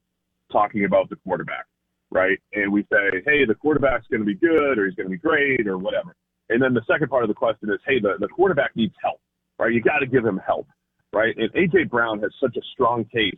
talking 0.50 0.84
about 0.84 1.10
the 1.10 1.16
quarterback, 1.16 1.66
right? 2.10 2.38
And 2.54 2.72
we 2.72 2.82
say, 2.82 3.22
hey, 3.26 3.44
the 3.44 3.56
quarterback's 3.56 4.06
going 4.08 4.20
to 4.20 4.26
be 4.26 4.36
good, 4.36 4.78
or 4.78 4.86
he's 4.86 4.94
going 4.94 5.08
to 5.08 5.10
be 5.10 5.18
great, 5.18 5.66
or 5.66 5.76
whatever. 5.76 6.14
And 6.48 6.62
then 6.62 6.72
the 6.72 6.82
second 6.88 7.08
part 7.08 7.24
of 7.24 7.28
the 7.28 7.34
question 7.34 7.68
is, 7.70 7.80
hey, 7.86 7.98
the, 8.00 8.14
the 8.20 8.28
quarterback 8.28 8.76
needs 8.76 8.94
help, 9.02 9.20
right? 9.58 9.72
You 9.72 9.82
got 9.82 9.98
to 9.98 10.06
give 10.06 10.24
him 10.24 10.40
help, 10.46 10.68
right? 11.12 11.34
And 11.36 11.52
AJ 11.52 11.90
Brown 11.90 12.20
has 12.20 12.30
such 12.40 12.56
a 12.56 12.62
strong 12.72 13.04
case 13.06 13.34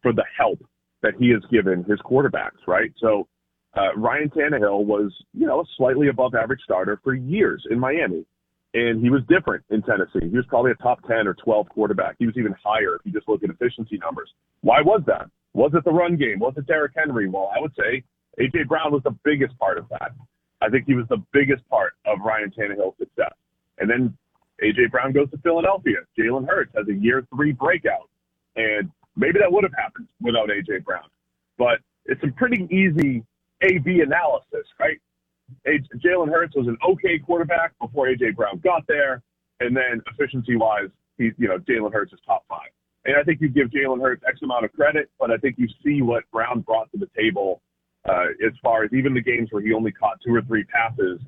for 0.00 0.12
the 0.12 0.24
help 0.38 0.64
that 1.02 1.14
he 1.18 1.30
has 1.30 1.42
given 1.50 1.82
his 1.84 1.98
quarterbacks, 2.00 2.62
right? 2.68 2.92
So 2.98 3.26
uh, 3.76 3.94
Ryan 3.96 4.30
Tannehill 4.30 4.84
was, 4.84 5.12
you 5.34 5.46
know, 5.46 5.60
a 5.60 5.64
slightly 5.76 6.08
above 6.08 6.34
average 6.36 6.60
starter 6.62 7.00
for 7.02 7.14
years 7.14 7.66
in 7.70 7.80
Miami. 7.80 8.24
And 8.76 9.00
he 9.00 9.08
was 9.08 9.22
different 9.26 9.64
in 9.70 9.80
Tennessee. 9.80 10.28
He 10.28 10.36
was 10.36 10.44
probably 10.48 10.70
a 10.70 10.74
top 10.74 11.00
10 11.08 11.26
or 11.26 11.32
12 11.32 11.70
quarterback. 11.70 12.16
He 12.18 12.26
was 12.26 12.36
even 12.36 12.54
higher 12.62 12.96
if 12.96 13.00
you 13.06 13.10
just 13.10 13.26
look 13.26 13.42
at 13.42 13.48
efficiency 13.48 13.96
numbers. 13.96 14.28
Why 14.60 14.82
was 14.82 15.00
that? 15.06 15.30
Was 15.54 15.72
it 15.72 15.82
the 15.84 15.92
run 15.92 16.16
game? 16.16 16.40
Was 16.40 16.52
it 16.58 16.66
Derrick 16.66 16.92
Henry? 16.94 17.26
Well, 17.26 17.50
I 17.56 17.60
would 17.62 17.72
say 17.74 18.04
A.J. 18.38 18.64
Brown 18.64 18.92
was 18.92 19.02
the 19.02 19.16
biggest 19.24 19.58
part 19.58 19.78
of 19.78 19.88
that. 19.88 20.12
I 20.60 20.68
think 20.68 20.84
he 20.86 20.92
was 20.92 21.06
the 21.08 21.22
biggest 21.32 21.66
part 21.70 21.94
of 22.04 22.18
Ryan 22.20 22.50
Tannehill's 22.50 22.98
success. 22.98 23.32
And 23.78 23.88
then 23.88 24.14
A.J. 24.62 24.88
Brown 24.90 25.12
goes 25.12 25.30
to 25.30 25.38
Philadelphia. 25.38 26.00
Jalen 26.18 26.46
Hurts 26.46 26.72
has 26.76 26.86
a 26.88 26.94
year 26.94 27.26
three 27.34 27.52
breakout. 27.52 28.10
And 28.56 28.90
maybe 29.16 29.38
that 29.38 29.50
would 29.50 29.64
have 29.64 29.74
happened 29.74 30.06
without 30.20 30.50
A.J. 30.50 30.80
Brown. 30.80 31.08
But 31.56 31.78
it's 32.04 32.22
a 32.24 32.28
pretty 32.32 32.68
easy 32.70 33.24
A-B 33.62 34.02
analysis, 34.02 34.66
right? 34.78 35.00
Jalen 35.66 36.28
Hurts 36.28 36.54
was 36.56 36.66
an 36.66 36.76
okay 36.88 37.18
quarterback 37.18 37.72
before 37.80 38.06
AJ 38.06 38.36
Brown 38.36 38.58
got 38.58 38.86
there, 38.86 39.22
and 39.60 39.76
then 39.76 40.02
efficiency 40.12 40.56
wise, 40.56 40.88
he 41.18 41.30
you 41.38 41.48
know 41.48 41.58
Jalen 41.58 41.92
Hurts 41.92 42.12
is 42.12 42.20
top 42.26 42.44
five. 42.48 42.68
And 43.04 43.16
I 43.16 43.22
think 43.22 43.40
you 43.40 43.48
give 43.48 43.68
Jalen 43.68 44.00
Hurts 44.00 44.22
X 44.28 44.40
amount 44.42 44.64
of 44.64 44.72
credit, 44.72 45.10
but 45.18 45.30
I 45.30 45.36
think 45.36 45.56
you 45.58 45.68
see 45.84 46.02
what 46.02 46.24
Brown 46.32 46.60
brought 46.60 46.90
to 46.92 46.98
the 46.98 47.08
table 47.16 47.62
uh, 48.08 48.26
as 48.44 48.52
far 48.62 48.84
as 48.84 48.92
even 48.92 49.14
the 49.14 49.20
games 49.20 49.48
where 49.50 49.62
he 49.62 49.72
only 49.72 49.92
caught 49.92 50.18
two 50.24 50.34
or 50.34 50.42
three 50.42 50.64
passes, 50.64 51.20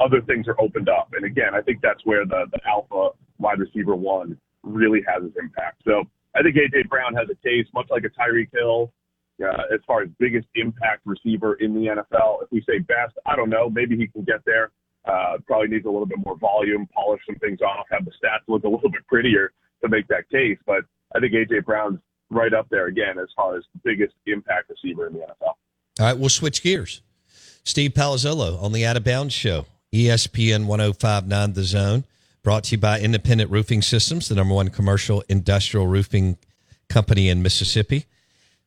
other 0.00 0.20
things 0.22 0.46
are 0.48 0.60
opened 0.60 0.88
up. 0.88 1.08
And 1.12 1.24
again, 1.24 1.54
I 1.54 1.60
think 1.60 1.80
that's 1.82 2.04
where 2.04 2.24
the 2.24 2.46
the 2.52 2.60
alpha 2.66 3.10
wide 3.38 3.58
receiver 3.58 3.96
one 3.96 4.38
really 4.62 5.02
has 5.06 5.22
his 5.22 5.32
impact. 5.38 5.82
So 5.84 6.04
I 6.34 6.42
think 6.42 6.56
AJ 6.56 6.88
Brown 6.88 7.14
has 7.14 7.28
a 7.30 7.36
case, 7.46 7.66
much 7.74 7.86
like 7.90 8.04
a 8.04 8.08
Tyreek 8.08 8.48
Hill, 8.52 8.92
uh, 9.42 9.62
as 9.72 9.80
far 9.86 10.02
as 10.02 10.08
biggest 10.18 10.46
impact 10.54 11.02
receiver 11.04 11.54
in 11.54 11.74
the 11.74 11.86
NFL. 11.86 12.42
If 12.42 12.48
we 12.50 12.62
say 12.68 12.78
best, 12.78 13.14
I 13.26 13.36
don't 13.36 13.50
know. 13.50 13.68
Maybe 13.68 13.96
he 13.96 14.06
can 14.06 14.22
get 14.22 14.44
there. 14.44 14.70
Uh, 15.04 15.36
probably 15.46 15.68
needs 15.68 15.84
a 15.84 15.90
little 15.90 16.06
bit 16.06 16.18
more 16.24 16.36
volume, 16.36 16.88
polish 16.94 17.20
some 17.26 17.36
things 17.36 17.60
off, 17.60 17.86
have 17.90 18.04
the 18.04 18.10
stats 18.12 18.40
look 18.48 18.64
a 18.64 18.68
little 18.68 18.90
bit 18.90 19.06
prettier 19.06 19.52
to 19.82 19.88
make 19.88 20.06
that 20.08 20.28
case. 20.30 20.58
But 20.66 20.84
I 21.14 21.20
think 21.20 21.34
AJ 21.34 21.64
Brown's 21.64 21.98
right 22.30 22.54
up 22.54 22.66
there 22.70 22.86
again 22.86 23.18
as 23.18 23.28
far 23.36 23.56
as 23.56 23.64
biggest 23.84 24.14
impact 24.26 24.70
receiver 24.70 25.06
in 25.06 25.12
the 25.12 25.20
NFL. 25.20 25.42
All 25.42 25.56
right, 26.00 26.16
we'll 26.18 26.30
switch 26.30 26.62
gears. 26.62 27.02
Steve 27.64 27.92
Palazzolo 27.92 28.62
on 28.62 28.72
the 28.72 28.84
Out 28.84 28.96
of 28.96 29.04
Bounds 29.04 29.34
Show, 29.34 29.66
ESPN 29.92 30.66
1059 30.66 31.52
The 31.52 31.62
Zone, 31.62 32.04
brought 32.42 32.64
to 32.64 32.72
you 32.72 32.78
by 32.78 33.00
Independent 33.00 33.50
Roofing 33.50 33.82
Systems, 33.82 34.28
the 34.28 34.34
number 34.34 34.54
one 34.54 34.68
commercial 34.68 35.22
industrial 35.28 35.86
roofing 35.86 36.38
company 36.88 37.28
in 37.28 37.42
Mississippi. 37.42 38.06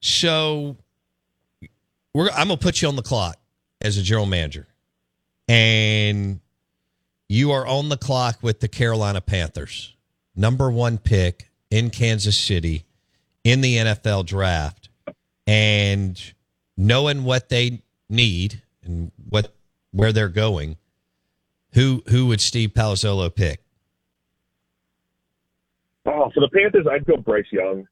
So 0.07 0.77
we're, 2.13 2.29
I'm 2.29 2.47
going 2.47 2.57
to 2.57 2.63
put 2.63 2.81
you 2.81 2.87
on 2.87 2.95
the 2.95 3.01
clock 3.01 3.37
as 3.81 3.97
a 3.97 4.01
general 4.01 4.25
manager. 4.25 4.65
And 5.49 6.39
you 7.27 7.51
are 7.51 7.67
on 7.67 7.89
the 7.89 7.97
clock 7.97 8.39
with 8.41 8.61
the 8.61 8.69
Carolina 8.69 9.19
Panthers, 9.19 9.95
number 10.33 10.71
one 10.71 10.97
pick 10.97 11.49
in 11.69 11.89
Kansas 11.89 12.37
City 12.37 12.85
in 13.43 13.59
the 13.59 13.75
NFL 13.75 14.25
draft. 14.25 14.89
And 15.45 16.21
knowing 16.77 17.25
what 17.25 17.49
they 17.49 17.81
need 18.09 18.61
and 18.83 19.11
what 19.29 19.53
where 19.91 20.13
they're 20.13 20.29
going, 20.29 20.77
who 21.73 22.01
who 22.07 22.27
would 22.27 22.39
Steve 22.39 22.69
Palazzolo 22.69 23.33
pick? 23.33 23.61
Oh, 26.05 26.31
for 26.33 26.39
the 26.39 26.49
Panthers, 26.49 26.85
I'd 26.89 27.05
go 27.05 27.17
Bryce 27.17 27.45
Young. 27.51 27.87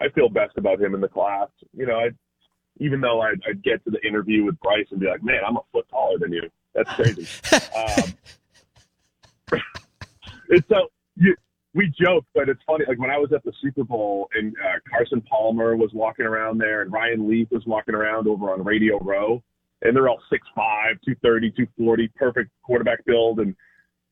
I 0.00 0.08
feel 0.10 0.28
best 0.28 0.56
about 0.56 0.80
him 0.80 0.94
in 0.94 1.00
the 1.00 1.08
class. 1.08 1.48
You 1.72 1.86
know, 1.86 1.98
I 1.98 2.10
even 2.78 3.00
though 3.00 3.20
I'd, 3.20 3.40
I'd 3.48 3.62
get 3.62 3.84
to 3.84 3.90
the 3.90 4.04
interview 4.06 4.44
with 4.44 4.58
Bryce 4.60 4.86
and 4.90 5.00
be 5.00 5.06
like, 5.06 5.22
man, 5.22 5.40
I'm 5.46 5.56
a 5.56 5.60
foot 5.72 5.86
taller 5.90 6.18
than 6.18 6.32
you. 6.32 6.42
That's 6.74 6.90
crazy. 6.94 7.26
um, 9.52 9.60
it's 10.48 10.68
so 10.68 10.88
you, 11.16 11.34
we 11.74 11.92
joke, 12.00 12.24
but 12.34 12.48
it's 12.48 12.60
funny. 12.66 12.84
Like 12.88 12.98
when 12.98 13.10
I 13.10 13.18
was 13.18 13.32
at 13.32 13.44
the 13.44 13.52
Super 13.60 13.84
Bowl 13.84 14.28
and 14.34 14.54
uh, 14.64 14.78
Carson 14.88 15.20
Palmer 15.22 15.76
was 15.76 15.90
walking 15.92 16.26
around 16.26 16.58
there 16.58 16.82
and 16.82 16.92
Ryan 16.92 17.28
Leaf 17.28 17.48
was 17.50 17.64
walking 17.66 17.94
around 17.94 18.26
over 18.26 18.52
on 18.52 18.64
Radio 18.64 18.98
Row, 19.00 19.42
and 19.82 19.94
they're 19.94 20.08
all 20.08 20.20
6'5", 20.32 20.40
230, 20.56 21.50
240, 21.50 22.08
perfect 22.16 22.50
quarterback 22.62 23.04
build, 23.04 23.40
and 23.40 23.54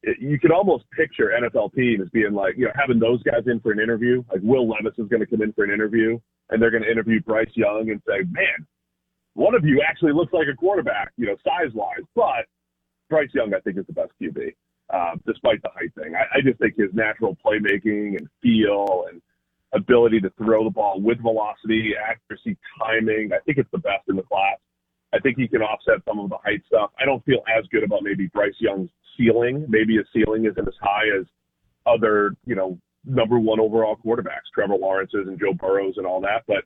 you 0.02 0.38
could 0.38 0.52
almost 0.52 0.84
picture 0.90 1.32
NFL 1.38 1.74
teams 1.74 2.08
being 2.12 2.32
like, 2.32 2.56
you 2.56 2.66
know, 2.66 2.72
having 2.74 2.98
those 2.98 3.22
guys 3.22 3.42
in 3.46 3.60
for 3.60 3.72
an 3.72 3.80
interview. 3.80 4.22
Like 4.30 4.40
Will 4.42 4.68
Levis 4.68 4.98
is 4.98 5.08
going 5.08 5.20
to 5.20 5.26
come 5.26 5.42
in 5.42 5.52
for 5.52 5.64
an 5.64 5.72
interview, 5.72 6.18
and 6.50 6.62
they're 6.62 6.70
going 6.70 6.84
to 6.84 6.90
interview 6.90 7.20
Bryce 7.20 7.50
Young 7.54 7.90
and 7.90 8.00
say, 8.06 8.24
man, 8.30 8.66
one 9.34 9.54
of 9.54 9.64
you 9.64 9.82
actually 9.86 10.12
looks 10.12 10.32
like 10.32 10.46
a 10.52 10.56
quarterback, 10.56 11.12
you 11.16 11.26
know, 11.26 11.36
size 11.44 11.72
wise. 11.74 12.04
But 12.14 12.46
Bryce 13.10 13.30
Young, 13.34 13.54
I 13.54 13.60
think, 13.60 13.78
is 13.78 13.86
the 13.86 13.92
best 13.92 14.12
QB, 14.20 14.54
uh, 14.92 15.16
despite 15.26 15.62
the 15.62 15.70
height 15.74 15.92
thing. 15.94 16.14
I, 16.14 16.38
I 16.38 16.40
just 16.42 16.58
think 16.58 16.76
his 16.76 16.90
natural 16.92 17.36
playmaking 17.44 18.18
and 18.18 18.28
feel 18.42 19.06
and 19.10 19.20
ability 19.72 20.20
to 20.20 20.30
throw 20.38 20.64
the 20.64 20.70
ball 20.70 21.00
with 21.00 21.20
velocity, 21.20 21.92
accuracy, 21.96 22.56
timing, 22.78 23.30
I 23.32 23.38
think 23.44 23.58
it's 23.58 23.70
the 23.70 23.78
best 23.78 24.08
in 24.08 24.16
the 24.16 24.22
class. 24.22 24.58
I 25.12 25.18
think 25.18 25.38
he 25.38 25.48
can 25.48 25.62
offset 25.62 26.02
some 26.06 26.18
of 26.18 26.28
the 26.28 26.36
height 26.44 26.62
stuff. 26.66 26.90
I 27.00 27.04
don't 27.04 27.24
feel 27.24 27.42
as 27.56 27.64
good 27.70 27.82
about 27.82 28.02
maybe 28.02 28.26
Bryce 28.28 28.54
Young's 28.58 28.90
ceiling. 29.16 29.64
Maybe 29.68 29.96
his 29.96 30.06
ceiling 30.12 30.44
isn't 30.44 30.68
as 30.68 30.74
high 30.80 31.06
as 31.18 31.26
other, 31.86 32.36
you 32.44 32.54
know, 32.54 32.78
number 33.04 33.38
one 33.38 33.58
overall 33.58 33.96
quarterbacks, 34.04 34.52
Trevor 34.54 34.74
Lawrence's 34.74 35.26
and 35.26 35.38
Joe 35.38 35.54
Burrows 35.54 35.94
and 35.96 36.06
all 36.06 36.20
that. 36.20 36.44
But 36.46 36.64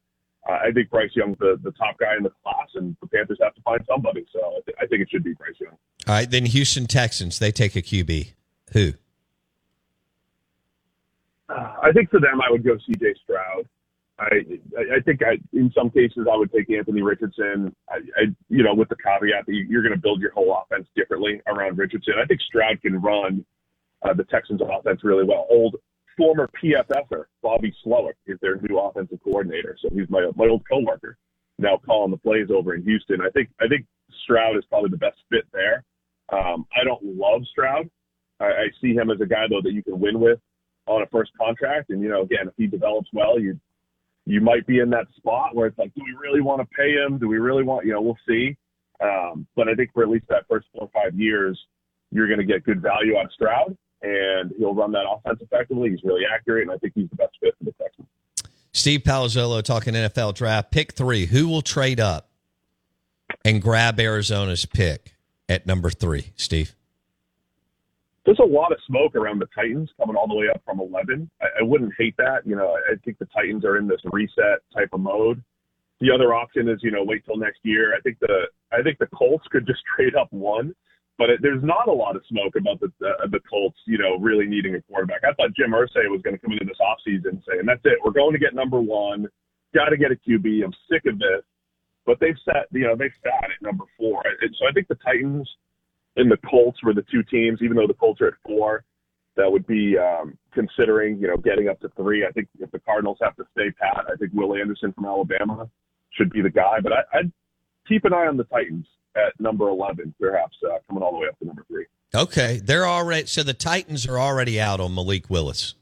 uh, 0.48 0.58
I 0.66 0.72
think 0.72 0.90
Bryce 0.90 1.10
Young's 1.14 1.38
the, 1.38 1.58
the 1.62 1.70
top 1.72 1.98
guy 1.98 2.16
in 2.16 2.24
the 2.24 2.32
class, 2.42 2.68
and 2.74 2.96
the 3.00 3.06
Panthers 3.06 3.38
have 3.40 3.54
to 3.54 3.62
find 3.62 3.80
somebody. 3.88 4.26
So 4.32 4.40
I, 4.40 4.60
th- 4.66 4.76
I 4.80 4.86
think 4.86 5.02
it 5.02 5.08
should 5.10 5.22
be 5.22 5.34
Bryce 5.34 5.54
Young. 5.60 5.76
All 6.08 6.14
right, 6.14 6.28
then 6.28 6.46
Houston 6.46 6.86
Texans, 6.86 7.38
they 7.38 7.52
take 7.52 7.76
a 7.76 7.82
QB. 7.82 8.32
Who? 8.72 8.92
Uh, 11.48 11.74
I 11.82 11.92
think 11.92 12.10
for 12.10 12.18
them, 12.18 12.40
I 12.40 12.50
would 12.50 12.64
go 12.64 12.76
C.J. 12.86 13.14
Stroud. 13.22 13.68
I 14.18 14.44
I 14.96 15.00
think 15.04 15.20
I 15.22 15.38
in 15.52 15.72
some 15.76 15.90
cases 15.90 16.26
I 16.30 16.36
would 16.36 16.52
take 16.52 16.70
Anthony 16.70 17.02
Richardson. 17.02 17.74
I, 17.88 17.96
I 18.16 18.22
you 18.48 18.62
know 18.62 18.74
with 18.74 18.88
the 18.88 18.96
caveat 18.96 19.46
that 19.46 19.52
you, 19.52 19.78
are 19.78 19.82
going 19.82 19.94
to 19.94 20.00
build 20.00 20.20
your 20.20 20.32
whole 20.32 20.56
offense 20.62 20.86
differently 20.94 21.40
around 21.46 21.78
Richardson. 21.78 22.14
I 22.22 22.26
think 22.26 22.40
Stroud 22.42 22.80
can 22.82 23.00
run 23.00 23.44
uh, 24.02 24.12
the 24.12 24.24
Texans 24.24 24.60
offense 24.60 25.00
really 25.02 25.24
well. 25.24 25.46
Old 25.50 25.76
former 26.16 26.48
PFFer 26.62 27.24
Bobby 27.42 27.74
Slowik 27.84 28.14
is 28.26 28.38
their 28.42 28.60
new 28.60 28.78
offensive 28.78 29.18
coordinator, 29.24 29.76
so 29.80 29.88
he's 29.92 30.08
my 30.10 30.30
my 30.36 30.46
old 30.46 30.62
coworker 30.70 31.16
now 31.58 31.78
calling 31.84 32.10
the 32.10 32.16
plays 32.18 32.48
over 32.54 32.74
in 32.74 32.82
Houston. 32.82 33.20
I 33.22 33.30
think 33.30 33.48
I 33.60 33.68
think 33.68 33.86
Stroud 34.24 34.56
is 34.56 34.64
probably 34.68 34.90
the 34.90 34.98
best 34.98 35.18
fit 35.30 35.46
there. 35.52 35.84
Um, 36.32 36.66
I 36.76 36.84
don't 36.84 37.02
love 37.02 37.42
Stroud. 37.50 37.88
I, 38.40 38.44
I 38.44 38.66
see 38.80 38.94
him 38.94 39.10
as 39.10 39.20
a 39.20 39.26
guy 39.26 39.46
though 39.48 39.62
that 39.62 39.72
you 39.72 39.82
can 39.82 39.98
win 39.98 40.20
with 40.20 40.38
on 40.86 41.02
a 41.02 41.06
first 41.06 41.30
contract. 41.40 41.90
And 41.90 42.02
you 42.02 42.08
know, 42.08 42.22
again, 42.22 42.48
if 42.48 42.54
he 42.56 42.66
develops 42.66 43.08
well, 43.12 43.40
you 43.40 43.58
you 44.26 44.40
might 44.40 44.66
be 44.66 44.78
in 44.78 44.90
that 44.90 45.06
spot 45.16 45.54
where 45.54 45.66
it's 45.66 45.78
like, 45.78 45.94
do 45.94 46.02
we 46.04 46.14
really 46.20 46.40
want 46.40 46.60
to 46.60 46.76
pay 46.76 46.92
him? 46.92 47.18
Do 47.18 47.28
we 47.28 47.38
really 47.38 47.62
want? 47.64 47.86
You 47.86 47.92
know, 47.92 48.02
we'll 48.02 48.18
see. 48.28 48.56
Um, 49.02 49.46
but 49.56 49.68
I 49.68 49.74
think 49.74 49.92
for 49.92 50.02
at 50.02 50.08
least 50.08 50.26
that 50.28 50.44
first 50.48 50.66
four 50.72 50.84
or 50.84 50.90
five 51.02 51.18
years, 51.18 51.58
you're 52.10 52.28
going 52.28 52.38
to 52.38 52.44
get 52.44 52.62
good 52.64 52.80
value 52.80 53.16
of 53.18 53.26
Stroud, 53.32 53.76
and 54.02 54.52
he'll 54.58 54.74
run 54.74 54.92
that 54.92 55.04
offense 55.10 55.40
effectively. 55.40 55.90
He's 55.90 56.04
really 56.04 56.22
accurate, 56.32 56.62
and 56.62 56.70
I 56.70 56.76
think 56.76 56.92
he's 56.94 57.08
the 57.10 57.16
best 57.16 57.32
fit 57.40 57.54
for 57.58 57.64
the 57.64 57.72
Texans. 57.72 58.06
Steve 58.72 59.00
Palazzolo 59.00 59.62
talking 59.62 59.94
NFL 59.94 60.34
draft. 60.34 60.70
Pick 60.70 60.92
three. 60.92 61.26
Who 61.26 61.48
will 61.48 61.62
trade 61.62 62.00
up 62.00 62.30
and 63.44 63.60
grab 63.60 63.98
Arizona's 63.98 64.66
pick 64.66 65.14
at 65.48 65.66
number 65.66 65.90
three, 65.90 66.32
Steve? 66.36 66.74
There's 68.24 68.38
a 68.38 68.44
lot 68.44 68.70
of 68.70 68.78
smoke 68.86 69.16
around 69.16 69.40
the 69.40 69.48
Titans 69.54 69.90
coming 69.98 70.14
all 70.14 70.28
the 70.28 70.34
way 70.34 70.46
up 70.48 70.62
from 70.64 70.78
11. 70.78 71.28
I, 71.40 71.46
I 71.60 71.62
wouldn't 71.62 71.92
hate 71.98 72.16
that. 72.18 72.46
You 72.46 72.56
know, 72.56 72.78
I 72.90 72.94
think 73.04 73.18
the 73.18 73.26
Titans 73.26 73.64
are 73.64 73.78
in 73.78 73.88
this 73.88 74.00
reset 74.12 74.62
type 74.74 74.90
of 74.92 75.00
mode. 75.00 75.42
The 76.00 76.10
other 76.10 76.34
option 76.34 76.68
is, 76.68 76.80
you 76.82 76.90
know, 76.90 77.04
wait 77.04 77.24
till 77.24 77.36
next 77.36 77.60
year. 77.62 77.94
I 77.94 78.00
think 78.00 78.18
the 78.20 78.46
I 78.72 78.82
think 78.82 78.98
the 78.98 79.06
Colts 79.06 79.46
could 79.50 79.66
just 79.66 79.80
trade 79.96 80.14
up 80.14 80.28
one, 80.32 80.74
but 81.18 81.30
it, 81.30 81.40
there's 81.42 81.62
not 81.62 81.88
a 81.88 81.92
lot 81.92 82.16
of 82.16 82.22
smoke 82.28 82.54
about 82.56 82.80
the 82.80 82.90
uh, 83.06 83.26
the 83.30 83.40
Colts, 83.48 83.78
you 83.86 83.98
know, 83.98 84.18
really 84.18 84.46
needing 84.46 84.74
a 84.74 84.82
quarterback. 84.82 85.22
I 85.24 85.32
thought 85.34 85.54
Jim 85.54 85.70
Irsay 85.70 86.10
was 86.10 86.22
going 86.22 86.34
to 86.34 86.42
come 86.42 86.52
into 86.52 86.64
this 86.64 86.78
offseason 86.80 87.42
saying, 87.46 87.66
"That's 87.66 87.84
it, 87.84 87.98
we're 88.04 88.12
going 88.12 88.32
to 88.32 88.38
get 88.38 88.54
number 88.54 88.80
one. 88.80 89.28
Got 89.74 89.90
to 89.90 89.96
get 89.96 90.10
a 90.10 90.16
QB. 90.16 90.64
I'm 90.64 90.74
sick 90.90 91.06
of 91.06 91.18
this." 91.18 91.42
But 92.04 92.18
they've 92.18 92.38
set, 92.44 92.66
you 92.72 92.82
know, 92.82 92.96
they've 92.96 93.14
sat 93.22 93.44
at 93.44 93.62
number 93.62 93.84
four. 93.96 94.24
And 94.26 94.56
so 94.58 94.66
I 94.66 94.72
think 94.72 94.88
the 94.88 94.96
Titans 94.96 95.48
and 96.16 96.30
the 96.30 96.36
Colts 96.48 96.82
were 96.82 96.94
the 96.94 97.04
two 97.10 97.22
teams, 97.22 97.60
even 97.62 97.76
though 97.76 97.86
the 97.86 97.94
Colts 97.94 98.20
are 98.20 98.28
at 98.28 98.34
four, 98.46 98.84
that 99.36 99.50
would 99.50 99.66
be 99.66 99.96
um, 99.96 100.36
considering, 100.52 101.18
you 101.18 101.28
know, 101.28 101.36
getting 101.36 101.68
up 101.68 101.80
to 101.80 101.88
three. 101.96 102.26
I 102.26 102.30
think 102.32 102.48
if 102.58 102.70
the 102.70 102.80
Cardinals 102.80 103.18
have 103.22 103.36
to 103.36 103.44
stay 103.52 103.70
pat, 103.70 104.04
I 104.12 104.16
think 104.16 104.32
Will 104.34 104.54
Anderson 104.54 104.92
from 104.92 105.06
Alabama 105.06 105.68
should 106.10 106.30
be 106.30 106.42
the 106.42 106.50
guy. 106.50 106.80
But 106.82 106.92
I, 106.92 107.18
I'd 107.18 107.32
keep 107.88 108.04
an 108.04 108.12
eye 108.12 108.26
on 108.26 108.36
the 108.36 108.44
Titans 108.44 108.86
at 109.16 109.38
number 109.40 109.68
11, 109.68 110.14
perhaps 110.20 110.56
uh, 110.64 110.78
coming 110.88 111.02
all 111.02 111.12
the 111.12 111.18
way 111.18 111.28
up 111.28 111.38
to 111.38 111.46
number 111.46 111.64
three. 111.68 111.86
Okay, 112.14 112.60
they're 112.62 112.86
already 112.86 113.26
so 113.26 113.42
the 113.42 113.54
Titans 113.54 114.06
are 114.06 114.18
already 114.18 114.60
out 114.60 114.80
on 114.80 114.94
Malik 114.94 115.30
Willis. 115.30 115.74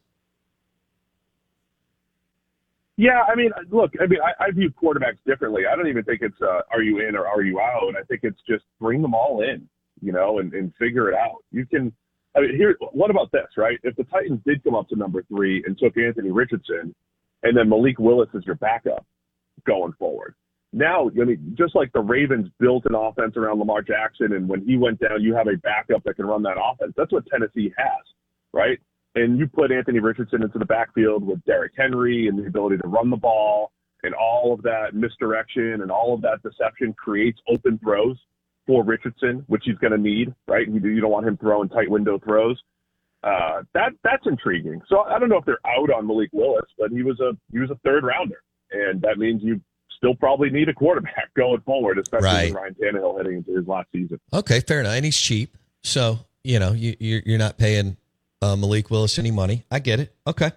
Yeah, 2.96 3.22
I 3.26 3.34
mean, 3.34 3.50
look, 3.70 3.92
I 4.00 4.06
mean, 4.06 4.20
I, 4.22 4.44
I 4.44 4.50
view 4.50 4.70
quarterbacks 4.70 5.18
differently. 5.26 5.62
I 5.66 5.74
don't 5.74 5.88
even 5.88 6.04
think 6.04 6.20
it's 6.22 6.40
uh, 6.42 6.60
are 6.70 6.82
you 6.82 7.00
in 7.00 7.16
or 7.16 7.26
are 7.26 7.42
you 7.42 7.58
out. 7.58 7.94
I 7.98 8.02
think 8.04 8.20
it's 8.22 8.40
just 8.46 8.64
bring 8.78 9.02
them 9.02 9.14
all 9.14 9.42
in, 9.42 9.68
you 10.00 10.12
know, 10.12 10.38
and, 10.38 10.52
and 10.52 10.72
figure 10.78 11.08
it 11.08 11.14
out. 11.14 11.44
You 11.52 11.66
can. 11.66 11.92
I 12.36 12.40
mean, 12.40 12.56
here, 12.56 12.76
what 12.92 13.10
about 13.10 13.32
this, 13.32 13.48
right? 13.56 13.78
If 13.82 13.96
the 13.96 14.04
Titans 14.04 14.40
did 14.46 14.62
come 14.62 14.76
up 14.76 14.88
to 14.90 14.96
number 14.96 15.24
three 15.24 15.64
and 15.66 15.76
took 15.76 15.96
Anthony 15.96 16.30
Richardson, 16.30 16.94
and 17.42 17.56
then 17.56 17.68
Malik 17.68 17.98
Willis 17.98 18.28
is 18.34 18.44
your 18.46 18.54
backup 18.54 19.04
going 19.66 19.92
forward, 19.98 20.36
now, 20.72 21.08
I 21.08 21.24
mean, 21.24 21.54
just 21.58 21.74
like 21.74 21.92
the 21.92 22.00
Ravens 22.00 22.48
built 22.60 22.84
an 22.86 22.94
offense 22.94 23.36
around 23.36 23.58
Lamar 23.58 23.82
Jackson, 23.82 24.34
and 24.34 24.48
when 24.48 24.64
he 24.64 24.76
went 24.76 25.00
down, 25.00 25.22
you 25.22 25.34
have 25.34 25.48
a 25.48 25.56
backup 25.56 26.04
that 26.04 26.14
can 26.14 26.26
run 26.26 26.42
that 26.44 26.56
offense. 26.62 26.92
That's 26.96 27.12
what 27.12 27.24
Tennessee 27.26 27.72
has, 27.76 28.04
right? 28.52 28.78
And 29.16 29.36
you 29.36 29.48
put 29.48 29.72
Anthony 29.72 29.98
Richardson 29.98 30.42
into 30.42 30.60
the 30.60 30.64
backfield 30.64 31.26
with 31.26 31.44
Derrick 31.44 31.72
Henry 31.76 32.28
and 32.28 32.38
the 32.38 32.46
ability 32.46 32.76
to 32.78 32.86
run 32.86 33.10
the 33.10 33.16
ball, 33.16 33.72
and 34.04 34.14
all 34.14 34.54
of 34.54 34.62
that 34.62 34.94
misdirection 34.94 35.82
and 35.82 35.90
all 35.90 36.14
of 36.14 36.22
that 36.22 36.40
deception 36.44 36.92
creates 36.92 37.40
open 37.48 37.78
throws 37.82 38.16
for 38.70 38.84
Richardson, 38.84 39.42
which 39.48 39.64
he's 39.66 39.74
going 39.78 39.90
to 39.90 39.98
need, 39.98 40.32
right? 40.46 40.64
You, 40.68 40.78
you 40.80 41.00
don't 41.00 41.10
want 41.10 41.26
him 41.26 41.36
throwing 41.36 41.68
tight 41.68 41.90
window 41.90 42.20
throws. 42.20 42.56
Uh, 43.24 43.62
that 43.74 43.90
that's 44.04 44.24
intriguing. 44.26 44.80
So 44.88 45.00
I 45.00 45.18
don't 45.18 45.28
know 45.28 45.38
if 45.38 45.44
they're 45.44 45.58
out 45.66 45.90
on 45.90 46.06
Malik 46.06 46.30
Willis, 46.32 46.70
but 46.78 46.92
he 46.92 47.02
was 47.02 47.18
a 47.18 47.32
he 47.52 47.58
was 47.58 47.68
a 47.70 47.74
third 47.84 48.04
rounder, 48.04 48.42
and 48.70 49.02
that 49.02 49.18
means 49.18 49.42
you 49.42 49.60
still 49.96 50.14
probably 50.14 50.50
need 50.50 50.68
a 50.68 50.72
quarterback 50.72 51.32
going 51.36 51.60
forward, 51.62 51.98
especially 51.98 52.26
Right. 52.28 52.44
with 52.54 52.54
Ryan 52.54 52.76
Tannehill 52.80 53.16
heading 53.18 53.38
into 53.38 53.56
his 53.56 53.66
last 53.66 53.88
season. 53.92 54.20
Okay, 54.32 54.60
fair 54.60 54.80
enough. 54.80 54.92
And 54.94 55.04
he's 55.04 55.16
cheap, 55.18 55.56
so 55.82 56.20
you 56.44 56.60
know 56.60 56.72
you, 56.72 56.94
you're 57.00 57.22
you're 57.26 57.38
not 57.38 57.58
paying 57.58 57.96
uh, 58.40 58.54
Malik 58.54 58.88
Willis 58.88 59.18
any 59.18 59.32
money. 59.32 59.64
I 59.70 59.80
get 59.80 59.98
it. 59.98 60.14
Okay. 60.26 60.52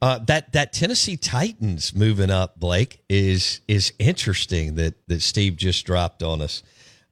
Uh, 0.00 0.18
that 0.26 0.52
that 0.52 0.72
Tennessee 0.72 1.16
Titans 1.16 1.94
moving 1.94 2.30
up, 2.30 2.58
Blake, 2.58 3.02
is 3.10 3.60
is 3.68 3.92
interesting. 3.98 4.74
That 4.76 4.94
that 5.08 5.20
Steve 5.22 5.56
just 5.56 5.84
dropped 5.84 6.22
on 6.22 6.40
us. 6.40 6.62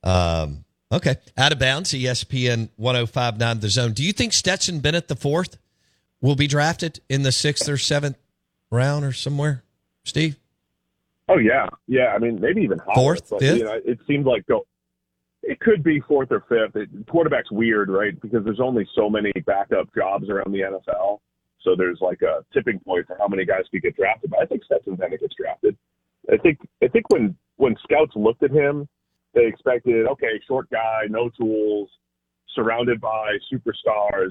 Um, 0.03 0.65
okay, 0.91 1.17
out 1.37 1.53
of 1.53 1.59
bounds. 1.59 1.93
ESPN 1.93 2.71
105.9 2.79 3.61
The 3.61 3.69
Zone. 3.69 3.93
Do 3.93 4.05
you 4.05 4.13
think 4.13 4.33
Stetson 4.33 4.81
Bennett 4.81 5.09
the 5.09 5.17
fourth 5.17 5.59
will 6.21 6.37
be 6.37 6.47
drafted 6.47 7.01
in 7.09 7.23
the 7.23 7.33
sixth 7.33 7.69
or 7.69 7.77
seventh 7.77 8.17
round 8.71 9.05
or 9.05 9.13
somewhere? 9.13 9.63
Steve. 10.05 10.37
Oh 11.29 11.39
yeah, 11.39 11.69
yeah. 11.87 12.13
I 12.15 12.19
mean, 12.19 12.41
maybe 12.41 12.63
even 12.63 12.79
higher. 12.79 12.95
Fourth, 12.95 13.31
but, 13.31 13.41
fifth? 13.41 13.59
You 13.59 13.65
know, 13.65 13.81
it 13.85 13.99
seems 14.07 14.27
like 14.27 14.47
go. 14.47 14.67
It 15.43 15.59
could 15.61 15.83
be 15.83 16.01
fourth 16.01 16.31
or 16.31 16.45
fifth. 16.49 16.77
It, 16.77 16.89
quarterback's 17.09 17.51
weird, 17.51 17.89
right? 17.89 18.21
Because 18.21 18.45
there's 18.45 18.61
only 18.61 18.87
so 18.95 19.09
many 19.09 19.33
backup 19.47 19.93
jobs 19.95 20.29
around 20.29 20.53
the 20.53 20.61
NFL. 20.61 21.19
So 21.63 21.75
there's 21.77 21.99
like 22.01 22.23
a 22.23 22.45
tipping 22.53 22.81
point 22.81 23.07
for 23.07 23.17
how 23.19 23.29
many 23.29 23.45
guys 23.45 23.63
could 23.71 23.83
get 23.83 23.97
drafted. 23.97 24.31
But 24.31 24.41
I 24.41 24.47
think 24.47 24.65
Stetson 24.65 24.97
Bennett 24.97 25.21
gets 25.21 25.35
drafted. 25.41 25.77
I 26.31 26.37
think 26.37 26.59
I 26.83 26.89
think 26.89 27.07
when 27.11 27.37
when 27.57 27.77
scouts 27.83 28.13
looked 28.15 28.43
at 28.43 28.51
him, 28.51 28.89
they 29.35 29.47
expected 29.47 30.07
okay, 30.07 30.41
short 30.47 30.69
guy, 30.71 31.03
no 31.09 31.31
tools, 31.31 31.89
surrounded 32.55 33.01
by 33.01 33.37
superstars. 33.53 34.31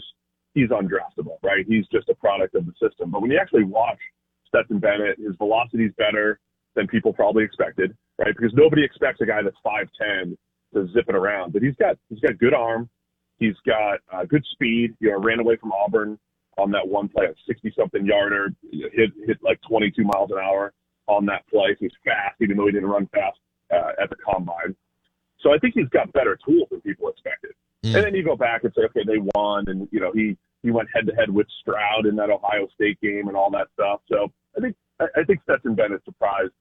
He's 0.54 0.70
undraftable, 0.70 1.38
right? 1.44 1.66
He's 1.68 1.86
just 1.92 2.10
a 2.10 2.16
product 2.16 2.56
of 2.56 2.66
the 2.66 2.74
system. 2.74 3.10
But 3.12 3.22
when 3.22 3.32
you 3.32 3.40
actually 3.40 3.64
watch 3.64 4.00
Stetson 4.48 4.80
Bennett, 4.80 5.18
his 5.18 5.36
velocity's 5.38 5.92
better 5.98 6.40
than 6.76 6.88
people 6.88 7.14
probably 7.14 7.44
expected, 7.44 7.96
right? 8.18 8.36
Because 8.36 8.54
nobody 8.54 8.84
expects 8.84 9.22
a 9.22 9.26
guy 9.26 9.42
that's 9.42 9.56
five 9.64 9.88
ten 10.00 10.38
to 10.74 10.88
zip 10.94 11.06
it 11.08 11.16
around. 11.16 11.54
But 11.54 11.64
he's 11.64 11.76
got 11.76 11.98
he's 12.10 12.20
got 12.20 12.38
good 12.38 12.54
arm, 12.54 12.90
he's 13.38 13.56
got 13.66 14.00
uh, 14.12 14.26
good 14.26 14.46
speed. 14.52 14.96
You 15.00 15.12
know, 15.12 15.20
ran 15.20 15.40
away 15.40 15.56
from 15.56 15.72
Auburn 15.72 16.20
on 16.58 16.72
that 16.72 16.88
one 16.88 17.08
play, 17.08 17.26
a 17.26 17.34
sixty 17.48 17.74
something 17.78 18.06
yarder, 18.06 18.50
hit 18.72 19.12
hit 19.26 19.38
like 19.42 19.60
twenty 19.68 19.92
two 19.92 20.04
miles 20.04 20.32
an 20.32 20.38
hour 20.38 20.74
on 21.08 21.26
that 21.26 21.48
play. 21.48 21.70
So 21.72 21.78
he's 21.86 21.92
fast, 22.06 22.36
even 22.42 22.58
though 22.58 22.66
he 22.66 22.74
didn't 22.74 22.90
run 22.90 23.08
fast 23.08 23.40
uh, 23.74 23.92
at 24.02 24.10
the 24.10 24.18
combine. 24.18 24.76
So 25.42 25.54
I 25.54 25.58
think 25.58 25.74
he's 25.76 25.90
got 25.90 26.12
better 26.14 26.38
tools 26.46 26.68
than 26.70 26.82
people 26.82 27.10
expected. 27.10 27.52
Mm. 27.84 27.96
And 27.96 28.06
then 28.06 28.16
you 28.16 28.24
go 28.24 28.36
back 28.36 28.64
and 28.64 28.72
say, 28.76 28.84
okay, 28.84 29.02
they 29.06 29.20
won, 29.36 29.66
and 29.68 29.88
you 29.92 30.00
know 30.00 30.12
he 30.14 30.38
he 30.64 30.72
went 30.72 30.90
head 30.94 31.08
to 31.08 31.14
head 31.14 31.30
with 31.30 31.48
Stroud 31.62 32.06
in 32.06 32.16
that 32.18 32.30
Ohio 32.30 32.68
State 32.76 33.00
game 33.02 33.28
and 33.28 33.36
all 33.36 33.50
that 33.52 33.68
stuff. 33.74 34.02
So 34.08 34.32
I 34.56 34.62
think 34.62 34.76
I, 35.00 35.06
I 35.16 35.24
think 35.24 35.42
Stetson 35.44 35.76
Bennett 35.76 36.04
surprised 36.06 36.52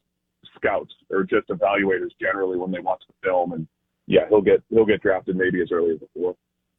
scouts 0.56 0.92
or 1.10 1.24
just 1.24 1.48
evaluators 1.48 2.10
generally 2.20 2.56
when 2.56 2.70
they 2.70 2.80
watch 2.80 3.02
the 3.06 3.14
film, 3.22 3.52
and 3.52 3.66
yeah, 4.06 4.28
he'll 4.28 4.40
get 4.40 4.62
he'll 4.70 4.86
get 4.86 5.02
drafted 5.02 5.36
maybe 5.36 5.60
as 5.60 5.70
early 5.70 5.92
as 5.92 6.00
the 6.00 6.08
fourth. 6.14 6.36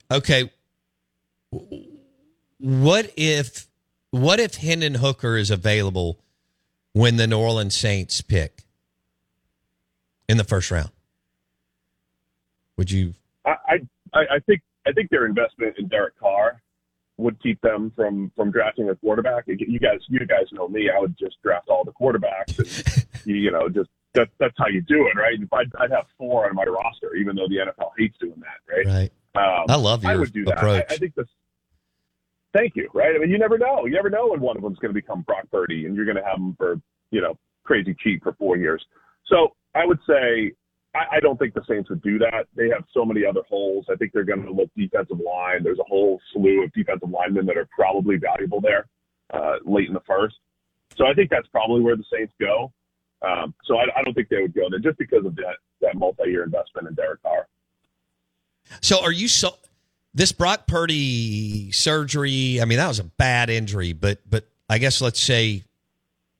Okay. 0.10 0.52
What 2.58 3.12
if 3.16 3.68
what 4.10 4.40
if 4.40 4.56
Hendon 4.56 4.96
Hooker 4.96 5.38
is 5.38 5.52
available 5.52 6.20
when 6.94 7.18
the 7.18 7.28
New 7.28 7.40
Orleans 7.40 7.76
Saints 7.76 8.22
pick 8.22 8.64
in 10.28 10.38
the 10.38 10.44
first 10.44 10.72
round? 10.72 10.90
Would 12.82 12.90
you 12.90 13.14
I, 13.46 13.78
I 14.12 14.20
I 14.20 14.40
think 14.48 14.62
I 14.88 14.92
think 14.92 15.12
their 15.12 15.28
investment 15.28 15.76
in 15.78 15.88
Derek 15.88 16.18
Carr 16.20 16.64
would 17.18 17.40
keep 17.44 17.62
them 17.62 17.92
from 17.96 18.32
from 18.36 18.50
drafting 18.50 18.90
a 18.90 18.96
quarterback. 18.96 19.44
You 19.46 19.78
guys 19.78 20.00
you 20.08 20.26
guys 20.26 20.48
know 20.52 20.68
me. 20.68 20.90
I 20.90 21.00
would 21.00 21.16
just 21.16 21.40
draft 21.44 21.70
all 21.70 21.84
the 21.84 21.92
quarterbacks, 21.92 22.58
and 22.58 23.06
you, 23.26 23.36
you 23.36 23.52
know 23.52 23.70
just 23.70 23.92
that 24.16 24.30
that's 24.40 24.56
how 24.58 24.66
you 24.66 24.82
do 24.82 25.08
it, 25.08 25.16
right? 25.16 25.40
If 25.40 25.54
I'd, 25.54 25.72
I'd 25.80 25.92
have 25.92 26.08
four 26.18 26.50
on 26.50 26.56
my 26.56 26.64
roster, 26.64 27.14
even 27.14 27.36
though 27.36 27.48
the 27.48 27.58
NFL 27.58 27.92
hates 28.00 28.18
doing 28.20 28.42
that, 28.42 28.74
right? 28.76 29.12
Right. 29.36 29.60
Um, 29.60 29.66
I 29.70 29.76
love 29.76 30.04
I 30.04 30.16
would 30.16 30.34
do 30.34 30.44
that. 30.46 30.58
approach. 30.58 30.86
I, 30.90 30.96
I 30.96 30.98
think 30.98 31.14
this. 31.14 31.28
Thank 32.52 32.76
you. 32.76 32.90
Right. 32.96 33.16
I 33.16 33.20
mean, 33.20 33.30
you 33.30 33.38
never 33.38 33.60
know. 33.60 33.86
You 33.86 33.94
never 33.94 34.10
know 34.10 34.30
when 34.30 34.42
one 34.42 34.58
of 34.58 34.64
them's 34.64 34.80
going 34.80 34.94
to 34.94 35.00
become 35.00 35.22
Brock 35.22 35.46
Purdy, 35.52 35.86
and 35.86 35.96
you're 35.96 36.06
going 36.06 36.18
to 36.18 36.24
have 36.24 36.38
him 36.38 36.56
for 36.58 36.82
you 37.12 37.22
know 37.22 37.38
crazy 37.64 37.96
cheap 38.04 38.24
for 38.24 38.34
four 38.34 38.58
years. 38.58 38.84
So 39.28 39.50
I 39.76 39.86
would 39.86 40.00
say 40.08 40.54
I, 40.94 41.18
I 41.18 41.20
don't 41.20 41.38
think 41.38 41.54
the 41.54 41.64
Saints 41.68 41.90
would 41.90 42.02
do 42.02 42.18
that. 42.20 42.48
They 42.56 42.70
have 42.70 42.84
so 42.94 43.06
many 43.06 43.26
other 43.26 43.42
holes. 43.48 43.86
I 43.92 43.96
think 43.96 44.12
they're 44.14 44.24
going 44.24 44.44
to 44.44 44.52
look 44.52 44.70
defensive 44.76 45.20
line. 45.20 45.64
There's 45.64 45.80
a 45.80 45.88
whole 45.88 46.20
slew 46.34 46.64
of 46.64 46.74
defensive 46.74 47.10
linemen 47.10 47.46
that 47.46 47.58
are 47.58 47.68
probably 47.74 48.18
valuable 48.18 48.62
there 48.62 48.88
uh, 49.34 49.56
late 49.66 49.88
in 49.88 49.94
the 49.94 50.02
first. 50.02 50.36
So 50.98 51.06
I 51.08 51.14
think 51.14 51.30
that's 51.30 51.48
probably 51.48 51.82
where 51.82 51.96
the 51.96 52.04
Saints 52.12 52.34
go. 52.40 52.72
Um, 53.22 53.54
so 53.66 53.78
I, 53.78 53.84
I 53.96 54.04
don't 54.04 54.14
think 54.14 54.30
they 54.30 54.42
would 54.42 54.54
go 54.54 54.68
there 54.70 54.80
just 54.80 54.98
because 54.98 55.26
of 55.26 55.36
that 55.36 55.58
that 55.82 55.96
multi-year 55.96 56.44
investment 56.44 56.88
in 56.88 56.94
Derek 56.96 57.22
Carr. 57.24 57.48
So 58.82 59.04
are 59.04 59.12
you 59.12 59.28
so 59.28 59.56
this 60.14 60.32
Brock 60.32 60.68
Purdy 60.68 61.72
surgery? 61.72 62.60
I 62.62 62.66
mean, 62.66 62.78
that 62.78 62.88
was 62.88 63.00
a 63.00 63.04
bad 63.04 63.50
injury, 63.50 63.94
but 63.94 64.20
but 64.30 64.48
I 64.70 64.80
guess 64.80 65.02
let's 65.02 65.20
say 65.20 65.64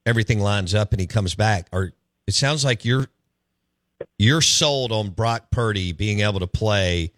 everything 0.06 0.40
lines 0.40 0.74
up 0.74 0.92
and 0.92 1.00
he 1.00 1.08
comes 1.08 1.36
back. 1.36 1.68
Or 1.72 1.94
it 2.28 2.34
sounds 2.34 2.66
like 2.66 2.84
you're 2.84 3.08
you're 4.18 4.42
sold 4.42 4.92
on 4.92 5.10
Brock 5.10 5.52
Purdy 5.52 5.92
being 5.92 6.20
able 6.22 6.40
to 6.40 6.48
play 6.48 7.12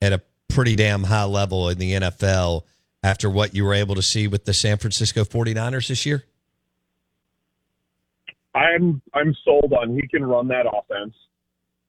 at 0.00 0.12
a 0.12 0.20
pretty 0.48 0.76
damn 0.76 1.04
high 1.04 1.24
level 1.24 1.68
in 1.68 1.78
the 1.78 1.92
NFL 1.92 2.62
after 3.02 3.28
what 3.30 3.54
you 3.54 3.64
were 3.64 3.74
able 3.74 3.94
to 3.94 4.02
see 4.02 4.26
with 4.26 4.44
the 4.44 4.54
San 4.54 4.76
Francisco 4.78 5.24
49ers 5.24 5.88
this 5.88 6.04
year? 6.06 6.24
I'm 8.54 9.00
I'm 9.14 9.34
sold 9.44 9.72
on 9.72 9.94
he 9.94 10.06
can 10.08 10.24
run 10.24 10.48
that 10.48 10.66
offense. 10.66 11.14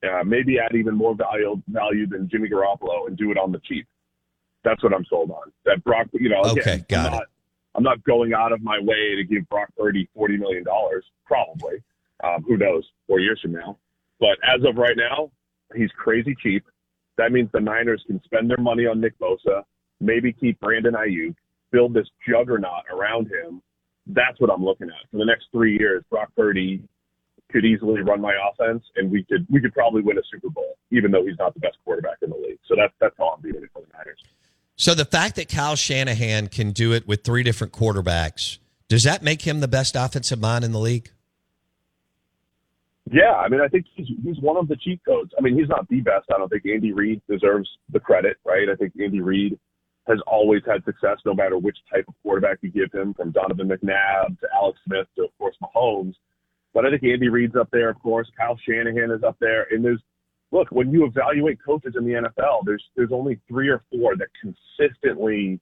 Uh, 0.04 0.24
maybe 0.24 0.58
add 0.60 0.76
even 0.76 0.96
more 0.96 1.16
value 1.16 1.62
value 1.68 2.08
than 2.08 2.30
Jimmy 2.30 2.50
Garoppolo 2.50 3.08
and 3.08 3.18
do 3.18 3.32
it 3.32 3.38
on 3.38 3.52
the 3.52 3.60
cheap. 3.60 3.88
That's 4.64 4.82
what 4.84 4.94
I'm 4.94 5.06
sold 5.06 5.32
on. 5.32 5.52
That 5.66 5.84
Brock, 5.84 6.08
you 6.14 6.30
know, 6.30 6.42
again, 6.42 6.60
Okay, 6.60 6.86
got 6.88 7.08
I'm 7.08 7.14
it. 7.14 7.16
not, 7.16 7.24
I'm 7.76 7.84
not 7.84 8.04
going 8.04 8.34
out 8.34 8.52
of 8.52 8.62
my 8.62 8.78
way 8.82 9.16
to 9.16 9.24
give 9.24 9.48
Brock 9.50 9.70
Purdy 9.78 10.08
forty 10.14 10.38
million 10.38 10.64
dollars. 10.64 11.06
Probably, 11.26 11.82
um, 12.24 12.44
who 12.44 12.58
knows? 12.58 12.86
Four 13.08 13.20
years 13.20 13.40
from 13.42 13.54
now. 13.54 13.78
But 14.20 14.38
as 14.44 14.64
of 14.66 14.78
right 14.78 14.98
now, 14.98 15.32
he's 15.76 15.90
crazy 15.98 16.36
cheap. 16.42 16.66
That 17.18 17.32
means 17.32 17.50
the 17.54 17.60
Niners 17.60 18.04
can 18.08 18.22
spend 18.24 18.50
their 18.50 18.58
money 18.58 18.86
on 18.86 19.02
Nick 19.02 19.18
Bosa, 19.20 19.64
maybe 20.00 20.34
keep 20.34 20.60
Brandon 20.60 20.94
Aiyuk, 20.94 21.36
build 21.72 21.94
this 21.94 22.08
juggernaut 22.28 22.84
around 22.92 23.28
him. 23.28 23.62
That's 24.08 24.40
what 24.40 24.50
I'm 24.50 24.64
looking 24.64 24.88
at 24.88 25.10
for 25.12 25.18
the 25.18 25.26
next 25.26 25.48
three 25.52 25.78
years. 25.78 26.04
Brock 26.10 26.30
Purdy 26.36 26.82
could 27.52 27.66
easily 27.66 28.02
run 28.02 28.22
my 28.22 28.34
offense, 28.50 28.84
and 28.96 29.12
we 29.12 29.24
could 29.24 29.46
we 29.50 29.60
could 29.60 29.74
probably 29.74 30.02
win 30.02 30.18
a 30.18 30.22
Super 30.32 30.50
Bowl, 30.50 30.78
even 30.92 31.12
though 31.12 31.26
he's 31.26 31.38
not 31.38 31.54
the 31.54 31.60
best 31.60 31.78
quarterback 31.84 32.18
in 32.22 32.30
the 32.30 32.36
league. 32.36 32.60
So 32.68 32.76
that's 32.76 32.94
that's 33.00 33.16
how 33.18 33.38
I'm 33.38 33.46
it 33.46 33.70
for 33.74 33.82
the 33.82 33.98
Niners. 33.98 34.24
So 34.76 34.96
the 34.96 35.06
fact 35.06 35.36
that 35.36 35.50
Kyle 35.50 35.76
Shanahan 35.76 36.48
can 36.48 36.72
do 36.72 36.94
it 36.94 37.08
with 37.08 37.24
three 37.24 37.44
different 37.44 37.74
quarterbacks, 37.74 38.60
does 38.88 39.04
that 39.04 39.22
make 39.22 39.42
him 39.42 39.60
the 39.60 39.68
best 39.68 39.96
offensive 39.96 40.40
mind 40.40 40.64
in 40.64 40.72
the 40.72 40.80
league? 40.80 41.12
Yeah, 43.12 43.34
I 43.34 43.50
mean, 43.50 43.60
I 43.60 43.68
think 43.68 43.86
he's 43.96 44.08
he's 44.24 44.40
one 44.40 44.58
of 44.58 44.68
the 44.68 44.76
cheat 44.76 45.02
codes. 45.04 45.32
I 45.38 45.42
mean, 45.42 45.58
he's 45.58 45.68
not 45.68 45.88
the 45.90 46.02
best. 46.02 46.28
I 46.34 46.38
don't 46.38 46.50
think 46.50 46.66
Andy 46.66 46.94
Reid 46.94 47.22
deserves 47.28 47.68
the 47.92 48.00
credit, 48.00 48.38
right? 48.46 48.70
I 48.72 48.76
think 48.76 48.94
Andy 49.02 49.22
Reid 49.22 49.58
has 50.08 50.20
always 50.28 50.62
had 50.66 50.84
success, 50.86 51.18
no 51.26 51.34
matter 51.34 51.58
which 51.58 51.78
type 51.92 52.06
of 52.08 52.14
quarterback 52.22 52.60
you 52.62 52.70
give 52.70 52.92
him, 52.92 53.16
from 53.16 53.32
Donovan 53.32 53.68
McNabb 53.68 54.40
to 54.40 54.48
Alex 54.54 54.80
Smith 54.86 55.08
to, 55.16 55.24
of 55.24 55.38
course, 55.40 55.56
Mahomes. 55.62 56.14
But 56.74 56.86
I 56.86 56.92
think 56.92 57.04
Andy 57.04 57.30
Reid's 57.30 57.56
up 57.56 57.70
there, 57.72 57.90
of 57.90 58.00
course. 58.00 58.30
Kyle 58.38 58.60
Shanahan 58.68 59.12
is 59.12 59.24
up 59.24 59.38
there, 59.40 59.66
and 59.72 59.84
there's 59.84 60.02
look 60.52 60.68
when 60.72 60.92
you 60.92 61.06
evaluate 61.06 61.58
coaches 61.66 61.96
in 61.98 62.06
the 62.06 62.14
NFL, 62.14 62.66
there's 62.66 62.84
there's 62.96 63.12
only 63.12 63.40
three 63.48 63.70
or 63.70 63.82
four 63.92 64.18
that 64.18 64.28
consistently 64.40 65.60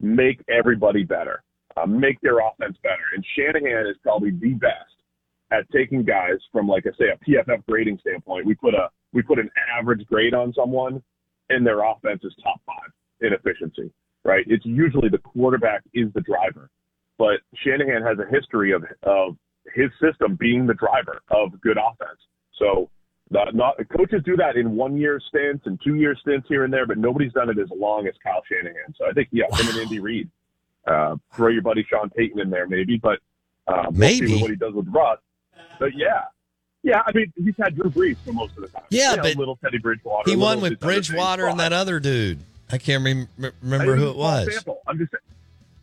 make 0.00 0.40
everybody 0.48 1.04
better, 1.04 1.44
uh, 1.76 1.86
make 1.86 2.20
their 2.20 2.38
offense 2.40 2.76
better, 2.82 3.04
and 3.14 3.24
Shanahan 3.36 3.86
is 3.86 3.96
probably 4.02 4.30
the 4.30 4.54
best 4.54 4.99
at 5.50 5.70
taking 5.70 6.04
guys 6.04 6.38
from 6.52 6.68
like 6.68 6.84
I 6.86 6.90
say 6.98 7.06
a 7.08 7.24
PFF 7.24 7.64
grading 7.66 7.98
standpoint. 8.00 8.46
We 8.46 8.54
put 8.54 8.74
a 8.74 8.88
we 9.12 9.22
put 9.22 9.38
an 9.38 9.50
average 9.78 10.06
grade 10.06 10.34
on 10.34 10.52
someone, 10.54 11.02
and 11.48 11.66
their 11.66 11.84
offense 11.84 12.20
is 12.22 12.34
top 12.42 12.60
five 12.66 12.90
in 13.20 13.32
efficiency. 13.32 13.92
Right? 14.24 14.44
It's 14.48 14.66
usually 14.66 15.08
the 15.08 15.18
quarterback 15.18 15.82
is 15.94 16.12
the 16.14 16.20
driver, 16.20 16.68
but 17.18 17.40
Shanahan 17.64 18.02
has 18.02 18.18
a 18.18 18.30
history 18.30 18.72
of 18.72 18.84
of 19.02 19.36
his 19.74 19.90
system 20.00 20.36
being 20.38 20.66
the 20.66 20.74
driver 20.74 21.20
of 21.30 21.60
good 21.60 21.78
offense. 21.78 22.20
So. 22.58 22.90
Not, 23.32 23.54
not 23.54 23.76
coaches 23.96 24.22
do 24.24 24.36
that 24.38 24.56
in 24.56 24.74
one 24.74 24.96
year 24.96 25.20
stints 25.28 25.64
and 25.66 25.78
two 25.84 25.94
year 25.94 26.16
stints 26.20 26.48
here 26.48 26.64
and 26.64 26.72
there, 26.72 26.84
but 26.84 26.98
nobody's 26.98 27.32
done 27.32 27.48
it 27.48 27.60
as 27.60 27.68
long 27.72 28.08
as 28.08 28.14
Kyle 28.20 28.42
Shanahan. 28.50 28.92
So 28.98 29.06
I 29.08 29.12
think 29.12 29.28
yeah, 29.30 29.44
him 29.52 29.68
and 29.68 29.78
Andy 29.78 30.00
Reid. 30.00 30.28
Uh, 30.84 31.14
throw 31.32 31.46
your 31.46 31.62
buddy 31.62 31.86
Sean 31.88 32.10
Payton 32.10 32.40
in 32.40 32.50
there 32.50 32.66
maybe, 32.66 32.98
but 33.00 33.20
um, 33.68 33.94
we'll 33.94 34.08
see 34.08 34.22
Maybe. 34.22 34.42
what 34.42 34.50
he 34.50 34.56
does 34.56 34.74
with 34.74 34.88
Russ. 34.88 35.18
But 35.80 35.96
yeah, 35.96 36.24
yeah. 36.84 37.02
I 37.04 37.12
mean, 37.12 37.32
he's 37.36 37.54
had 37.58 37.74
Drew 37.74 37.90
Brees 37.90 38.18
for 38.18 38.32
most 38.32 38.56
of 38.56 38.62
the 38.62 38.68
time. 38.68 38.84
Yeah, 38.90 39.16
but 39.16 39.34
little 39.34 39.56
Teddy 39.56 39.78
Bridgewater. 39.78 40.30
He 40.30 40.36
won 40.36 40.60
with 40.60 40.78
this 40.78 40.82
other 40.82 40.92
thing. 40.92 41.00
Bridgewater 41.00 41.48
and 41.48 41.58
that 41.58 41.72
other 41.72 41.98
dude. 41.98 42.38
I 42.70 42.78
can't 42.78 43.04
rem- 43.04 43.28
remember 43.60 43.94
I 43.94 43.96
who 43.96 44.10
it 44.10 44.16
was. 44.16 44.52
Sample. 44.54 44.80
I'm 44.86 44.98
just 44.98 45.10
saying, 45.10 45.22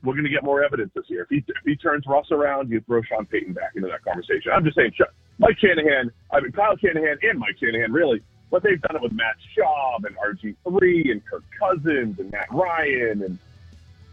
we're 0.04 0.14
going 0.14 0.24
to 0.24 0.30
get 0.30 0.44
more 0.44 0.64
evidence 0.64 0.92
this 0.96 1.10
year. 1.10 1.24
If 1.24 1.30
he, 1.30 1.38
if 1.38 1.64
he 1.66 1.76
turns 1.76 2.06
Russ 2.08 2.32
around, 2.32 2.70
you 2.70 2.80
throw 2.82 3.02
Sean 3.02 3.26
Payton 3.26 3.54
back 3.54 3.72
into 3.76 3.90
that 3.90 4.04
conversation. 4.06 4.52
I'm 4.54 4.64
just 4.64 4.78
saying, 4.78 4.94
Mike 5.40 5.58
Shanahan, 5.60 6.12
I 6.32 6.40
mean, 6.40 6.52
Kyle 6.54 6.78
Shanahan 6.78 7.18
and 7.24 7.40
Mike 7.40 7.58
Shanahan, 7.60 7.92
really, 7.92 8.22
what 8.50 8.64
they've 8.64 8.82
done 8.82 8.96
it 8.96 9.02
with 9.02 9.12
Matt 9.12 9.36
Schaub 9.56 10.06
and 10.06 10.16
RG3 10.18 11.12
and 11.12 11.26
Kirk 11.26 11.44
Cousins 11.60 12.20
and 12.20 12.32
Matt 12.32 12.48
Ryan 12.52 13.24
and 13.24 13.38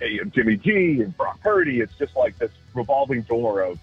hey, 0.00 0.18
Jimmy 0.34 0.56
G 0.56 1.02
and 1.02 1.16
Brock 1.16 1.40
Purdy. 1.42 1.80
It's 1.80 1.94
just 1.94 2.16
like 2.16 2.36
this 2.38 2.50
revolving 2.74 3.22
door 3.22 3.60
of 3.60 3.78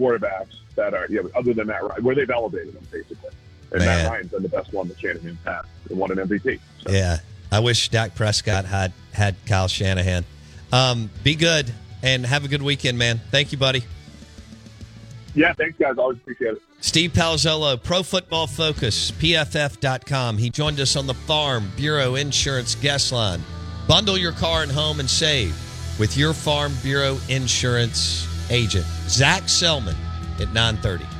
quarterbacks 0.00 0.56
that 0.76 0.94
are, 0.94 1.06
you 1.08 1.22
know, 1.22 1.30
other 1.34 1.52
than 1.52 1.66
Matt 1.66 1.82
Ryan, 1.84 2.02
where 2.02 2.14
they've 2.14 2.30
elevated 2.30 2.74
them, 2.74 2.86
basically. 2.90 3.30
And 3.72 3.80
Man. 3.80 3.86
Matt 3.86 4.10
Ryan's 4.10 4.30
been 4.30 4.42
the 4.42 4.48
best 4.48 4.72
one 4.72 4.88
that 4.88 4.98
Shanahan's 4.98 5.38
had 5.44 5.62
and 5.88 5.98
won 5.98 6.10
an 6.10 6.18
MVP. 6.26 6.58
Yeah. 6.88 7.18
I 7.52 7.60
wish 7.60 7.88
Dak 7.88 8.14
Prescott 8.14 8.64
had 8.64 8.92
had 9.12 9.34
Kyle 9.46 9.68
Shanahan. 9.68 10.24
Um, 10.72 11.10
be 11.24 11.34
good 11.34 11.72
and 12.02 12.24
have 12.24 12.44
a 12.44 12.48
good 12.48 12.62
weekend, 12.62 12.96
man. 12.96 13.20
Thank 13.30 13.52
you, 13.52 13.58
buddy. 13.58 13.84
Yeah, 15.34 15.52
thanks, 15.52 15.78
guys. 15.78 15.96
Always 15.98 16.18
appreciate 16.18 16.54
it. 16.54 16.62
Steve 16.80 17.12
Palazzolo, 17.12 17.80
Pro 17.82 18.02
Football 18.02 18.46
Focus, 18.46 19.10
PFF.com. 19.12 20.38
He 20.38 20.50
joined 20.50 20.80
us 20.80 20.96
on 20.96 21.06
the 21.06 21.14
Farm 21.14 21.70
Bureau 21.76 22.14
Insurance 22.14 22.74
Guest 22.74 23.12
Line. 23.12 23.40
Bundle 23.86 24.16
your 24.16 24.32
car 24.32 24.62
and 24.62 24.72
home 24.72 24.98
and 24.98 25.10
save 25.10 25.54
with 25.98 26.16
your 26.16 26.32
Farm 26.32 26.72
Bureau 26.82 27.18
Insurance 27.28 28.26
agent, 28.50 28.86
Zach 29.08 29.48
Selman, 29.48 29.96
at 30.38 30.52
930. 30.52 31.19